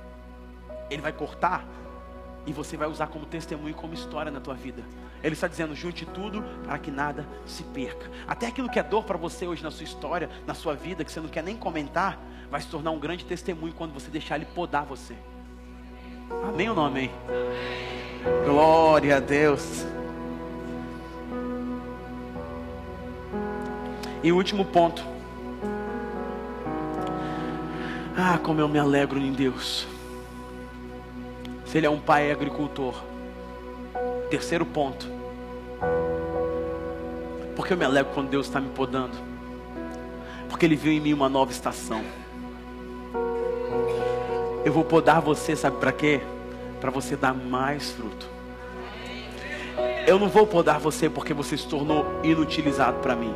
ele 0.93 1.01
vai 1.01 1.11
cortar 1.11 1.65
e 2.45 2.53
você 2.53 2.75
vai 2.75 2.87
usar 2.87 3.07
como 3.07 3.25
testemunho 3.25 3.73
como 3.73 3.93
história 3.93 4.31
na 4.31 4.39
tua 4.39 4.53
vida. 4.53 4.83
Ele 5.23 5.33
está 5.33 5.47
dizendo: 5.47 5.75
junte 5.75 6.05
tudo 6.05 6.43
para 6.63 6.77
que 6.77 6.91
nada 6.91 7.25
se 7.45 7.63
perca. 7.63 8.09
Até 8.27 8.47
aquilo 8.47 8.69
que 8.69 8.79
é 8.79 8.83
dor 8.83 9.03
para 9.03 9.17
você 9.17 9.47
hoje 9.47 9.63
na 9.63 9.71
sua 9.71 9.83
história, 9.83 10.29
na 10.45 10.53
sua 10.53 10.75
vida, 10.75 11.03
que 11.03 11.11
você 11.11 11.21
não 11.21 11.29
quer 11.29 11.43
nem 11.43 11.55
comentar, 11.55 12.19
vai 12.51 12.61
se 12.61 12.67
tornar 12.67 12.91
um 12.91 12.99
grande 12.99 13.25
testemunho 13.25 13.73
quando 13.73 13.93
você 13.93 14.09
deixar 14.09 14.35
ele 14.35 14.45
podar 14.45 14.85
você. 14.85 15.15
Amém 16.29 16.69
ou 16.69 16.75
não 16.75 16.85
amém? 16.85 17.11
Glória 18.45 19.17
a 19.17 19.19
Deus. 19.19 19.85
E 24.21 24.31
o 24.31 24.35
último 24.35 24.65
ponto. 24.65 25.03
Ah, 28.15 28.37
como 28.37 28.61
eu 28.61 28.69
me 28.69 28.79
alegro 28.79 29.19
em 29.19 29.31
Deus 29.31 29.87
se 31.73 31.79
ele 31.79 31.87
é 31.87 31.89
um 31.89 31.99
pai 31.99 32.31
agricultor. 32.31 32.93
Terceiro 34.29 34.63
ponto. 34.63 35.07
Porque 37.55 37.73
eu 37.73 37.77
me 37.77 37.83
alegro 37.83 38.13
quando 38.13 38.29
Deus 38.29 38.45
está 38.45 38.61
me 38.61 38.69
podando. 38.69 39.17
Porque 40.47 40.67
Ele 40.67 40.75
viu 40.75 40.91
em 40.91 40.99
mim 40.99 41.13
uma 41.13 41.27
nova 41.27 41.51
estação. 41.51 42.03
Eu 44.65 44.71
vou 44.71 44.83
podar 44.85 45.21
você, 45.21 45.55
sabe 45.55 45.77
para 45.77 45.91
quê? 45.91 46.21
Para 46.79 46.89
você 46.89 47.15
dar 47.15 47.33
mais 47.33 47.91
fruto. 47.91 48.27
Eu 50.07 50.17
não 50.17 50.29
vou 50.29 50.47
podar 50.47 50.79
você 50.79 51.09
porque 51.09 51.33
você 51.33 51.57
se 51.57 51.67
tornou 51.67 52.05
inutilizado 52.23 52.99
para 52.99 53.15
mim. 53.15 53.33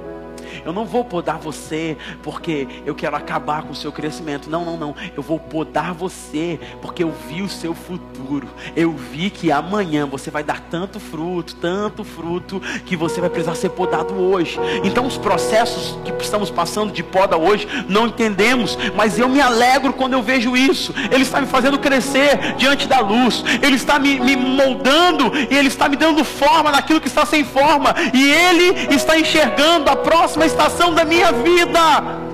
Eu 0.65 0.73
não 0.73 0.85
vou 0.85 1.03
podar 1.03 1.37
você 1.37 1.97
porque 2.23 2.67
eu 2.85 2.95
quero 2.95 3.15
acabar 3.15 3.63
com 3.63 3.71
o 3.71 3.75
seu 3.75 3.91
crescimento. 3.91 4.49
Não, 4.49 4.63
não, 4.63 4.77
não. 4.77 4.95
Eu 5.15 5.23
vou 5.23 5.39
podar 5.39 5.93
você 5.93 6.59
porque 6.81 7.03
eu 7.03 7.13
vi 7.27 7.41
o 7.41 7.49
seu 7.49 7.73
futuro. 7.73 8.47
Eu 8.75 8.91
vi 8.93 9.29
que 9.29 9.51
amanhã 9.51 10.05
você 10.05 10.29
vai 10.29 10.43
dar 10.43 10.59
tanto 10.59 10.99
fruto, 10.99 11.55
tanto 11.55 12.03
fruto, 12.03 12.61
que 12.85 12.95
você 12.95 13.19
vai 13.21 13.29
precisar 13.29 13.55
ser 13.55 13.69
podado 13.69 14.13
hoje. 14.13 14.59
Então, 14.83 15.05
os 15.05 15.17
processos 15.17 15.97
que 16.03 16.11
estamos 16.23 16.49
passando 16.49 16.91
de 16.91 17.03
poda 17.03 17.37
hoje, 17.37 17.67
não 17.87 18.07
entendemos, 18.07 18.77
mas 18.95 19.17
eu 19.19 19.29
me 19.29 19.41
alegro 19.41 19.93
quando 19.93 20.13
eu 20.13 20.21
vejo 20.21 20.55
isso. 20.55 20.93
Ele 21.11 21.23
está 21.23 21.41
me 21.41 21.47
fazendo 21.47 21.79
crescer 21.79 22.55
diante 22.57 22.87
da 22.87 22.99
luz, 22.99 23.43
Ele 23.61 23.75
está 23.75 23.99
me, 23.99 24.19
me 24.19 24.35
moldando 24.35 25.31
e 25.49 25.55
Ele 25.55 25.67
está 25.67 25.87
me 25.87 25.95
dando 25.95 26.23
forma 26.23 26.71
naquilo 26.71 27.01
que 27.01 27.07
está 27.07 27.25
sem 27.25 27.43
forma, 27.43 27.93
e 28.13 28.31
Ele 28.31 28.95
está 28.95 29.17
enxergando 29.17 29.89
a 29.89 29.95
próxima 29.95 30.36
estação 30.45 30.93
da 30.93 31.03
minha 31.03 31.31
vida. 31.31 32.27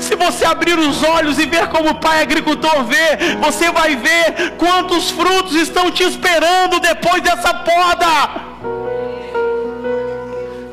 Se 0.00 0.14
você 0.14 0.44
abrir 0.44 0.78
os 0.78 1.02
olhos 1.02 1.38
e 1.38 1.46
ver 1.46 1.68
como 1.68 1.90
o 1.90 1.94
pai 1.94 2.22
agricultor 2.22 2.84
vê, 2.84 3.36
você 3.40 3.70
vai 3.70 3.96
ver 3.96 4.52
quantos 4.56 5.10
frutos 5.10 5.54
estão 5.54 5.90
te 5.90 6.04
esperando 6.04 6.78
depois 6.80 7.22
dessa 7.22 7.52
poda. 7.52 8.52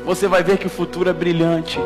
Você 0.04 0.28
vai 0.28 0.42
ver 0.42 0.58
que 0.58 0.66
o 0.66 0.70
futuro 0.70 1.10
é 1.10 1.12
brilhante 1.12 1.78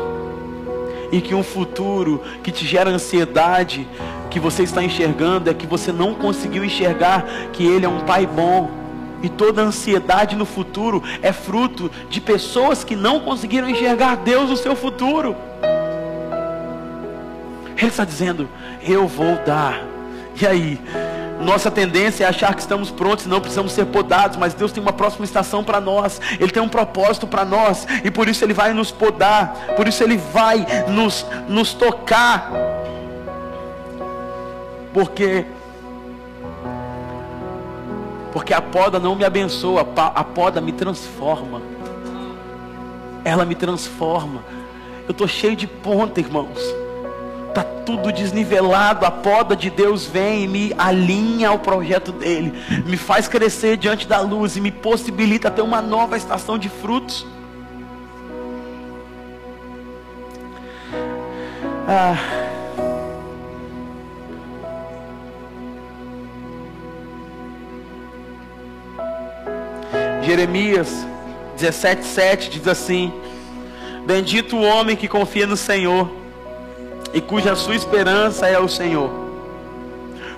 e 1.11 1.21
que 1.21 1.35
um 1.35 1.43
futuro 1.43 2.21
que 2.43 2.51
te 2.51 2.65
gera 2.65 2.89
ansiedade, 2.89 3.87
que 4.29 4.39
você 4.39 4.63
está 4.63 4.83
enxergando, 4.83 5.49
é 5.49 5.53
que 5.53 5.67
você 5.67 5.91
não 5.91 6.13
conseguiu 6.13 6.63
enxergar 6.63 7.25
que 7.53 7.65
Ele 7.65 7.85
é 7.85 7.89
um 7.89 8.01
Pai 8.01 8.25
bom 8.25 8.84
e 9.21 9.29
toda 9.29 9.61
ansiedade 9.61 10.35
no 10.35 10.45
futuro 10.45 11.03
é 11.21 11.31
fruto 11.31 11.91
de 12.09 12.21
pessoas 12.21 12.83
que 12.83 12.95
não 12.95 13.19
conseguiram 13.19 13.69
enxergar 13.69 14.17
Deus 14.17 14.49
no 14.49 14.57
seu 14.57 14.75
futuro. 14.75 15.35
Ele 17.77 17.87
está 17.87 18.05
dizendo: 18.05 18.49
Eu 18.81 19.07
vou 19.07 19.37
dar. 19.45 19.81
E 20.39 20.45
aí? 20.45 20.81
Nossa 21.39 21.69
tendência 21.69 22.23
é 22.23 22.27
achar 22.27 22.53
que 22.55 22.61
estamos 22.61 22.89
prontos 22.89 23.25
e 23.25 23.29
não 23.29 23.41
precisamos 23.41 23.73
ser 23.73 23.85
podados, 23.85 24.37
mas 24.37 24.53
Deus 24.53 24.71
tem 24.71 24.81
uma 24.81 24.93
próxima 24.93 25.25
estação 25.25 25.63
para 25.63 25.81
nós, 25.81 26.19
Ele 26.39 26.51
tem 26.51 26.63
um 26.63 26.69
propósito 26.69 27.27
para 27.27 27.43
nós, 27.43 27.85
e 28.03 28.09
por 28.09 28.29
isso 28.29 28.43
Ele 28.43 28.53
vai 28.53 28.73
nos 28.73 28.89
podar, 28.89 29.53
por 29.75 29.87
isso 29.87 30.01
Ele 30.01 30.17
vai 30.17 30.65
nos, 30.87 31.25
nos 31.47 31.73
tocar, 31.73 32.49
porque 34.93 35.45
porque 38.35 38.53
a 38.53 38.61
poda 38.61 38.99
não 38.99 39.15
me 39.15 39.23
abençoa, 39.23 39.87
a 40.13 40.21
poda 40.21 40.59
me 40.59 40.73
transforma. 40.73 41.61
Ela 43.23 43.45
me 43.45 43.55
transforma. 43.55 44.43
Eu 45.07 45.11
estou 45.11 45.25
cheio 45.25 45.55
de 45.55 45.65
ponta, 45.65 46.19
irmãos. 46.19 46.59
Está 47.47 47.63
tudo 47.63 48.11
desnivelado. 48.11 49.05
A 49.05 49.09
poda 49.09 49.55
de 49.55 49.69
Deus 49.69 50.05
vem 50.05 50.43
e 50.43 50.47
me 50.49 50.73
alinha 50.77 51.47
ao 51.47 51.59
projeto 51.59 52.11
dele. 52.11 52.51
Me 52.85 52.97
faz 52.97 53.25
crescer 53.29 53.77
diante 53.77 54.05
da 54.05 54.19
luz 54.19 54.57
e 54.57 54.59
me 54.59 54.69
possibilita 54.69 55.49
ter 55.49 55.61
uma 55.61 55.81
nova 55.81 56.17
estação 56.17 56.57
de 56.57 56.67
frutos. 56.67 57.25
Ah. 61.87 62.44
Jeremias 70.25 70.89
17,7 71.57 72.49
diz 72.49 72.67
assim: 72.67 73.13
Bendito 74.05 74.57
o 74.57 74.61
homem 74.61 74.95
que 74.95 75.07
confia 75.07 75.45
no 75.45 75.55
Senhor 75.55 76.09
e 77.13 77.21
cuja 77.21 77.55
sua 77.55 77.75
esperança 77.75 78.47
é 78.47 78.59
o 78.59 78.67
Senhor, 78.67 79.09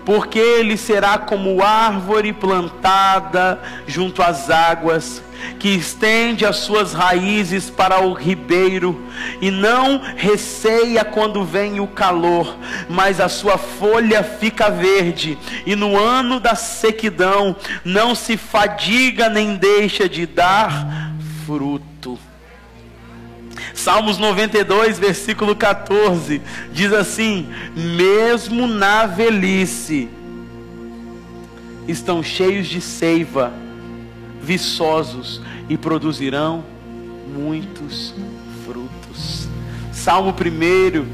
porque 0.07 0.39
ele 0.39 0.77
será 0.77 1.17
como 1.17 1.61
árvore 1.61 2.31
plantada 2.31 3.61
junto 3.85 4.23
às 4.23 4.49
águas 4.49 5.21
que 5.59 5.67
estende 5.67 6.45
as 6.45 6.59
suas 6.59 6.93
raízes 6.93 7.69
para 7.69 7.99
o 7.99 8.13
ribeiro 8.13 9.03
e 9.41 9.51
não 9.51 9.99
receia 10.15 11.03
quando 11.03 11.43
vem 11.43 11.81
o 11.81 11.87
calor, 11.87 12.55
mas 12.87 13.19
a 13.19 13.27
sua 13.27 13.57
folha 13.57 14.23
fica 14.23 14.69
verde, 14.69 15.37
e 15.65 15.75
no 15.75 15.99
ano 15.99 16.39
da 16.39 16.55
sequidão 16.55 17.53
não 17.83 18.15
se 18.15 18.37
fadiga 18.37 19.27
nem 19.27 19.57
deixa 19.57 20.07
de 20.07 20.25
dar 20.25 21.11
fruto. 21.45 21.96
Salmos 23.77 24.17
92, 24.17 24.97
versículo 24.97 25.55
14, 25.55 26.41
diz 26.73 26.91
assim: 26.91 27.47
Mesmo 27.75 28.65
na 28.65 29.05
velhice, 29.05 30.09
estão 31.87 32.23
cheios 32.23 32.67
de 32.67 32.81
seiva 32.81 33.53
viçosos 34.41 35.41
e 35.69 35.77
produzirão 35.77 36.65
muitos 37.31 38.15
frutos. 38.65 39.47
Salmo 39.91 40.31
1, 40.31 41.05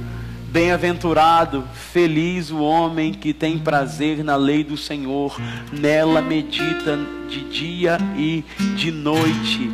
bem-aventurado, 0.50 1.66
feliz 1.92 2.50
o 2.50 2.60
homem 2.60 3.14
que 3.14 3.34
tem 3.34 3.60
prazer 3.60 4.24
na 4.24 4.38
lei 4.38 4.64
do 4.64 4.78
Senhor, 4.78 5.36
nela 5.70 6.22
medita 6.22 6.98
de 7.28 7.42
dia 7.42 7.98
e 8.18 8.42
de 8.78 8.90
noite. 8.90 9.70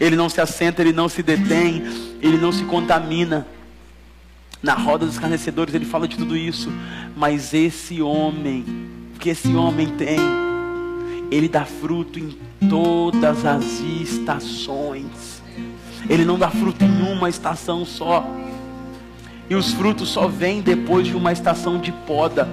Ele 0.00 0.16
não 0.16 0.28
se 0.28 0.40
assenta, 0.40 0.80
ele 0.80 0.92
não 0.92 1.08
se 1.08 1.22
detém, 1.22 1.82
ele 2.22 2.38
não 2.38 2.52
se 2.52 2.64
contamina. 2.64 3.46
Na 4.62 4.74
roda 4.74 5.06
dos 5.06 5.18
carnecedores 5.18 5.74
ele 5.74 5.84
fala 5.84 6.08
de 6.08 6.16
tudo 6.16 6.36
isso, 6.36 6.72
mas 7.16 7.54
esse 7.54 8.02
homem, 8.02 8.64
que 9.18 9.30
esse 9.30 9.54
homem 9.54 9.88
tem, 9.88 10.18
Ele 11.30 11.48
dá 11.48 11.64
fruto 11.64 12.18
em 12.18 12.36
todas 12.68 13.44
as 13.44 13.80
estações. 13.80 15.42
Ele 16.08 16.24
não 16.24 16.38
dá 16.38 16.48
fruto 16.48 16.84
em 16.84 17.12
uma 17.12 17.28
estação 17.28 17.84
só. 17.84 18.26
E 19.50 19.54
os 19.54 19.72
frutos 19.72 20.08
só 20.08 20.26
vêm 20.26 20.62
depois 20.62 21.06
de 21.06 21.14
uma 21.14 21.32
estação 21.32 21.78
de 21.78 21.92
poda. 21.92 22.48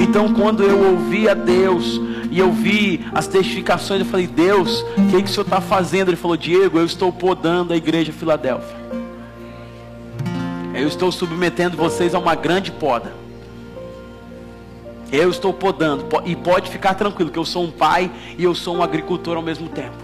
Então, 0.00 0.34
quando 0.34 0.62
eu 0.64 0.92
ouvi 0.92 1.28
a 1.28 1.34
Deus 1.34 2.00
e 2.32 2.38
eu 2.38 2.50
vi 2.50 3.04
as 3.12 3.26
testificações, 3.26 4.00
eu 4.00 4.06
falei: 4.06 4.26
Deus, 4.26 4.80
o 4.96 5.10
que, 5.10 5.22
que 5.22 5.28
o 5.28 5.32
Senhor 5.32 5.44
está 5.44 5.60
fazendo? 5.60 6.08
Ele 6.08 6.16
falou: 6.16 6.34
Diego, 6.34 6.78
eu 6.78 6.86
estou 6.86 7.12
podando 7.12 7.74
a 7.74 7.76
igreja 7.76 8.10
Filadélfia. 8.10 8.74
Eu 10.74 10.88
estou 10.88 11.12
submetendo 11.12 11.76
vocês 11.76 12.14
a 12.14 12.18
uma 12.18 12.34
grande 12.34 12.72
poda. 12.72 13.12
Eu 15.12 15.28
estou 15.28 15.52
podando. 15.52 16.06
E 16.24 16.34
pode 16.34 16.70
ficar 16.70 16.94
tranquilo 16.94 17.30
que 17.30 17.38
eu 17.38 17.44
sou 17.44 17.64
um 17.64 17.70
pai 17.70 18.10
e 18.38 18.44
eu 18.44 18.54
sou 18.54 18.76
um 18.76 18.82
agricultor 18.82 19.36
ao 19.36 19.42
mesmo 19.42 19.68
tempo. 19.68 19.98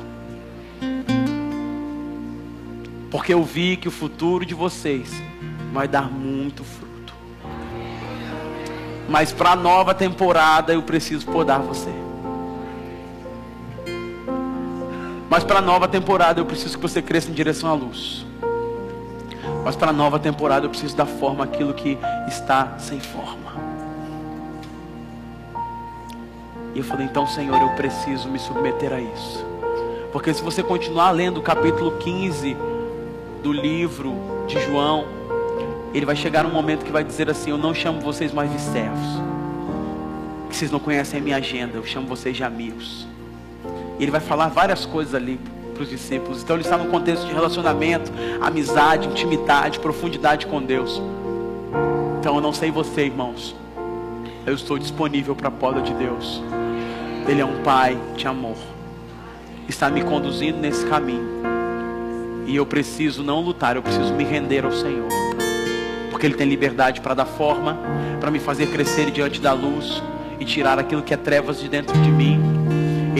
Porque 3.10 3.32
eu 3.32 3.42
vi 3.42 3.78
que 3.78 3.88
o 3.88 3.90
futuro 3.90 4.44
de 4.44 4.52
vocês 4.52 5.10
vai 5.72 5.88
dar 5.88 6.10
muito 6.10 6.62
fruto. 6.62 7.14
Mas 9.08 9.32
para 9.32 9.52
a 9.52 9.56
nova 9.56 9.94
temporada 9.94 10.74
eu 10.74 10.82
preciso 10.82 11.24
podar 11.24 11.60
você. 11.60 11.97
Mas 15.28 15.44
para 15.44 15.58
a 15.58 15.62
nova 15.62 15.86
temporada 15.86 16.40
eu 16.40 16.46
preciso 16.46 16.76
que 16.76 16.82
você 16.82 17.02
cresça 17.02 17.30
em 17.30 17.34
direção 17.34 17.70
à 17.70 17.74
luz. 17.74 18.24
Mas 19.64 19.76
para 19.76 19.90
a 19.90 19.92
nova 19.92 20.18
temporada 20.18 20.66
eu 20.66 20.70
preciso 20.70 20.96
dar 20.96 21.06
forma 21.06 21.44
àquilo 21.44 21.74
que 21.74 21.98
está 22.26 22.78
sem 22.78 22.98
forma. 22.98 23.52
E 26.74 26.78
eu 26.78 26.84
falei, 26.84 27.06
então 27.06 27.26
Senhor, 27.26 27.60
eu 27.60 27.70
preciso 27.70 28.28
me 28.28 28.38
submeter 28.38 28.92
a 28.92 29.00
isso. 29.00 29.44
Porque 30.12 30.32
se 30.32 30.42
você 30.42 30.62
continuar 30.62 31.10
lendo 31.10 31.38
o 31.38 31.42
capítulo 31.42 31.92
15 31.98 32.56
do 33.42 33.52
livro 33.52 34.14
de 34.46 34.58
João, 34.60 35.04
ele 35.92 36.06
vai 36.06 36.16
chegar 36.16 36.46
um 36.46 36.50
momento 36.50 36.84
que 36.84 36.90
vai 36.90 37.04
dizer 37.04 37.28
assim: 37.30 37.50
Eu 37.50 37.58
não 37.58 37.74
chamo 37.74 38.00
vocês 38.00 38.32
mais 38.32 38.50
de 38.50 38.60
servos, 38.60 39.06
que 40.48 40.56
vocês 40.56 40.70
não 40.70 40.78
conhecem 40.78 41.20
a 41.20 41.22
minha 41.22 41.36
agenda, 41.36 41.76
eu 41.76 41.84
chamo 41.84 42.06
vocês 42.06 42.36
de 42.36 42.42
amigos. 42.42 43.06
E 43.98 44.02
ele 44.02 44.10
vai 44.10 44.20
falar 44.20 44.48
várias 44.48 44.86
coisas 44.86 45.14
ali 45.14 45.40
para 45.74 45.82
os 45.82 45.88
discípulos. 45.88 46.42
Então 46.42 46.56
ele 46.56 46.64
está 46.64 46.76
no 46.76 46.86
contexto 46.86 47.26
de 47.26 47.32
relacionamento, 47.32 48.12
amizade, 48.40 49.06
intimidade, 49.06 49.78
profundidade 49.78 50.46
com 50.46 50.62
Deus. 50.62 51.00
Então 52.18 52.34
eu 52.34 52.40
não 52.40 52.52
sei 52.52 52.70
você, 52.70 53.06
irmãos. 53.06 53.54
Eu 54.44 54.54
estou 54.54 54.78
disponível 54.78 55.36
para 55.36 55.48
a 55.48 55.52
poda 55.52 55.80
de 55.80 55.94
Deus. 55.94 56.42
Ele 57.28 57.40
é 57.40 57.44
um 57.44 57.62
pai 57.62 57.98
de 58.16 58.26
amor. 58.26 58.56
Está 59.68 59.90
me 59.90 60.02
conduzindo 60.02 60.58
nesse 60.58 60.86
caminho. 60.86 61.38
E 62.46 62.56
eu 62.56 62.64
preciso 62.64 63.22
não 63.22 63.42
lutar, 63.42 63.76
eu 63.76 63.82
preciso 63.82 64.14
me 64.14 64.24
render 64.24 64.64
ao 64.64 64.72
Senhor. 64.72 65.08
Porque 66.10 66.26
Ele 66.26 66.34
tem 66.34 66.48
liberdade 66.48 67.02
para 67.02 67.12
dar 67.12 67.26
forma, 67.26 67.78
para 68.18 68.30
me 68.30 68.38
fazer 68.38 68.68
crescer 68.68 69.10
diante 69.10 69.40
da 69.40 69.52
luz 69.52 70.02
e 70.40 70.44
tirar 70.44 70.78
aquilo 70.78 71.02
que 71.02 71.12
é 71.12 71.16
trevas 71.16 71.60
de 71.60 71.68
dentro 71.68 71.96
de 72.00 72.10
mim. 72.10 72.57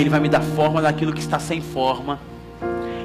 Ele 0.01 0.09
vai 0.09 0.20
me 0.20 0.28
dar 0.28 0.40
forma 0.40 0.80
daquilo 0.80 1.12
que 1.12 1.20
está 1.20 1.40
sem 1.40 1.61
forma 1.61 2.20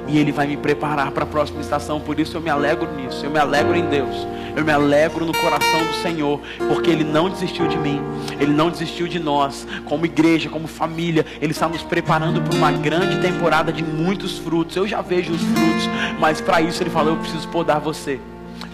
e 0.06 0.16
Ele 0.16 0.30
vai 0.30 0.46
me 0.46 0.56
preparar 0.56 1.10
para 1.10 1.24
a 1.24 1.26
próxima 1.26 1.60
estação. 1.60 1.98
Por 2.00 2.20
isso 2.20 2.36
eu 2.36 2.40
me 2.40 2.48
alegro 2.48 2.88
nisso, 2.94 3.26
eu 3.26 3.30
me 3.30 3.38
alegro 3.38 3.74
em 3.74 3.86
Deus, 3.86 4.26
eu 4.54 4.64
me 4.64 4.70
alegro 4.70 5.24
no 5.24 5.32
coração 5.32 5.84
do 5.86 5.94
Senhor, 5.94 6.40
porque 6.68 6.90
Ele 6.90 7.02
não 7.02 7.28
desistiu 7.28 7.66
de 7.66 7.76
mim, 7.76 8.00
Ele 8.38 8.52
não 8.52 8.70
desistiu 8.70 9.08
de 9.08 9.18
nós, 9.18 9.66
como 9.86 10.06
igreja, 10.06 10.48
como 10.48 10.68
família, 10.68 11.26
Ele 11.40 11.50
está 11.50 11.68
nos 11.68 11.82
preparando 11.82 12.40
para 12.40 12.56
uma 12.56 12.70
grande 12.70 13.20
temporada 13.20 13.72
de 13.72 13.82
muitos 13.82 14.38
frutos. 14.38 14.76
Eu 14.76 14.86
já 14.86 15.02
vejo 15.02 15.32
os 15.32 15.42
frutos, 15.42 15.90
mas 16.20 16.40
para 16.40 16.60
isso 16.60 16.80
Ele 16.80 16.90
falou: 16.90 17.14
eu 17.14 17.18
preciso 17.18 17.48
podar 17.48 17.80
você. 17.80 18.20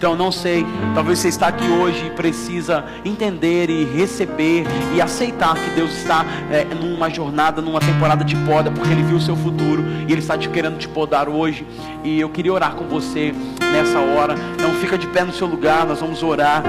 Então, 0.01 0.15
não 0.15 0.31
sei, 0.31 0.65
talvez 0.95 1.19
você 1.19 1.27
está 1.27 1.49
aqui 1.49 1.63
hoje 1.63 2.07
e 2.07 2.09
precisa 2.09 2.83
entender 3.05 3.69
e 3.69 3.85
receber 3.85 4.63
e 4.95 4.99
aceitar 4.99 5.53
que 5.53 5.69
Deus 5.75 5.95
está 5.95 6.25
é, 6.49 6.65
numa 6.73 7.07
jornada, 7.07 7.61
numa 7.61 7.79
temporada 7.79 8.23
de 8.23 8.35
poda, 8.37 8.71
porque 8.71 8.89
Ele 8.89 9.03
viu 9.03 9.17
o 9.17 9.21
seu 9.21 9.35
futuro 9.35 9.85
e 10.07 10.11
Ele 10.11 10.19
está 10.19 10.35
te 10.35 10.49
querendo 10.49 10.79
te 10.79 10.87
podar 10.87 11.29
hoje. 11.29 11.67
E 12.03 12.19
eu 12.19 12.29
queria 12.29 12.51
orar 12.51 12.73
com 12.73 12.85
você 12.85 13.31
nessa 13.71 13.99
hora. 13.99 14.33
Então, 14.55 14.73
fica 14.73 14.97
de 14.97 15.05
pé 15.05 15.23
no 15.23 15.31
seu 15.31 15.45
lugar, 15.45 15.85
nós 15.85 15.99
vamos 15.99 16.23
orar. 16.23 16.63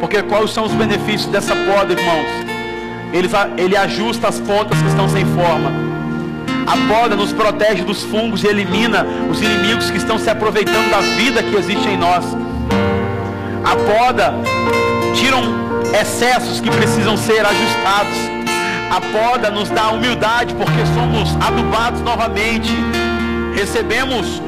Porque 0.00 0.20
quais 0.24 0.50
são 0.50 0.64
os 0.64 0.72
benefícios 0.72 1.30
dessa 1.30 1.54
poda, 1.54 1.92
irmãos? 1.92 2.26
Ele, 3.12 3.28
ele 3.56 3.76
ajusta 3.76 4.26
as 4.26 4.40
pontas 4.40 4.76
que 4.82 4.88
estão 4.88 5.08
sem 5.08 5.24
forma. 5.24 5.93
A 6.66 6.76
poda 6.88 7.14
nos 7.14 7.32
protege 7.32 7.82
dos 7.82 8.02
fungos 8.02 8.42
e 8.42 8.46
elimina 8.46 9.06
os 9.30 9.40
inimigos 9.40 9.90
que 9.90 9.98
estão 9.98 10.18
se 10.18 10.30
aproveitando 10.30 10.90
da 10.90 11.00
vida 11.00 11.42
que 11.42 11.54
existe 11.56 11.88
em 11.88 11.96
nós. 11.96 12.24
A 13.64 13.76
poda 13.76 14.34
tira 15.14 15.36
excessos 16.00 16.60
que 16.60 16.70
precisam 16.70 17.16
ser 17.16 17.44
ajustados. 17.44 18.16
A 18.90 19.00
poda 19.00 19.50
nos 19.50 19.70
dá 19.70 19.90
humildade 19.90 20.54
porque 20.54 20.86
somos 20.94 21.36
adubados 21.44 22.00
novamente. 22.00 22.72
Recebemos 23.54 24.40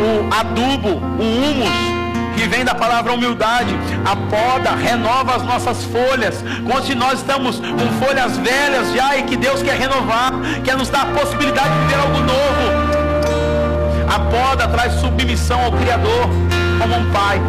o 0.00 0.34
adubo, 0.34 0.90
o 1.18 1.22
humus 1.22 1.97
que 2.38 2.46
vem 2.46 2.64
da 2.64 2.74
palavra 2.74 3.12
humildade. 3.12 3.74
A 4.04 4.14
poda 4.14 4.70
renova 4.76 5.34
as 5.34 5.42
nossas 5.42 5.84
folhas. 5.84 6.44
Quando 6.64 6.94
nós 6.94 7.18
estamos 7.18 7.58
com 7.58 8.06
folhas 8.06 8.36
velhas 8.38 8.92
já 8.92 9.16
e 9.16 9.24
que 9.24 9.36
Deus 9.36 9.60
quer 9.60 9.76
renovar, 9.76 10.32
quer 10.62 10.76
nos 10.76 10.88
dar 10.88 11.02
a 11.02 11.06
possibilidade 11.06 11.68
de 11.68 11.80
viver 11.80 11.96
algo 11.96 12.20
novo. 12.20 12.88
A 14.08 14.20
poda 14.20 14.68
traz 14.68 14.92
submissão 15.00 15.64
ao 15.64 15.72
Criador 15.72 16.28
como 16.78 16.94
um 16.96 17.10
pai. 17.10 17.40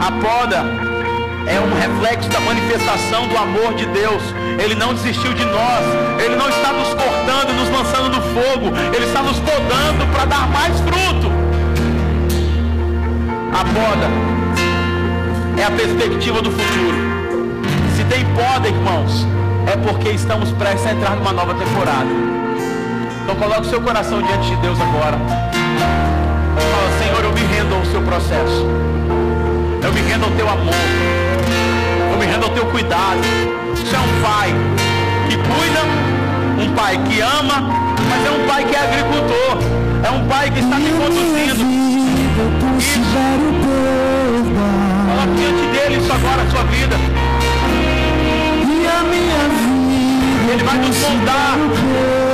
A 0.00 0.10
poda 0.12 0.64
é 1.46 1.60
um 1.60 1.74
reflexo 1.78 2.30
da 2.30 2.40
manifestação 2.40 3.28
do 3.28 3.36
amor 3.36 3.74
de 3.74 3.84
Deus. 3.86 4.22
Ele 4.58 4.74
não 4.74 4.94
desistiu 4.94 5.34
de 5.34 5.44
nós. 5.44 5.84
Ele 6.24 6.34
não 6.34 6.48
está 6.48 6.72
nos 6.72 6.88
cortando, 6.94 7.52
nos 7.52 7.68
lançando 7.68 8.08
no 8.08 8.22
fogo. 8.22 8.74
Ele 8.94 9.04
está 9.04 9.22
nos 9.22 9.38
podando 9.38 10.06
para 10.14 10.24
dar 10.24 10.48
mais 10.48 10.80
fruto. 10.80 10.97
A 13.58 13.64
poda 13.64 14.08
é 15.60 15.64
a 15.64 15.70
perspectiva 15.72 16.40
do 16.40 16.48
futuro. 16.48 16.96
Se 17.96 18.04
tem 18.04 18.24
poda, 18.26 18.68
irmãos, 18.68 19.26
é 19.66 19.76
porque 19.76 20.10
estamos 20.10 20.52
prestes 20.52 20.86
a 20.86 20.92
entrar 20.92 21.16
numa 21.16 21.32
nova 21.32 21.54
temporada. 21.54 22.06
Então 23.20 23.34
coloque 23.34 23.62
o 23.62 23.64
seu 23.64 23.80
coração 23.80 24.22
diante 24.22 24.50
de 24.50 24.56
Deus 24.58 24.80
agora. 24.80 25.18
Fala, 26.54 26.98
Senhor, 27.02 27.24
eu 27.24 27.32
me 27.32 27.40
rendo 27.52 27.74
ao 27.74 27.84
seu 27.86 28.00
processo. 28.02 28.64
Eu 29.82 29.92
me 29.92 30.02
rendo 30.02 30.26
ao 30.26 30.30
teu 30.30 30.48
amor. 30.48 30.74
Eu 32.12 32.16
me 32.16 32.26
rendo 32.26 32.44
ao 32.44 32.50
teu 32.50 32.66
cuidado. 32.66 33.18
Você 33.74 33.96
é 33.96 33.98
um 33.98 34.22
pai 34.22 34.54
que 35.28 35.36
cuida, 35.36 35.80
um 36.62 36.74
pai 36.76 36.96
que 37.08 37.20
ama, 37.20 37.68
mas 38.08 38.24
é 38.24 38.30
um 38.30 38.46
pai 38.46 38.64
que 38.64 38.76
é 38.76 38.78
agricultor. 38.78 39.58
É 40.04 40.10
um 40.12 40.28
pai 40.28 40.48
que 40.48 40.60
está 40.60 40.76
te 40.76 40.92
conduzindo 40.92 41.87
isso. 42.38 43.38
Coloque 45.08 45.34
diante 45.36 45.66
dele 45.72 45.96
isso 45.96 46.12
agora, 46.12 46.42
a 46.42 46.50
sua 46.50 46.64
vida. 46.64 46.96
Ele 50.50 50.64
vai 50.64 50.78
nos 50.78 50.98
moldar. 50.98 52.27